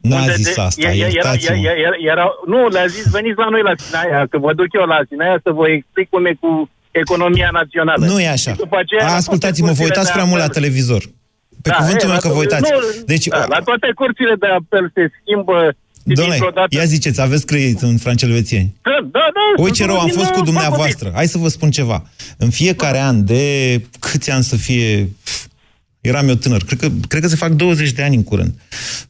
nu 0.08 0.16
a 0.16 0.26
zis 0.36 0.56
asta, 0.56 0.88
era, 0.88 1.08
era, 1.20 1.32
era, 1.48 1.70
era, 1.84 1.96
era, 2.12 2.26
Nu, 2.46 2.68
le-a 2.68 2.86
zis, 2.86 3.10
veniți 3.10 3.38
la 3.38 3.48
noi 3.48 3.62
la 3.62 3.72
Sinaia, 3.76 4.26
că 4.30 4.38
vă 4.38 4.52
duc 4.54 4.66
eu 4.72 4.84
la 4.84 5.00
Sinaia 5.08 5.40
să 5.42 5.50
vă 5.50 5.68
explic 5.68 6.08
cum 6.08 6.24
e 6.24 6.34
cu 6.40 6.70
economia 6.90 7.48
națională. 7.52 8.06
Nu 8.06 8.20
e 8.20 8.28
așa. 8.28 8.52
Ascultați-mă, 8.98 9.72
vă 9.72 9.82
uitați 9.82 10.12
prea 10.12 10.24
mult 10.24 10.40
la 10.40 10.48
televizor. 10.48 11.02
Pe 11.62 11.70
da, 11.70 11.76
cuvântul 11.76 12.08
meu 12.08 12.18
că 12.18 12.28
vă 12.28 12.38
uitați. 12.38 12.70
Nu, 12.70 12.78
deci, 13.06 13.26
da, 13.26 13.44
la 13.48 13.60
toate 13.68 13.88
curțile 13.94 14.34
de 14.38 14.46
apel 14.46 14.90
se 14.94 15.02
schimbă 15.18 15.56
Dom'le, 16.10 16.38
ia 16.68 16.84
ziceți, 16.84 17.20
aveți 17.20 17.46
credit 17.46 17.80
în 17.80 17.96
francelvețieni? 17.96 18.74
Da, 18.82 19.08
da, 19.10 19.30
da. 19.34 19.62
Uite 19.62 19.76
ce 19.76 19.84
rău, 19.84 19.98
am 19.98 20.08
fost 20.08 20.30
cu 20.30 20.42
dumneavoastră. 20.42 21.10
Hai 21.14 21.26
să 21.26 21.38
vă 21.38 21.48
spun 21.48 21.70
ceva. 21.70 22.02
În 22.36 22.50
fiecare 22.50 22.98
an, 22.98 23.24
de 23.24 23.80
câți 23.98 24.30
ani 24.30 24.42
să 24.42 24.56
fie... 24.56 25.08
Eram 26.00 26.28
eu 26.28 26.34
tânăr, 26.34 26.64
cred 26.64 26.78
că, 26.78 26.88
cred 27.08 27.22
că 27.22 27.28
se 27.28 27.36
fac 27.36 27.50
20 27.50 27.90
de 27.90 28.02
ani 28.02 28.16
în 28.16 28.24
curând. 28.24 28.54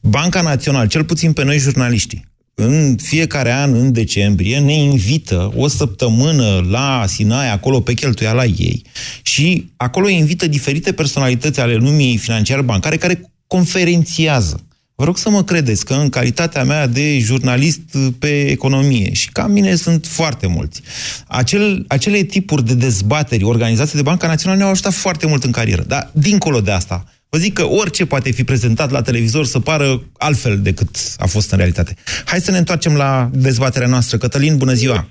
Banca 0.01 0.41
Națională, 0.41 0.87
cel 0.87 1.05
puțin 1.05 1.33
pe 1.33 1.45
noi 1.45 1.59
jurnaliștii, 1.59 2.32
în 2.55 2.97
fiecare 3.03 3.53
an, 3.53 3.75
în 3.75 3.93
decembrie, 3.93 4.59
ne 4.59 4.75
invită 4.75 5.53
o 5.57 5.69
săptămână 5.69 6.67
la 6.71 7.05
Sinaia, 7.09 7.53
acolo 7.53 7.81
pe 7.81 7.95
cheltuiala 7.95 8.45
ei, 8.45 8.83
și 9.23 9.71
acolo 9.77 10.09
invită 10.09 10.47
diferite 10.47 10.93
personalități 10.93 11.61
ale 11.61 11.75
lumii 11.75 12.17
financiar-bancare 12.17 12.97
care 12.97 13.33
conferențiază. 13.47 14.67
Vă 14.95 15.05
rog 15.05 15.19
să 15.19 15.31
mă 15.31 15.45
credeți 15.45 15.85
că 15.85 15.95
în 15.95 16.09
calitatea 16.09 16.65
mea 16.65 16.87
de 16.87 17.19
jurnalist 17.19 17.81
pe 18.19 18.51
economie, 18.51 19.13
și 19.13 19.29
ca 19.29 19.47
mine 19.47 19.75
sunt 19.75 20.07
foarte 20.07 20.47
mulți, 20.47 20.81
acel, 21.27 21.85
acele 21.89 22.23
tipuri 22.23 22.67
de 22.67 22.75
dezbateri 22.75 23.45
organizate 23.45 23.97
de 23.97 24.03
Banca 24.03 24.27
Națională 24.27 24.59
ne-au 24.59 24.73
ajutat 24.73 24.93
foarte 24.93 25.27
mult 25.27 25.45
în 25.45 25.51
carieră. 25.51 25.83
Dar, 25.83 26.11
dincolo 26.13 26.61
de 26.61 26.71
asta, 26.71 27.05
Vă 27.35 27.39
zic 27.39 27.53
că 27.53 27.65
orice 27.65 28.07
poate 28.07 28.31
fi 28.31 28.45
prezentat 28.45 28.91
la 28.91 29.03
televizor 29.03 29.45
să 29.45 29.61
pară 29.61 30.01
altfel 30.19 30.59
decât 30.63 30.89
a 31.19 31.27
fost 31.27 31.51
în 31.53 31.59
realitate. 31.59 31.95
Hai 32.27 32.39
să 32.39 32.51
ne 32.51 32.59
întoarcem 32.59 32.95
la 32.97 33.29
dezbaterea 33.33 33.89
noastră. 33.89 34.19
Cătălin, 34.19 34.57
bună 34.57 34.73
ziua! 34.73 35.07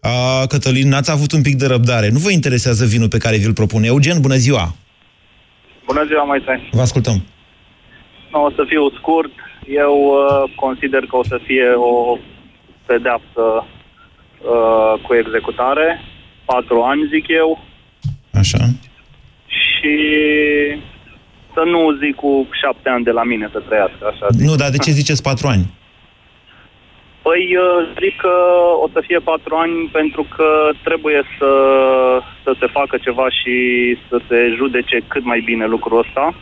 A, 0.00 0.46
Cătălin, 0.46 0.88
n-ați 0.88 1.10
avut 1.10 1.32
un 1.32 1.42
pic 1.42 1.56
de 1.56 1.66
răbdare. 1.66 2.08
Nu 2.08 2.18
vă 2.18 2.30
interesează 2.30 2.84
vinul 2.84 3.08
pe 3.08 3.18
care 3.18 3.36
vi-l 3.36 3.52
propune. 3.52 3.86
Eugen, 3.86 4.20
bună 4.20 4.34
ziua! 4.34 4.74
Bună 5.86 6.04
ziua, 6.06 6.24
mai 6.24 6.42
Vă 6.70 6.80
ascultăm. 6.80 7.24
Nu, 8.32 8.44
o 8.44 8.50
să 8.50 8.64
fiu 8.68 8.90
scurt. 8.98 9.32
Eu 9.68 9.94
uh, 9.94 10.52
consider 10.56 11.00
că 11.00 11.16
o 11.16 11.24
să 11.24 11.40
fie 11.46 11.68
o 11.76 12.18
pedeapsă 12.86 13.44
uh, 13.60 15.02
cu 15.06 15.14
executare. 15.14 16.00
Patru 16.44 16.82
ani, 16.82 17.08
zic 17.12 17.24
eu. 17.28 17.64
Așa. 18.32 18.58
Și 19.46 19.94
să 21.54 21.62
nu 21.64 21.92
zic 22.02 22.14
cu 22.14 22.48
șapte 22.60 22.88
ani 22.88 23.04
de 23.04 23.10
la 23.10 23.24
mine 23.24 23.48
să 23.52 23.62
trăiască 23.68 24.02
așa. 24.10 24.26
Nu, 24.38 24.54
dar 24.54 24.70
de 24.70 24.76
ce 24.76 24.90
ziceți 24.90 25.22
patru 25.22 25.46
ani? 25.46 25.64
Păi 27.22 27.56
uh, 27.56 27.88
zic 28.00 28.16
că 28.16 28.34
o 28.84 28.88
să 28.92 29.00
fie 29.06 29.18
patru 29.18 29.54
ani 29.54 29.88
pentru 29.92 30.26
că 30.36 30.70
trebuie 30.84 31.22
să, 31.38 31.52
să 32.44 32.54
se 32.60 32.66
facă 32.66 32.96
ceva 32.96 33.26
și 33.30 33.56
să 34.08 34.20
se 34.28 34.54
judece 34.56 34.96
cât 35.08 35.24
mai 35.24 35.40
bine 35.40 35.66
lucrul 35.66 35.98
ăsta 35.98 36.34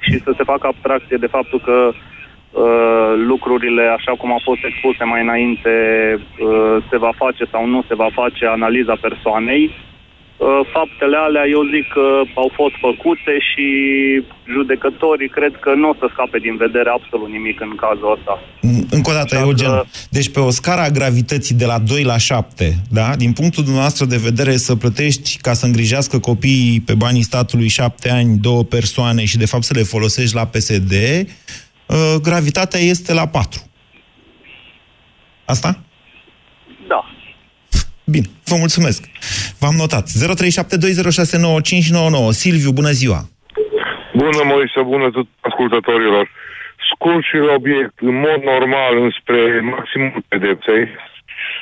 și 0.00 0.18
să 0.24 0.32
se 0.36 0.42
facă 0.42 0.66
abstracție 0.66 1.16
de 1.16 1.26
faptul 1.26 1.60
că 1.60 1.90
uh, 1.92 3.12
lucrurile, 3.26 3.82
așa 3.82 4.12
cum 4.12 4.32
au 4.32 4.40
fost 4.42 4.64
expuse 4.64 5.04
mai 5.04 5.22
înainte, 5.22 5.74
uh, 6.18 6.76
se 6.90 6.98
va 6.98 7.10
face 7.16 7.44
sau 7.50 7.66
nu 7.66 7.84
se 7.88 7.94
va 7.94 8.08
face 8.12 8.46
analiza 8.46 8.94
persoanei 9.00 9.62
Uh, 9.70 9.95
faptele 10.72 11.16
alea 11.16 11.46
eu 11.56 11.62
zic 11.74 11.86
că 11.92 12.06
au 12.34 12.50
fost 12.54 12.74
făcute 12.86 13.34
și 13.48 13.66
judecătorii 14.54 15.28
cred 15.28 15.54
că 15.60 15.74
nu 15.74 15.88
o 15.88 15.94
să 15.98 16.06
scape 16.12 16.38
din 16.38 16.56
vedere 16.56 16.90
absolut 16.90 17.28
nimic 17.28 17.60
în 17.60 17.74
cazul 17.76 18.12
ăsta. 18.16 18.34
Mm, 18.60 18.86
încă 18.90 19.10
o 19.10 19.12
dată, 19.12 19.34
Dacă... 19.34 19.46
Eugen, 19.46 19.84
deci 20.10 20.30
pe 20.30 20.40
o 20.40 20.50
scară 20.50 20.80
a 20.80 20.88
gravității 20.88 21.54
de 21.54 21.66
la 21.66 21.78
2 21.78 22.02
la 22.02 22.18
7, 22.18 22.74
da? 22.90 23.16
din 23.16 23.32
punctul 23.32 23.62
dumneavoastră 23.62 24.04
de 24.04 24.16
vedere 24.16 24.56
să 24.56 24.76
plătești 24.76 25.38
ca 25.40 25.52
să 25.52 25.66
îngrijească 25.66 26.18
copiii 26.18 26.80
pe 26.80 26.94
banii 26.94 27.22
statului 27.22 27.68
7 27.68 28.10
ani, 28.10 28.38
două 28.38 28.62
persoane 28.62 29.24
și 29.24 29.36
de 29.36 29.46
fapt 29.46 29.64
să 29.64 29.74
le 29.74 29.82
folosești 29.82 30.34
la 30.34 30.46
PSD, 30.46 30.92
uh, 31.86 32.14
gravitatea 32.22 32.80
este 32.80 33.12
la 33.12 33.26
4. 33.26 33.60
Asta? 35.44 35.85
Da. 38.06 38.12
Bine, 38.12 38.26
vă 38.50 38.56
mulțumesc. 38.58 39.00
V-am 39.60 39.74
notat. 39.82 40.04
0372069599. 40.08 40.10
Silviu, 42.30 42.70
bună 42.80 42.90
ziua! 42.90 43.20
Bună, 44.22 44.40
Moise, 44.52 44.80
bună 44.92 45.04
tuturor 45.04 45.28
ascultătorilor. 45.48 46.24
Scurt 46.92 47.22
și 47.30 47.36
la 47.48 47.52
obiect, 47.60 47.96
în 48.10 48.16
mod 48.26 48.40
normal, 48.54 48.92
înspre 49.06 49.40
maximul 49.74 50.24
pedepsei, 50.28 50.82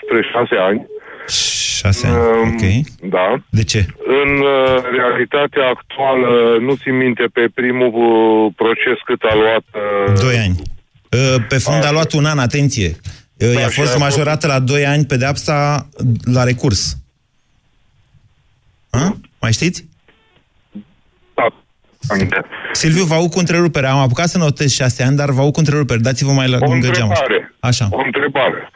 spre 0.02 0.18
șase 0.32 0.56
ani. 0.68 0.80
Șase 1.78 2.06
ani, 2.06 2.16
Um, 2.16 2.48
ok. 2.48 2.64
Da. 3.16 3.26
De 3.58 3.64
ce? 3.64 3.80
În 4.22 4.30
uh, 4.38 4.82
realitatea 4.98 5.66
actuală, 5.74 6.30
nu 6.66 6.72
țin 6.82 6.96
minte 6.96 7.24
pe 7.36 7.44
primul 7.54 7.92
uh, 7.94 8.52
proces 8.62 8.98
cât 9.08 9.22
a 9.30 9.34
luat... 9.42 9.64
Uh, 9.74 10.12
Doi 10.24 10.36
ani. 10.46 10.56
Uh, 11.18 11.36
Pe 11.48 11.58
fund 11.58 11.84
a 11.84 11.92
luat 11.92 12.12
un 12.12 12.24
an, 12.24 12.38
atenție. 12.38 12.90
Uh, 13.40 13.52
I-a 13.54 13.60
Da, 13.60 13.68
și 13.68 13.80
fost 13.80 13.94
a 13.94 13.98
majorată 13.98 14.46
la 14.46 14.58
2 14.58 14.86
ani 14.86 15.04
pedeapsa 15.04 15.88
la 16.24 16.44
recurs. 16.44 16.96
Ha? 18.90 19.16
Mai 19.40 19.52
știți? 19.52 19.86
Da. 21.34 21.46
Silviu, 22.72 23.04
vă 23.04 23.14
aud 23.14 23.30
cu 23.30 23.38
întrerupere. 23.38 23.86
Am 23.86 23.98
apucat 23.98 24.28
să 24.28 24.38
notez 24.38 24.72
6 24.72 25.02
ani, 25.02 25.16
dar 25.16 25.30
vă 25.30 25.40
aud 25.40 25.52
cu 25.52 25.58
întrerupere. 25.58 25.98
Dați-vă 25.98 26.32
mai 26.32 26.48
la 26.48 26.58
O 26.60 26.66
lungă 26.70 26.90
geamul. 26.90 27.14
întrebare. 27.18 27.54
Așa. 27.60 27.88
O 27.90 28.02
întrebare. 28.04 28.70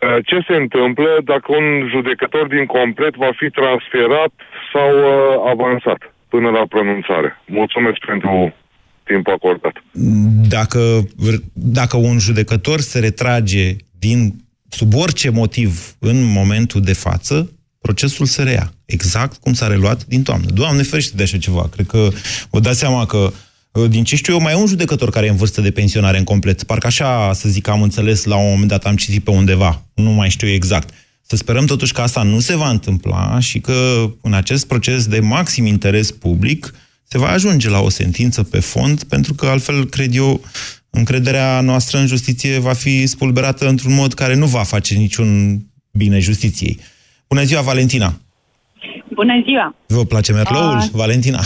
Uh, 0.00 0.24
Ce 0.24 0.36
se 0.48 0.54
întâmplă 0.56 1.08
dacă 1.24 1.46
un 1.58 1.88
judecător 1.94 2.46
din 2.46 2.66
complet 2.66 3.14
va 3.14 3.30
fi 3.40 3.48
transferat 3.50 4.32
sau 4.72 4.90
uh, 4.98 5.50
avansat 5.52 6.00
până 6.28 6.48
la 6.50 6.62
pronunțare? 6.68 7.42
Mulțumesc 7.46 7.98
pentru 8.06 8.54
timpul 9.04 9.32
acordat. 9.32 9.72
Dacă, 10.48 10.80
dacă 11.52 11.96
un 11.96 12.18
judecător 12.18 12.80
se 12.80 12.98
retrage 12.98 13.76
din 14.06 14.44
sub 14.68 14.94
orice 14.94 15.30
motiv 15.30 15.96
în 15.98 16.22
momentul 16.22 16.80
de 16.80 16.92
față, 16.92 17.50
procesul 17.80 18.26
se 18.26 18.42
reia. 18.42 18.74
Exact 18.84 19.36
cum 19.40 19.52
s-a 19.52 19.66
reluat 19.66 20.04
din 20.04 20.22
toamnă. 20.22 20.50
Doamne 20.50 20.82
ferește 20.82 21.16
de 21.16 21.22
așa 21.22 21.38
ceva. 21.38 21.68
Cred 21.68 21.86
că 21.86 22.08
vă 22.50 22.60
dați 22.60 22.78
seama 22.78 23.06
că 23.06 23.32
din 23.88 24.04
ce 24.04 24.16
știu 24.16 24.32
eu, 24.32 24.40
mai 24.40 24.52
e 24.52 24.56
un 24.56 24.66
judecător 24.66 25.10
care 25.10 25.26
e 25.26 25.30
în 25.30 25.36
vârstă 25.36 25.60
de 25.60 25.70
pensionare 25.70 26.18
în 26.18 26.24
complet. 26.24 26.62
Parcă 26.62 26.86
așa, 26.86 27.32
să 27.32 27.48
zic, 27.48 27.68
am 27.68 27.82
înțeles 27.82 28.24
la 28.24 28.36
un 28.36 28.50
moment 28.50 28.68
dat, 28.68 28.84
am 28.84 28.96
citit 28.96 29.24
pe 29.24 29.30
undeva. 29.30 29.82
Nu 29.94 30.10
mai 30.10 30.30
știu 30.30 30.48
exact. 30.48 30.94
Să 31.26 31.36
sperăm 31.36 31.66
totuși 31.66 31.92
că 31.92 32.00
asta 32.00 32.22
nu 32.22 32.40
se 32.40 32.56
va 32.56 32.68
întâmpla 32.68 33.40
și 33.40 33.60
că 33.60 34.10
în 34.20 34.32
acest 34.32 34.66
proces 34.66 35.06
de 35.06 35.20
maxim 35.20 35.66
interes 35.66 36.10
public 36.10 36.74
se 37.08 37.18
va 37.18 37.28
ajunge 37.28 37.68
la 37.68 37.80
o 37.80 37.88
sentință 37.88 38.42
pe 38.42 38.60
fond, 38.60 39.02
pentru 39.02 39.34
că 39.34 39.46
altfel, 39.46 39.86
cred 39.86 40.14
eu, 40.14 40.40
încrederea 40.94 41.60
noastră 41.60 41.98
în 41.98 42.06
justiție 42.06 42.58
va 42.58 42.72
fi 42.72 43.06
spulberată 43.06 43.68
într-un 43.68 43.94
mod 43.94 44.12
care 44.12 44.34
nu 44.34 44.46
va 44.46 44.62
face 44.62 44.94
niciun 44.94 45.58
bine 45.92 46.18
justiției. 46.18 46.78
Bună 47.28 47.42
ziua, 47.42 47.60
Valentina! 47.60 48.12
Bună 49.14 49.42
ziua! 49.46 49.74
Vă 49.86 50.04
place 50.04 50.32
merloul, 50.32 50.76
Ah. 50.76 50.88
Valentina? 50.92 51.40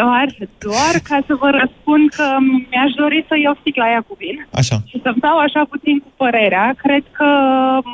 Doar, 0.00 0.26
doar 0.58 0.94
ca 1.08 1.18
să 1.26 1.34
vă 1.42 1.50
răspund 1.60 2.04
că 2.18 2.26
mi-aș 2.70 2.92
dori 3.02 3.24
să 3.28 3.34
iau 3.42 3.56
sticla 3.60 3.84
aia 3.84 4.02
cu 4.08 4.14
vin 4.18 4.36
Așa. 4.60 4.76
și 4.90 5.00
să-mi 5.02 5.20
dau 5.26 5.38
așa 5.38 5.62
puțin 5.72 5.98
cu 5.98 6.10
părerea. 6.16 6.74
Cred 6.84 7.04
că 7.18 7.28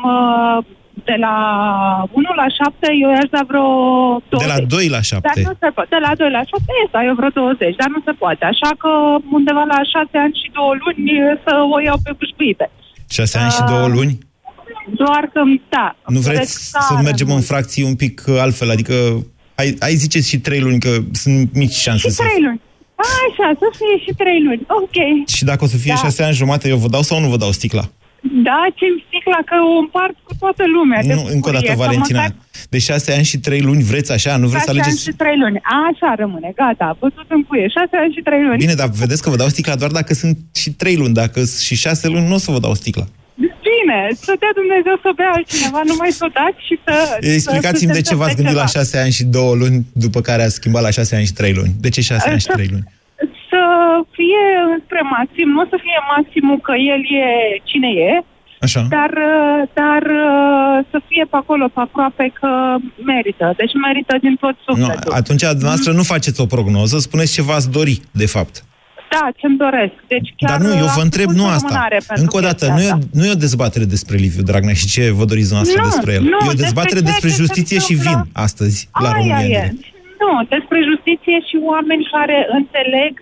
mă, 0.03 0.17
de 1.09 1.17
la 1.25 1.35
1 2.13 2.33
la 2.43 2.47
7 2.49 2.89
eu 3.03 3.11
i-aș 3.15 3.29
da 3.37 3.43
vreo 3.51 3.67
20. 4.29 4.47
De 4.47 4.53
la 4.55 4.59
2 4.67 4.89
la 4.97 5.01
7. 5.01 5.29
Dar 5.29 5.39
nu 5.49 5.55
se 5.63 5.69
poate. 5.77 5.89
De 5.95 6.01
la 6.07 6.13
2 6.15 6.31
la 6.39 6.43
7 6.51 6.73
e 6.81 6.91
să 6.93 6.99
eu 7.09 7.15
vreo 7.21 7.33
20, 7.41 7.81
dar 7.81 7.89
nu 7.95 8.01
se 8.07 8.13
poate. 8.23 8.43
Așa 8.53 8.71
că 8.83 8.91
undeva 9.39 9.65
la 9.75 9.81
6 9.95 10.25
ani 10.25 10.35
și 10.41 10.49
2 10.53 10.81
luni 10.83 11.05
să 11.45 11.53
o 11.75 11.77
iau 11.87 11.99
pe 12.05 12.13
bușbuite. 12.19 12.67
6 13.09 13.39
ani 13.43 13.53
și 13.57 13.63
2 13.73 13.89
luni? 13.97 14.15
Doar 15.03 15.25
că, 15.33 15.41
da. 15.77 15.87
Nu 16.15 16.19
îmi 16.19 16.25
vreți 16.27 16.43
doresc 16.43 16.59
să 16.87 16.93
tare 16.95 17.03
mergem 17.09 17.31
în 17.39 17.45
fracții 17.51 17.83
un 17.91 17.97
pic 18.03 18.15
uh, 18.27 18.37
altfel? 18.45 18.71
Adică, 18.77 18.95
ai, 19.61 19.69
ai 19.87 19.95
ziceți 20.05 20.29
și 20.29 20.39
3 20.39 20.61
luni, 20.67 20.81
că 20.87 20.93
sunt 21.13 21.55
mici 21.61 21.79
șanse 21.85 22.09
Și 22.09 22.15
să... 22.15 22.23
3 22.23 22.43
luni. 22.47 22.61
Așa, 23.25 23.47
să 23.59 23.67
fie 23.79 24.05
și 24.05 24.13
3 24.17 24.43
luni. 24.43 24.63
Ok. 24.67 25.29
Și 25.29 25.45
dacă 25.45 25.65
o 25.65 25.67
să 25.67 25.77
fie 25.77 25.93
Da. 25.95 26.01
6 26.01 26.23
ani 26.23 26.35
jumate, 26.35 26.69
eu 26.69 26.77
vă 26.77 26.89
dau 26.89 27.03
sau 27.03 27.21
nu 27.21 27.29
vă 27.29 27.37
dau 27.37 27.51
sticla? 27.51 27.85
Da, 28.49 28.61
ce 28.79 28.87
sticla 29.07 29.41
că 29.51 29.57
o 29.75 29.79
împart 29.85 30.17
cu 30.27 30.33
toată 30.43 30.65
lumea. 30.77 31.01
de 31.03 31.15
Nu, 31.15 31.25
încă 31.37 31.49
o 31.49 31.53
dată, 31.57 31.65
bucurie, 31.65 31.71
că 31.71 31.83
Valentina. 31.85 32.21
măcar 32.21 32.35
De 32.75 32.79
6 32.79 33.13
ani 33.17 33.25
și 33.25 33.39
3 33.39 33.61
luni 33.69 33.83
vreți 33.83 34.13
așa? 34.13 34.33
Nu 34.37 34.47
vreți 34.53 34.65
să 34.65 34.71
șase 34.71 34.71
ani 34.71 34.81
alegeți... 34.81 35.03
și 35.03 35.13
3 35.13 35.39
luni. 35.43 35.59
Așa 35.87 36.11
rămâne, 36.23 36.51
gata, 36.61 36.97
văzut 37.01 37.29
în 37.37 37.43
cuie. 37.49 37.67
6 37.69 37.89
ani 38.03 38.13
și 38.17 38.23
3 38.23 38.43
luni. 38.47 38.57
Bine, 38.57 38.75
dar 38.75 38.89
vedeți 39.03 39.23
că 39.23 39.31
vă 39.31 39.37
dau 39.37 39.49
sticla 39.49 39.75
doar 39.83 39.91
dacă 39.91 40.13
sunt 40.15 40.37
și 40.63 40.71
3 40.71 40.97
luni. 40.97 41.15
Dacă 41.23 41.39
sunt 41.45 41.61
și 41.69 41.75
6 41.75 42.09
luni, 42.09 42.27
nu 42.29 42.35
o 42.35 42.39
să 42.39 42.51
vă 42.51 42.59
dau 42.59 42.75
sticla. 42.75 43.07
Bine, 43.35 44.01
să 44.27 44.33
dea 44.39 44.53
Dumnezeu 44.61 44.97
să 45.03 45.11
bea 45.17 45.31
altcineva, 45.35 45.81
numai 45.87 46.11
să 46.11 46.23
o 46.29 46.31
dați 46.39 46.61
și 46.69 46.75
să... 46.85 46.95
Explicați-mi 47.21 47.91
să 47.93 47.97
de 47.99 48.03
se 48.03 48.09
ce 48.09 48.15
v-ați 48.15 48.31
întâmple 48.31 48.53
gândit 48.53 48.57
la 48.63 48.67
ceva. 48.67 48.85
6 48.85 48.99
ani 48.99 49.13
și 49.19 49.25
2 49.25 49.57
luni, 49.57 49.87
după 49.93 50.21
care 50.21 50.43
ați 50.43 50.55
schimbat 50.55 50.83
la 50.83 50.91
6 50.91 51.17
ani 51.17 51.25
și 51.25 51.33
3 51.33 51.53
luni. 51.53 51.73
De 51.81 51.89
ce 51.89 52.01
6 52.01 52.29
ani 52.29 52.41
și 52.41 52.47
3 52.47 52.69
luni? 52.71 52.85
Să 53.73 54.05
fie 54.19 54.45
spre 54.85 55.03
maxim, 55.17 55.49
nu 55.57 55.63
să 55.73 55.77
fie 55.87 55.99
maximul 56.17 56.59
că 56.67 56.75
el 56.93 57.01
e 57.23 57.27
cine 57.71 57.91
e, 58.11 58.13
Așa. 58.67 58.81
dar, 58.97 59.13
uh, 59.33 59.59
dar 59.81 60.03
uh, 60.27 60.75
să 60.91 60.99
fie 61.09 61.25
pe 61.31 61.37
acolo, 61.43 61.65
pe 61.75 61.81
aproape 61.89 62.25
că 62.41 62.51
merită. 63.11 63.47
Deci 63.61 63.75
merită 63.87 64.15
din 64.27 64.35
tot 64.45 64.57
Nu, 64.67 64.75
sufletul. 64.75 65.13
atunci, 65.21 65.43
dumneavoastră, 65.43 65.91
nu 65.93 66.03
faceți 66.15 66.41
o 66.45 66.47
prognoză, 66.55 66.97
spuneți 66.99 67.33
ce 67.37 67.43
v-ați 67.49 67.69
dori, 67.79 67.97
de 68.23 68.27
fapt. 68.35 68.55
Da, 69.15 69.25
ce-mi 69.37 69.57
doresc. 69.67 69.95
Deci 70.15 70.29
chiar 70.37 70.51
Dar 70.51 70.61
nu, 70.67 70.73
eu 70.83 70.89
am 70.89 70.95
vă 70.97 71.03
întreb 71.09 71.29
făcut 71.29 71.41
nu 71.41 71.45
o 71.49 71.53
asta. 71.57 71.67
lumânare 71.69 71.99
pentru 72.09 72.23
Încă 72.25 72.37
o 72.41 72.45
dată, 72.49 72.65
chestia 72.67 72.75
nu 72.75 72.81
e, 72.89 72.91
asta. 72.97 73.07
nu 73.19 73.23
e 73.29 73.37
o 73.39 73.45
dezbatere 73.47 73.85
despre 73.97 74.17
Liviu 74.25 74.43
Dragnea 74.51 74.75
și 74.81 74.87
ce 74.95 75.03
vă 75.19 75.25
doriți 75.31 75.49
dumneavoastră 75.51 75.83
Nu, 75.83 75.89
despre 75.93 76.11
el. 76.19 76.23
nu, 76.33 76.39
e 76.47 76.55
o 76.57 76.63
dezbatere 76.65 77.01
despre 77.11 77.29
despre 77.29 77.29
ceea 77.29 77.39
ce 77.39 77.43
se 77.43 77.45
justiție 77.47 77.79
și 77.87 77.95
vin 78.07 78.17
întâmplă. 78.19 78.43
astăzi 78.47 78.77
la 79.03 79.09
Aia 79.09 79.17
România. 79.19 79.37
în 79.39 79.45
e. 79.45 79.47
direct. 79.55 79.83
Nu, 80.25 80.33
despre 80.57 80.79
justiție 80.91 81.37
și 81.49 81.57
oameni 81.73 82.03
care 82.15 82.39
înțeleg 82.59 83.13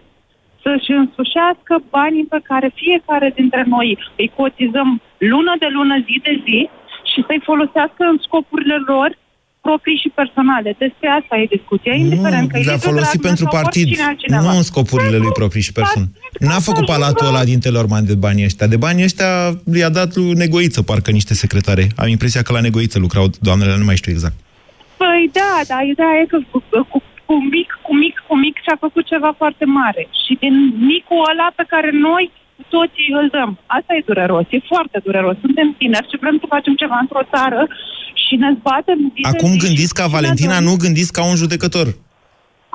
să-și 0.63 0.91
însușească 1.03 1.75
banii 1.97 2.27
pe 2.35 2.41
care 2.51 2.79
fiecare 2.83 3.29
dintre 3.39 3.63
noi 3.75 3.89
îi 4.21 4.33
cotizăm 4.41 4.89
lună 5.33 5.55
de 5.63 5.69
lună, 5.77 5.95
zi 6.07 6.17
de 6.27 6.35
zi 6.47 6.61
și 7.11 7.21
să-i 7.27 7.47
folosească 7.51 8.03
în 8.13 8.19
scopurile 8.27 8.79
lor 8.93 9.11
proprii 9.61 10.01
și 10.03 10.09
personale. 10.21 10.71
Despre 10.79 11.09
asta 11.19 11.37
e 11.37 11.55
discuția, 11.57 11.95
indiferent 11.95 12.51
că 12.51 12.59
e 12.59 12.63
Le-a 12.63 12.75
Liviu 12.75 12.89
folosit 12.91 13.21
Dragnea 13.21 13.31
pentru 13.31 13.45
sau 13.45 13.61
partid, 13.61 13.87
oricine 13.87 14.07
altcineva. 14.07 14.43
nu 14.43 14.57
în 14.57 14.63
scopurile 14.63 15.19
lui 15.25 15.33
proprii 15.41 15.67
și 15.69 15.73
personale. 15.73 16.11
N-a 16.39 16.61
făcut 16.69 16.85
palatul 16.85 17.27
ăla 17.27 17.45
din 17.45 17.61
Telorman 17.61 18.07
de 18.07 18.15
banii 18.15 18.45
ăștia. 18.45 18.67
De 18.67 18.77
banii 18.77 19.05
ăștia 19.05 19.31
i-a 19.81 19.89
dat 19.89 20.15
lui 20.17 20.33
Negoiță, 20.33 20.83
parcă 20.83 21.11
niște 21.11 21.35
secretare. 21.35 21.87
Am 21.97 22.09
impresia 22.09 22.43
că 22.43 22.53
la 22.53 22.61
Negoiță 22.61 22.99
lucrau 22.99 23.27
doamnele, 23.41 23.77
nu 23.77 23.85
mai 23.85 23.97
știu 23.97 24.13
exact. 24.13 24.35
Păi 24.97 25.31
da, 25.33 25.53
dar 25.69 25.83
ideea 25.93 26.15
e 26.23 26.27
că 26.27 26.39
cu, 26.51 26.63
cu, 26.89 27.03
cu 27.31 27.37
mic, 27.57 27.71
cu 27.87 27.93
mic, 28.03 28.15
cu 28.29 28.35
mic 28.45 28.55
și-a 28.65 28.77
făcut 28.87 29.05
ceva 29.13 29.31
foarte 29.41 29.65
mare. 29.81 30.03
Și 30.25 30.33
din 30.43 30.55
micul 30.91 31.21
ăla 31.31 31.49
pe 31.59 31.65
care 31.73 31.91
noi 32.09 32.25
cu 32.57 32.63
toții 32.77 33.09
îl 33.21 33.27
dăm. 33.37 33.51
Asta 33.77 33.91
e 33.95 34.09
dureros, 34.11 34.45
e 34.57 34.71
foarte 34.73 34.99
dureros. 35.07 35.37
Suntem 35.47 35.69
tineri 35.81 36.11
și 36.11 36.21
vrem 36.25 36.37
să 36.43 36.47
facem 36.55 36.75
ceva 36.83 36.99
într-o 37.05 37.25
țară 37.35 37.61
și 38.25 38.35
ne 38.43 38.51
zbatem 38.59 38.99
zi 39.15 39.21
de 39.23 39.29
Acum 39.33 39.53
zi 39.57 39.63
gândiți 39.65 39.95
ca 39.99 40.05
și 40.07 40.11
ne 40.11 40.15
Valentina, 40.17 40.57
dorim- 40.59 40.67
nu 40.69 40.75
gândiți 40.85 41.13
ca 41.17 41.23
un 41.31 41.37
judecător. 41.43 41.87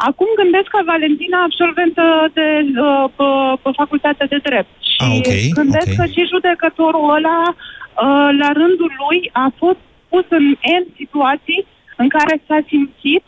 Acum 0.09 0.29
gândesc 0.41 0.67
ca 0.75 0.81
Valentina, 0.93 1.37
absolventă 1.47 2.03
de 2.37 2.47
uh, 2.87 3.05
pe, 3.17 3.27
pe 3.63 3.69
facultatea 3.81 4.27
de 4.33 4.39
drept. 4.47 4.71
Și 4.91 4.97
Ah, 5.05 5.11
ok, 5.19 5.29
gândesc 5.61 5.89
ok. 5.91 5.97
că 5.99 6.05
și 6.13 6.31
judecătorul 6.33 7.05
ăla, 7.17 7.39
uh, 7.51 8.29
la 8.41 8.49
rândul 8.61 8.91
lui, 9.03 9.19
a 9.43 9.47
fost 9.61 9.81
pus 10.11 10.25
în 10.39 10.45
N 10.81 10.83
situații 11.01 11.61
în 12.01 12.07
care 12.15 12.33
s-a 12.47 12.59
simțit 12.71 13.25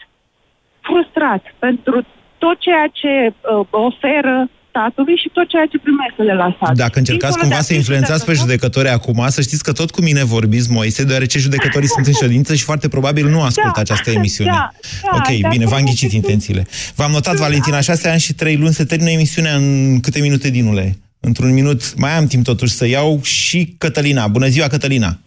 frustrat 0.88 1.44
pentru 1.66 1.96
tot 2.44 2.58
ceea 2.66 2.88
ce 3.00 3.14
uh, 3.28 3.68
oferă 3.88 4.36
statului 4.70 5.18
și 5.24 5.30
tot 5.38 5.48
ceea 5.54 5.68
ce 5.72 5.78
primește 5.86 6.22
de 6.30 6.36
la 6.42 6.48
stat. 6.56 6.74
Dacă 6.86 6.98
încercați 7.00 7.38
Dincolo 7.38 7.42
cumva 7.42 7.56
de 7.56 7.62
a 7.62 7.68
să 7.68 7.72
fi 7.72 7.80
influențați 7.82 8.26
pe 8.26 8.34
judecător, 8.34 8.84
judecători 8.86 8.90
acum, 8.98 9.20
să 9.38 9.42
știți 9.48 9.64
că 9.68 9.72
tot 9.80 9.90
cu 9.96 10.02
mine 10.02 10.24
vorbiți, 10.36 10.72
Moise, 10.72 11.04
deoarece 11.04 11.38
judecătorii 11.40 11.88
sunt 11.96 12.06
în 12.12 12.18
ședință 12.24 12.52
și 12.60 12.64
foarte 12.64 12.88
probabil 12.96 13.26
nu 13.36 13.40
ascultă 13.50 13.72
Da, 13.80 13.82
această 13.86 14.10
emisiune. 14.12 14.52
da, 14.52 14.70
da, 15.04 15.18
ok, 15.18 15.30
dar 15.42 15.52
bine, 15.52 15.64
cum 15.66 15.74
v-am 15.74 15.86
ghicit 15.90 16.12
intențiile. 16.12 16.64
V-am 16.96 17.12
notat, 17.12 17.36
Valentina, 17.36 17.80
șase 17.82 18.10
ani 18.10 18.20
și 18.20 18.34
trei 18.34 18.56
luni, 18.58 18.74
se 18.74 18.84
termină 18.86 19.10
emisiunea 19.10 19.56
în 19.56 20.00
câte 20.00 20.20
minute, 20.20 20.50
Dinule? 20.50 20.98
Într-un 21.20 21.54
minut. 21.54 21.98
Mai 21.98 22.18
am 22.18 22.28
timp 22.28 22.44
totuși 22.44 22.74
să 22.74 22.88
iau 22.88 23.20
și 23.24 23.76
Cătălina. 23.78 24.28
Bună 24.28 24.48
ziua, 24.48 24.68
Cătălina! 24.68 25.20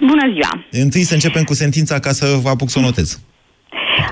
Bună 0.00 0.32
ziua! 0.32 0.82
Întâi 0.82 1.02
să 1.02 1.14
începem 1.14 1.42
cu 1.42 1.54
sentința 1.54 1.98
ca 1.98 2.12
să 2.12 2.38
vă 2.42 2.48
apuc 2.48 2.70
să 2.70 2.78
o 2.78 2.82
notez. 2.82 3.20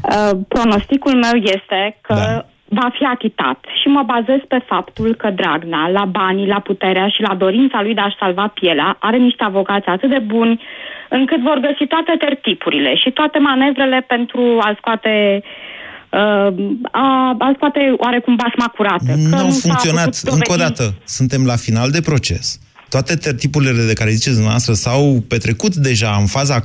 Uh, 0.03 0.31
pronosticul 0.49 1.15
meu 1.15 1.35
este 1.57 1.81
că 2.01 2.15
da. 2.15 2.45
va 2.81 2.89
fi 2.99 3.05
achitat 3.05 3.59
și 3.83 3.89
mă 3.89 4.03
bazez 4.07 4.41
pe 4.49 4.59
faptul 4.67 5.15
că 5.15 5.31
Dragnea, 5.31 5.89
la 5.99 6.05
banii, 6.05 6.47
la 6.47 6.61
puterea 6.61 7.09
și 7.09 7.21
la 7.29 7.35
dorința 7.35 7.83
lui 7.83 7.95
de 7.95 8.01
a-și 8.01 8.17
salva 8.21 8.47
pielea, 8.55 8.97
are 9.01 9.17
niște 9.17 9.43
avocați 9.45 9.87
atât 9.89 10.11
de 10.11 10.19
buni 10.19 10.61
încât 11.09 11.41
vor 11.43 11.59
găsi 11.59 11.85
toate 11.89 12.13
tertipurile 12.19 12.95
și 12.97 13.11
toate 13.11 13.39
manevrele 13.39 14.05
pentru 14.09 14.43
a 14.61 14.75
scoate 14.79 15.43
uh, 16.11 16.49
a, 16.91 17.07
a 17.39 17.53
scoate 17.57 17.95
oarecum 17.97 18.35
basma 18.37 18.69
curată. 18.77 19.05
că 19.07 19.37
Nu 19.37 19.37
au 19.37 19.49
s-a 19.51 19.69
funcționat. 19.69 20.05
putut 20.05 20.23
dovedi- 20.23 20.35
Încă 20.35 20.53
o 20.53 20.57
dată, 20.57 20.95
suntem 21.05 21.45
la 21.47 21.57
final 21.57 21.91
de 21.91 22.01
proces. 22.01 22.59
toate 22.89 23.35
tipurile 23.35 23.73
de 23.87 23.93
care 23.93 24.11
ziceți 24.11 24.35
dumneavoastră 24.41 24.73
s-au 24.73 25.25
petrecut 25.29 25.75
deja 25.75 26.17
în 26.21 26.27
faza, 26.27 26.63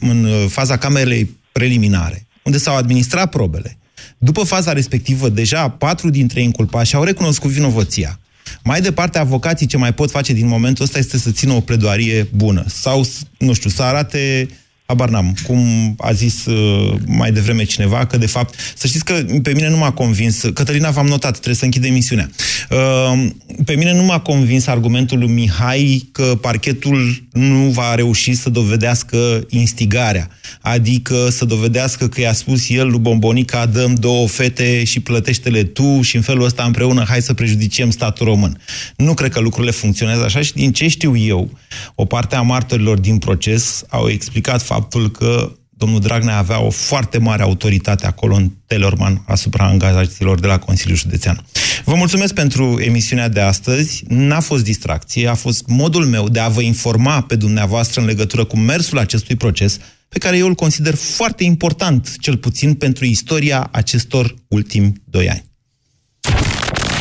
în 0.00 0.26
faza 0.48 0.76
camerei 0.76 1.24
preliminare, 1.52 2.18
unde 2.46 2.58
s-au 2.58 2.76
administrat 2.76 3.30
probele. 3.30 3.78
După 4.18 4.42
faza 4.42 4.72
respectivă, 4.72 5.28
deja 5.28 5.68
patru 5.68 6.10
dintre 6.10 6.42
inculpați 6.42 6.94
au 6.94 7.02
recunoscut 7.02 7.50
vinovăția. 7.50 8.18
Mai 8.62 8.80
departe, 8.80 9.18
avocații 9.18 9.66
ce 9.66 9.76
mai 9.76 9.94
pot 9.94 10.10
face 10.10 10.32
din 10.32 10.46
momentul 10.46 10.84
ăsta 10.84 10.98
este 10.98 11.18
să 11.18 11.30
țină 11.30 11.52
o 11.52 11.60
pledoarie 11.60 12.28
bună 12.34 12.64
sau, 12.66 13.06
nu 13.38 13.52
știu, 13.52 13.70
să 13.70 13.82
arate 13.82 14.48
Habar 14.86 15.08
n-am, 15.08 15.36
cum 15.46 15.94
a 15.98 16.12
zis 16.12 16.44
uh, 16.44 16.94
mai 17.06 17.32
devreme 17.32 17.64
cineva, 17.64 18.06
că 18.06 18.16
de 18.16 18.26
fapt, 18.26 18.54
să 18.76 18.86
știți 18.86 19.04
că 19.04 19.24
pe 19.42 19.52
mine 19.52 19.68
nu 19.68 19.76
m-a 19.76 19.90
convins, 19.92 20.40
Cătălina 20.54 20.90
v-am 20.90 21.06
notat, 21.06 21.32
trebuie 21.32 21.54
să 21.54 21.64
închid 21.64 21.84
emisiunea. 21.84 22.30
Uh, 22.70 23.26
pe 23.64 23.74
mine 23.74 23.92
nu 23.92 24.02
m-a 24.02 24.20
convins 24.20 24.66
argumentul 24.66 25.18
lui 25.18 25.28
Mihai 25.28 26.08
că 26.12 26.38
parchetul 26.40 27.26
nu 27.32 27.68
va 27.70 27.94
reuși 27.94 28.34
să 28.34 28.50
dovedească 28.50 29.46
instigarea, 29.48 30.30
adică 30.60 31.28
să 31.30 31.44
dovedească 31.44 32.08
că 32.08 32.20
i-a 32.20 32.32
spus 32.32 32.68
el 32.68 32.88
lui 32.88 32.98
Bombonica, 32.98 33.66
dăm 33.66 33.94
două 33.94 34.28
fete 34.28 34.84
și 34.84 35.00
plătește-le 35.00 35.62
tu 35.62 36.02
și 36.02 36.16
în 36.16 36.22
felul 36.22 36.44
ăsta 36.44 36.62
împreună 36.62 37.04
hai 37.08 37.22
să 37.22 37.34
prejudiciem 37.34 37.90
statul 37.90 38.26
român. 38.26 38.60
Nu 38.96 39.14
cred 39.14 39.30
că 39.32 39.40
lucrurile 39.40 39.72
funcționează 39.72 40.24
așa 40.24 40.40
și 40.40 40.52
din 40.52 40.72
ce 40.72 40.88
știu 40.88 41.16
eu, 41.16 41.58
o 41.94 42.04
parte 42.04 42.36
a 42.36 42.40
martorilor 42.40 42.98
din 42.98 43.18
proces 43.18 43.84
au 43.88 44.08
explicat 44.08 44.62
faptul 44.62 44.74
că 45.12 45.52
domnul 45.78 46.00
Dragnea 46.00 46.36
avea 46.36 46.60
o 46.60 46.70
foarte 46.70 47.18
mare 47.18 47.42
autoritate 47.42 48.06
acolo 48.06 48.34
în 48.34 48.50
Telorman 48.66 49.22
asupra 49.26 49.64
angajaților 49.64 50.40
de 50.40 50.46
la 50.46 50.58
Consiliul 50.58 50.96
Județean. 50.96 51.44
Vă 51.84 51.94
mulțumesc 51.94 52.34
pentru 52.34 52.80
emisiunea 52.80 53.28
de 53.28 53.40
astăzi. 53.40 54.04
N-a 54.08 54.40
fost 54.40 54.64
distracție, 54.64 55.28
a 55.28 55.34
fost 55.34 55.66
modul 55.66 56.04
meu 56.04 56.28
de 56.28 56.40
a 56.40 56.48
vă 56.48 56.60
informa 56.60 57.20
pe 57.20 57.36
dumneavoastră 57.36 58.00
în 58.00 58.06
legătură 58.06 58.44
cu 58.44 58.56
mersul 58.56 58.98
acestui 58.98 59.36
proces, 59.36 59.78
pe 60.08 60.18
care 60.18 60.36
eu 60.36 60.46
îl 60.46 60.54
consider 60.54 60.94
foarte 60.94 61.44
important, 61.44 62.16
cel 62.20 62.36
puțin 62.36 62.74
pentru 62.74 63.04
istoria 63.04 63.68
acestor 63.72 64.34
ultimi 64.48 64.92
doi 65.04 65.30
ani. 65.30 65.44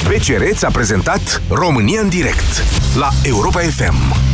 BCR 0.07 0.65
a 0.65 0.71
prezentat 0.71 1.41
România 1.49 2.01
în 2.01 2.09
direct 2.09 2.63
la 2.95 3.09
Europa 3.23 3.59
FM 3.59 4.33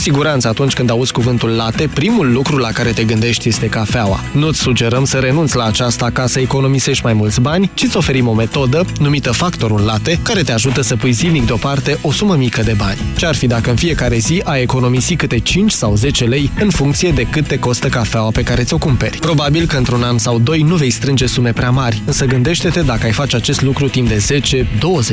Cu 0.00 0.06
siguranță 0.06 0.48
atunci 0.48 0.72
când 0.72 0.90
auzi 0.90 1.12
cuvântul 1.12 1.50
latte, 1.50 1.90
primul 1.94 2.32
lucru 2.32 2.56
la 2.56 2.72
care 2.72 2.90
te 2.90 3.04
gândești 3.04 3.48
este 3.48 3.66
cafeaua. 3.66 4.20
Nu-ți 4.32 4.60
sugerăm 4.60 5.04
să 5.04 5.18
renunți 5.18 5.56
la 5.56 5.64
aceasta 5.64 6.10
ca 6.10 6.26
să 6.26 6.40
economisești 6.40 7.04
mai 7.04 7.12
mulți 7.12 7.40
bani, 7.40 7.70
ci 7.74 7.82
îți 7.82 7.96
oferim 7.96 8.28
o 8.28 8.32
metodă 8.32 8.84
numită 8.98 9.32
factorul 9.32 9.80
latte, 9.80 10.18
care 10.22 10.42
te 10.42 10.52
ajută 10.52 10.80
să 10.80 10.96
pui 10.96 11.12
zilnic 11.12 11.46
deoparte 11.46 11.98
o 12.02 12.12
sumă 12.12 12.34
mică 12.34 12.62
de 12.62 12.74
bani. 12.76 12.98
Ce-ar 13.16 13.34
fi 13.34 13.46
dacă 13.46 13.70
în 13.70 13.76
fiecare 13.76 14.18
zi 14.18 14.40
ai 14.44 14.62
economisi 14.62 15.16
câte 15.16 15.38
5 15.38 15.72
sau 15.72 15.94
10 15.94 16.24
lei 16.24 16.50
în 16.60 16.70
funcție 16.70 17.10
de 17.10 17.22
cât 17.22 17.46
te 17.46 17.58
costă 17.58 17.88
cafeaua 17.88 18.30
pe 18.30 18.42
care 18.42 18.62
ți-o 18.62 18.78
cumperi? 18.78 19.18
Probabil 19.18 19.66
că 19.66 19.76
într-un 19.76 20.02
an 20.02 20.18
sau 20.18 20.38
doi 20.38 20.60
nu 20.60 20.74
vei 20.74 20.90
strânge 20.90 21.26
sume 21.26 21.52
prea 21.52 21.70
mari, 21.70 22.02
însă 22.06 22.24
gândește-te 22.24 22.80
dacă 22.80 23.04
ai 23.04 23.12
face 23.12 23.36
acest 23.36 23.62
lucru 23.62 23.88
timp 23.88 24.08
de 24.08 24.24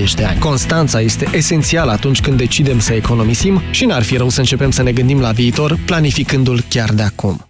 10-20 0.09 0.13
de 0.15 0.23
ani. 0.23 0.39
Constanța 0.39 1.01
este 1.01 1.27
esențială 1.31 1.91
atunci 1.91 2.21
când 2.21 2.37
decidem 2.37 2.79
să 2.79 2.93
economisim 2.93 3.61
și 3.71 3.85
n-ar 3.85 4.03
fi 4.03 4.17
rău 4.17 4.29
să 4.29 4.39
începem 4.39 4.71
să 4.77 4.83
ne 4.83 4.91
gândim 4.91 5.19
la 5.19 5.31
viitor, 5.31 5.79
planificându-l 5.85 6.63
chiar 6.69 6.93
de 6.93 7.01
acum. 7.01 7.47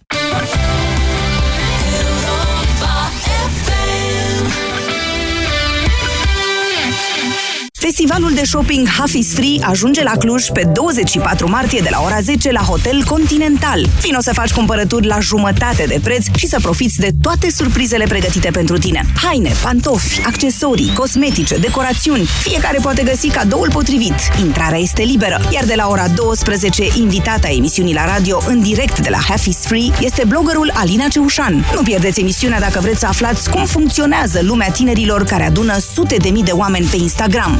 Festivalul 7.87 8.33
de 8.33 8.45
shopping 8.45 8.87
Half 8.87 9.13
is 9.13 9.33
Free 9.33 9.57
ajunge 9.61 10.03
la 10.03 10.11
Cluj 10.11 10.47
pe 10.49 10.69
24 10.73 11.49
martie 11.49 11.79
de 11.79 11.87
la 11.91 12.01
ora 12.05 12.19
10 12.21 12.51
la 12.51 12.59
Hotel 12.59 13.03
Continental. 13.03 13.85
Vino 14.01 14.19
să 14.21 14.33
faci 14.33 14.53
cumpărături 14.53 15.07
la 15.07 15.19
jumătate 15.19 15.83
de 15.87 15.99
preț 16.03 16.25
și 16.37 16.47
să 16.47 16.57
profiți 16.61 16.99
de 16.99 17.09
toate 17.21 17.51
surprizele 17.51 18.05
pregătite 18.05 18.49
pentru 18.51 18.77
tine. 18.77 19.05
Haine, 19.23 19.51
pantofi, 19.61 20.21
accesorii, 20.25 20.93
cosmetice, 20.93 21.57
decorațiuni. 21.57 22.25
Fiecare 22.25 22.79
poate 22.81 23.03
găsi 23.03 23.27
cadoul 23.27 23.69
potrivit. 23.71 24.13
Intrarea 24.39 24.79
este 24.79 25.01
liberă, 25.01 25.41
iar 25.51 25.65
de 25.65 25.73
la 25.75 25.87
ora 25.87 26.07
12, 26.07 26.87
invitata 26.95 27.47
emisiunii 27.49 27.93
la 27.93 28.05
radio 28.05 28.41
în 28.47 28.61
direct 28.61 28.99
de 28.99 29.09
la 29.09 29.19
Half 29.27 29.45
is 29.45 29.57
Free 29.57 29.91
este 29.99 30.23
bloggerul 30.27 30.71
Alina 30.73 31.07
Ceușan. 31.07 31.65
Nu 31.75 31.81
pierdeți 31.81 32.19
emisiunea 32.19 32.59
dacă 32.59 32.79
vreți 32.79 32.99
să 32.99 33.05
aflați 33.05 33.49
cum 33.49 33.65
funcționează 33.65 34.39
lumea 34.41 34.69
tinerilor 34.69 35.23
care 35.23 35.43
adună 35.43 35.77
sute 35.93 36.15
de 36.15 36.29
mii 36.29 36.43
de 36.43 36.51
oameni 36.51 36.85
pe 36.85 36.95
Instagram. 36.95 37.59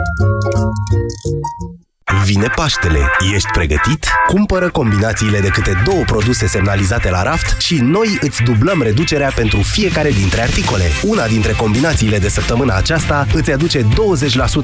Vine 2.41 2.53
Paștele. 2.55 3.11
Ești 3.33 3.49
pregătit? 3.51 4.07
Cumpără 4.27 4.69
combinațiile 4.69 5.39
de 5.39 5.47
câte 5.47 5.81
două 5.83 6.03
produse 6.05 6.47
semnalizate 6.47 7.09
la 7.09 7.23
raft 7.23 7.61
și 7.61 7.75
noi 7.75 8.17
îți 8.21 8.41
dublăm 8.43 8.81
reducerea 8.81 9.31
pentru 9.35 9.61
fiecare 9.61 10.09
dintre 10.09 10.41
articole. 10.41 10.83
Una 11.03 11.27
dintre 11.27 11.51
combinațiile 11.51 12.17
de 12.17 12.29
săptămâna 12.29 12.75
aceasta 12.75 13.27
îți 13.33 13.51
aduce 13.51 13.81
20% 13.81 13.85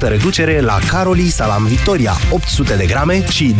reducere 0.00 0.60
la 0.60 0.78
Caroli 0.88 1.28
Salam 1.28 1.64
Victoria 1.64 2.12
800 2.30 2.74
de 2.74 2.86
grame 2.86 3.28
și 3.28 3.54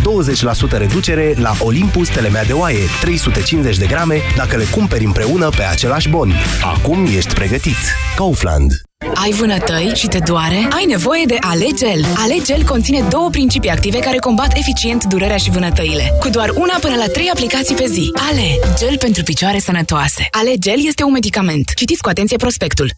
20% 0.75 0.79
reducere 0.79 1.35
la 1.37 1.53
Olympus 1.59 2.09
Telemea 2.09 2.45
de 2.45 2.53
oaie 2.53 2.83
350 3.01 3.79
de 3.79 3.87
grame 3.87 4.21
dacă 4.37 4.57
le 4.57 4.65
cumperi 4.65 5.05
împreună 5.05 5.49
pe 5.49 5.63
același 5.63 6.09
bon. 6.09 6.33
Acum 6.63 7.05
ești 7.05 7.35
pregătit. 7.35 7.77
Kaufland. 8.17 8.88
Ai 9.23 9.33
vânătăi 9.33 9.93
și 9.95 10.07
te 10.07 10.19
doare? 10.19 10.69
Ai 10.71 10.85
nevoie 10.85 11.25
de 11.27 11.37
Alegel. 11.41 12.05
Alegel 12.17 12.65
conține 12.65 13.09
două 13.09 13.31
principii 13.31 13.71
active 13.71 13.99
care 13.99 14.19
combat 14.19 14.57
eficient 14.57 15.05
durerea 15.05 15.37
și 15.37 15.51
vânătăile. 15.51 16.17
Cu 16.21 16.29
doar 16.29 16.49
una 16.49 16.79
până 16.81 16.97
la 16.97 17.07
trei 17.07 17.29
aplicații 17.29 17.75
pe 17.75 17.87
zi. 17.87 18.11
Ale, 18.15 18.75
gel 18.79 18.99
pentru 18.99 19.23
picioare 19.23 19.59
sănătoase. 19.59 20.27
Alegel 20.31 20.87
este 20.87 21.03
un 21.03 21.13
medicament. 21.13 21.75
Citiți 21.75 22.03
cu 22.03 22.09
atenție 22.09 22.37
prospectul. 22.37 22.91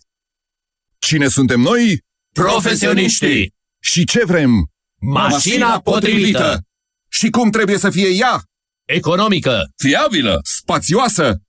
Cine 0.98 1.28
suntem 1.28 1.60
noi? 1.60 2.04
Profesioniștii! 2.32 3.54
Și 3.82 4.04
ce 4.04 4.24
vrem? 4.24 4.70
Mașina 5.00 5.80
potrivită! 5.80 6.60
Și 7.08 7.30
cum 7.30 7.50
trebuie 7.50 7.78
să 7.78 7.90
fie 7.90 8.08
ea? 8.08 8.42
Economică! 8.84 9.70
Fiabilă! 9.76 10.40
Spațioasă! 10.42 11.40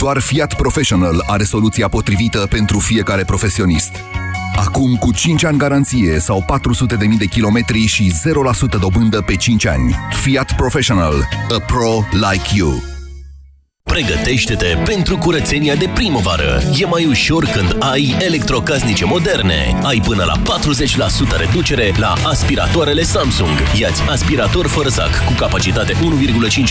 Doar 0.00 0.18
Fiat 0.18 0.54
Professional 0.54 1.24
are 1.26 1.44
soluția 1.44 1.88
potrivită 1.88 2.46
pentru 2.50 2.78
fiecare 2.78 3.24
profesionist. 3.24 3.90
Acum 4.56 4.94
cu 4.94 5.12
5 5.12 5.44
ani 5.44 5.58
garanție 5.58 6.18
sau 6.18 6.44
400.000 6.98 7.18
de 7.18 7.24
kilometri 7.24 7.86
și 7.86 8.12
0% 8.76 8.80
dobândă 8.80 9.20
pe 9.20 9.36
5 9.36 9.66
ani. 9.66 9.94
Fiat 10.22 10.56
Professional. 10.56 11.28
A 11.50 11.58
pro 11.66 12.04
like 12.12 12.48
you. 12.54 12.99
Pregătește-te 13.90 14.78
pentru 14.84 15.16
curățenia 15.16 15.74
de 15.74 15.90
primăvară. 15.94 16.62
E 16.78 16.86
mai 16.86 17.06
ușor 17.06 17.44
când 17.44 17.76
ai 17.78 18.16
electrocasnice 18.18 19.04
moderne. 19.04 19.78
Ai 19.82 20.00
până 20.04 20.24
la 20.24 20.58
40% 21.36 21.38
reducere 21.38 21.92
la 21.96 22.12
aspiratoarele 22.24 23.02
Samsung. 23.02 23.58
Iați 23.78 24.02
aspirator 24.08 24.66
fără 24.66 24.88
sac 24.88 25.24
cu 25.26 25.32
capacitate 25.32 25.92
1,5 25.92 25.98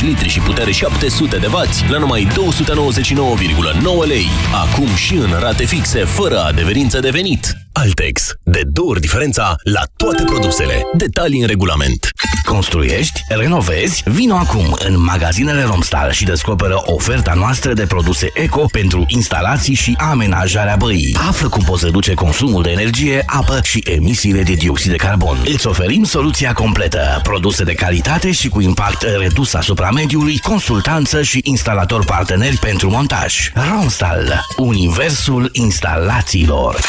litri 0.01 0.30
și 0.30 0.39
putere 0.39 0.72
700 0.72 1.38
de 1.38 1.47
W 1.47 1.91
la 1.91 1.97
numai 1.97 2.28
299,9 2.28 4.07
lei. 4.07 4.26
Acum 4.53 4.95
și 4.95 5.15
în 5.15 5.36
rate 5.39 5.65
fixe, 5.65 5.99
fără 5.99 6.39
adeverință 6.39 6.99
de 6.99 7.09
venit. 7.09 7.59
Altex. 7.80 8.34
De 8.43 8.61
două 8.65 8.89
ori 8.89 8.99
diferența 8.99 9.55
la 9.63 9.82
toate 9.95 10.23
produsele. 10.23 10.84
Detalii 10.97 11.41
în 11.41 11.47
regulament. 11.47 12.09
Construiești? 12.45 13.21
Renovezi? 13.27 14.03
Vino 14.05 14.36
acum 14.36 14.77
în 14.86 15.03
magazinele 15.03 15.63
Romstal 15.63 16.11
și 16.11 16.23
descoperă 16.23 16.82
oferta 16.86 17.34
noastră 17.34 17.73
de 17.73 17.86
produse 17.86 18.30
eco 18.34 18.65
pentru 18.71 19.05
instalații 19.07 19.73
și 19.73 19.95
amenajarea 19.97 20.75
băii. 20.75 21.17
Află 21.27 21.49
cum 21.49 21.63
poți 21.63 21.86
reduce 21.86 22.13
consumul 22.13 22.63
de 22.63 22.69
energie, 22.69 23.23
apă 23.25 23.59
și 23.63 23.84
emisiile 23.86 24.43
de 24.43 24.53
dioxid 24.53 24.91
de 24.91 24.97
carbon. 24.97 25.38
Îți 25.45 25.67
oferim 25.67 26.03
soluția 26.03 26.53
completă. 26.53 27.19
Produse 27.23 27.63
de 27.63 27.73
calitate 27.73 28.32
și 28.32 28.49
cu 28.49 28.61
impact 28.61 29.05
redus 29.17 29.53
asupra 29.53 29.91
mediului, 29.91 30.39
consultanță 30.39 31.21
și 31.21 31.39
instalator 31.43 32.05
parteneri 32.05 32.57
pentru 32.57 32.89
montaj. 32.89 33.51
Romstal. 33.71 34.45
Universul 34.57 35.49
instalațiilor. 35.51 36.80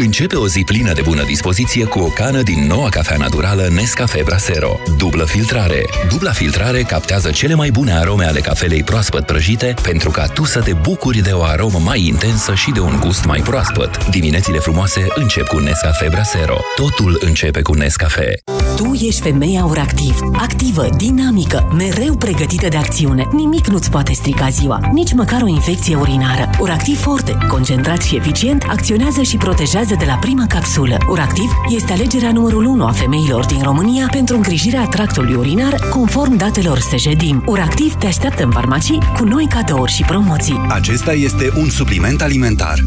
Începe 0.00 0.36
o 0.36 0.48
zi 0.48 0.62
plină 0.64 0.92
de 0.92 1.00
bună 1.04 1.24
dispoziție 1.24 1.84
cu 1.84 1.98
o 1.98 2.06
cană 2.06 2.42
din 2.42 2.66
noua 2.66 2.88
cafea 2.88 3.16
naturală 3.16 3.68
Nescafe 3.74 4.22
Brasero. 4.24 4.80
Dublă 4.96 5.24
filtrare. 5.24 5.86
Dubla 6.08 6.30
filtrare 6.30 6.82
captează 6.82 7.30
cele 7.30 7.54
mai 7.54 7.70
bune 7.70 7.92
arome 7.92 8.24
ale 8.24 8.40
cafelei 8.40 8.82
proaspăt 8.82 9.26
prăjite 9.26 9.74
pentru 9.82 10.10
ca 10.10 10.26
tu 10.26 10.44
să 10.44 10.60
te 10.60 10.72
bucuri 10.72 11.22
de 11.22 11.30
o 11.30 11.42
aromă 11.42 11.78
mai 11.78 12.06
intensă 12.06 12.54
și 12.54 12.70
de 12.70 12.80
un 12.80 13.00
gust 13.00 13.24
mai 13.24 13.40
proaspăt. 13.40 14.08
Diminețile 14.08 14.58
frumoase 14.58 15.06
încep 15.14 15.46
cu 15.46 15.58
Nescafe 15.58 16.08
Brasero. 16.10 16.58
Totul 16.76 17.18
începe 17.24 17.62
cu 17.62 17.74
Nescafe. 17.74 18.34
Tu 18.76 18.92
ești 18.92 19.20
femeia 19.20 19.64
Uractiv. 19.64 20.18
Activă, 20.32 20.88
dinamică, 20.96 21.68
mereu 21.76 22.16
pregătită 22.16 22.68
de 22.68 22.76
acțiune. 22.76 23.28
Nimic 23.32 23.66
nu-ți 23.66 23.90
poate 23.90 24.12
strica 24.12 24.48
ziua, 24.48 24.80
nici 24.92 25.12
măcar 25.12 25.42
o 25.42 25.48
infecție 25.48 25.96
urinară. 25.96 26.50
Uractiv 26.60 27.00
Forte, 27.00 27.38
concentrat 27.48 28.02
și 28.02 28.16
eficient, 28.16 28.64
acționează 28.68 29.22
și 29.22 29.36
protejează 29.36 29.87
de 29.94 30.04
la 30.04 30.14
prima 30.14 30.46
capsulă. 30.46 30.96
Uractiv 31.08 31.50
este 31.68 31.92
alegerea 31.92 32.32
numărul 32.32 32.64
1 32.64 32.86
a 32.86 32.90
femeilor 32.90 33.46
din 33.46 33.62
România 33.62 34.08
pentru 34.10 34.36
îngrijirea 34.36 34.84
tractului 34.84 35.34
urinar, 35.34 35.74
conform 35.90 36.36
datelor 36.36 36.78
Sejedim. 36.78 37.42
Uractiv 37.46 37.94
te 37.94 38.06
așteaptă 38.06 38.44
în 38.44 38.50
farmacii 38.50 38.98
cu 39.16 39.24
noi 39.24 39.46
cadouri 39.46 39.92
și 39.92 40.02
promoții. 40.02 40.66
Acesta 40.68 41.12
este 41.12 41.52
un 41.56 41.70
supliment 41.70 42.22
alimentar. 42.22 42.78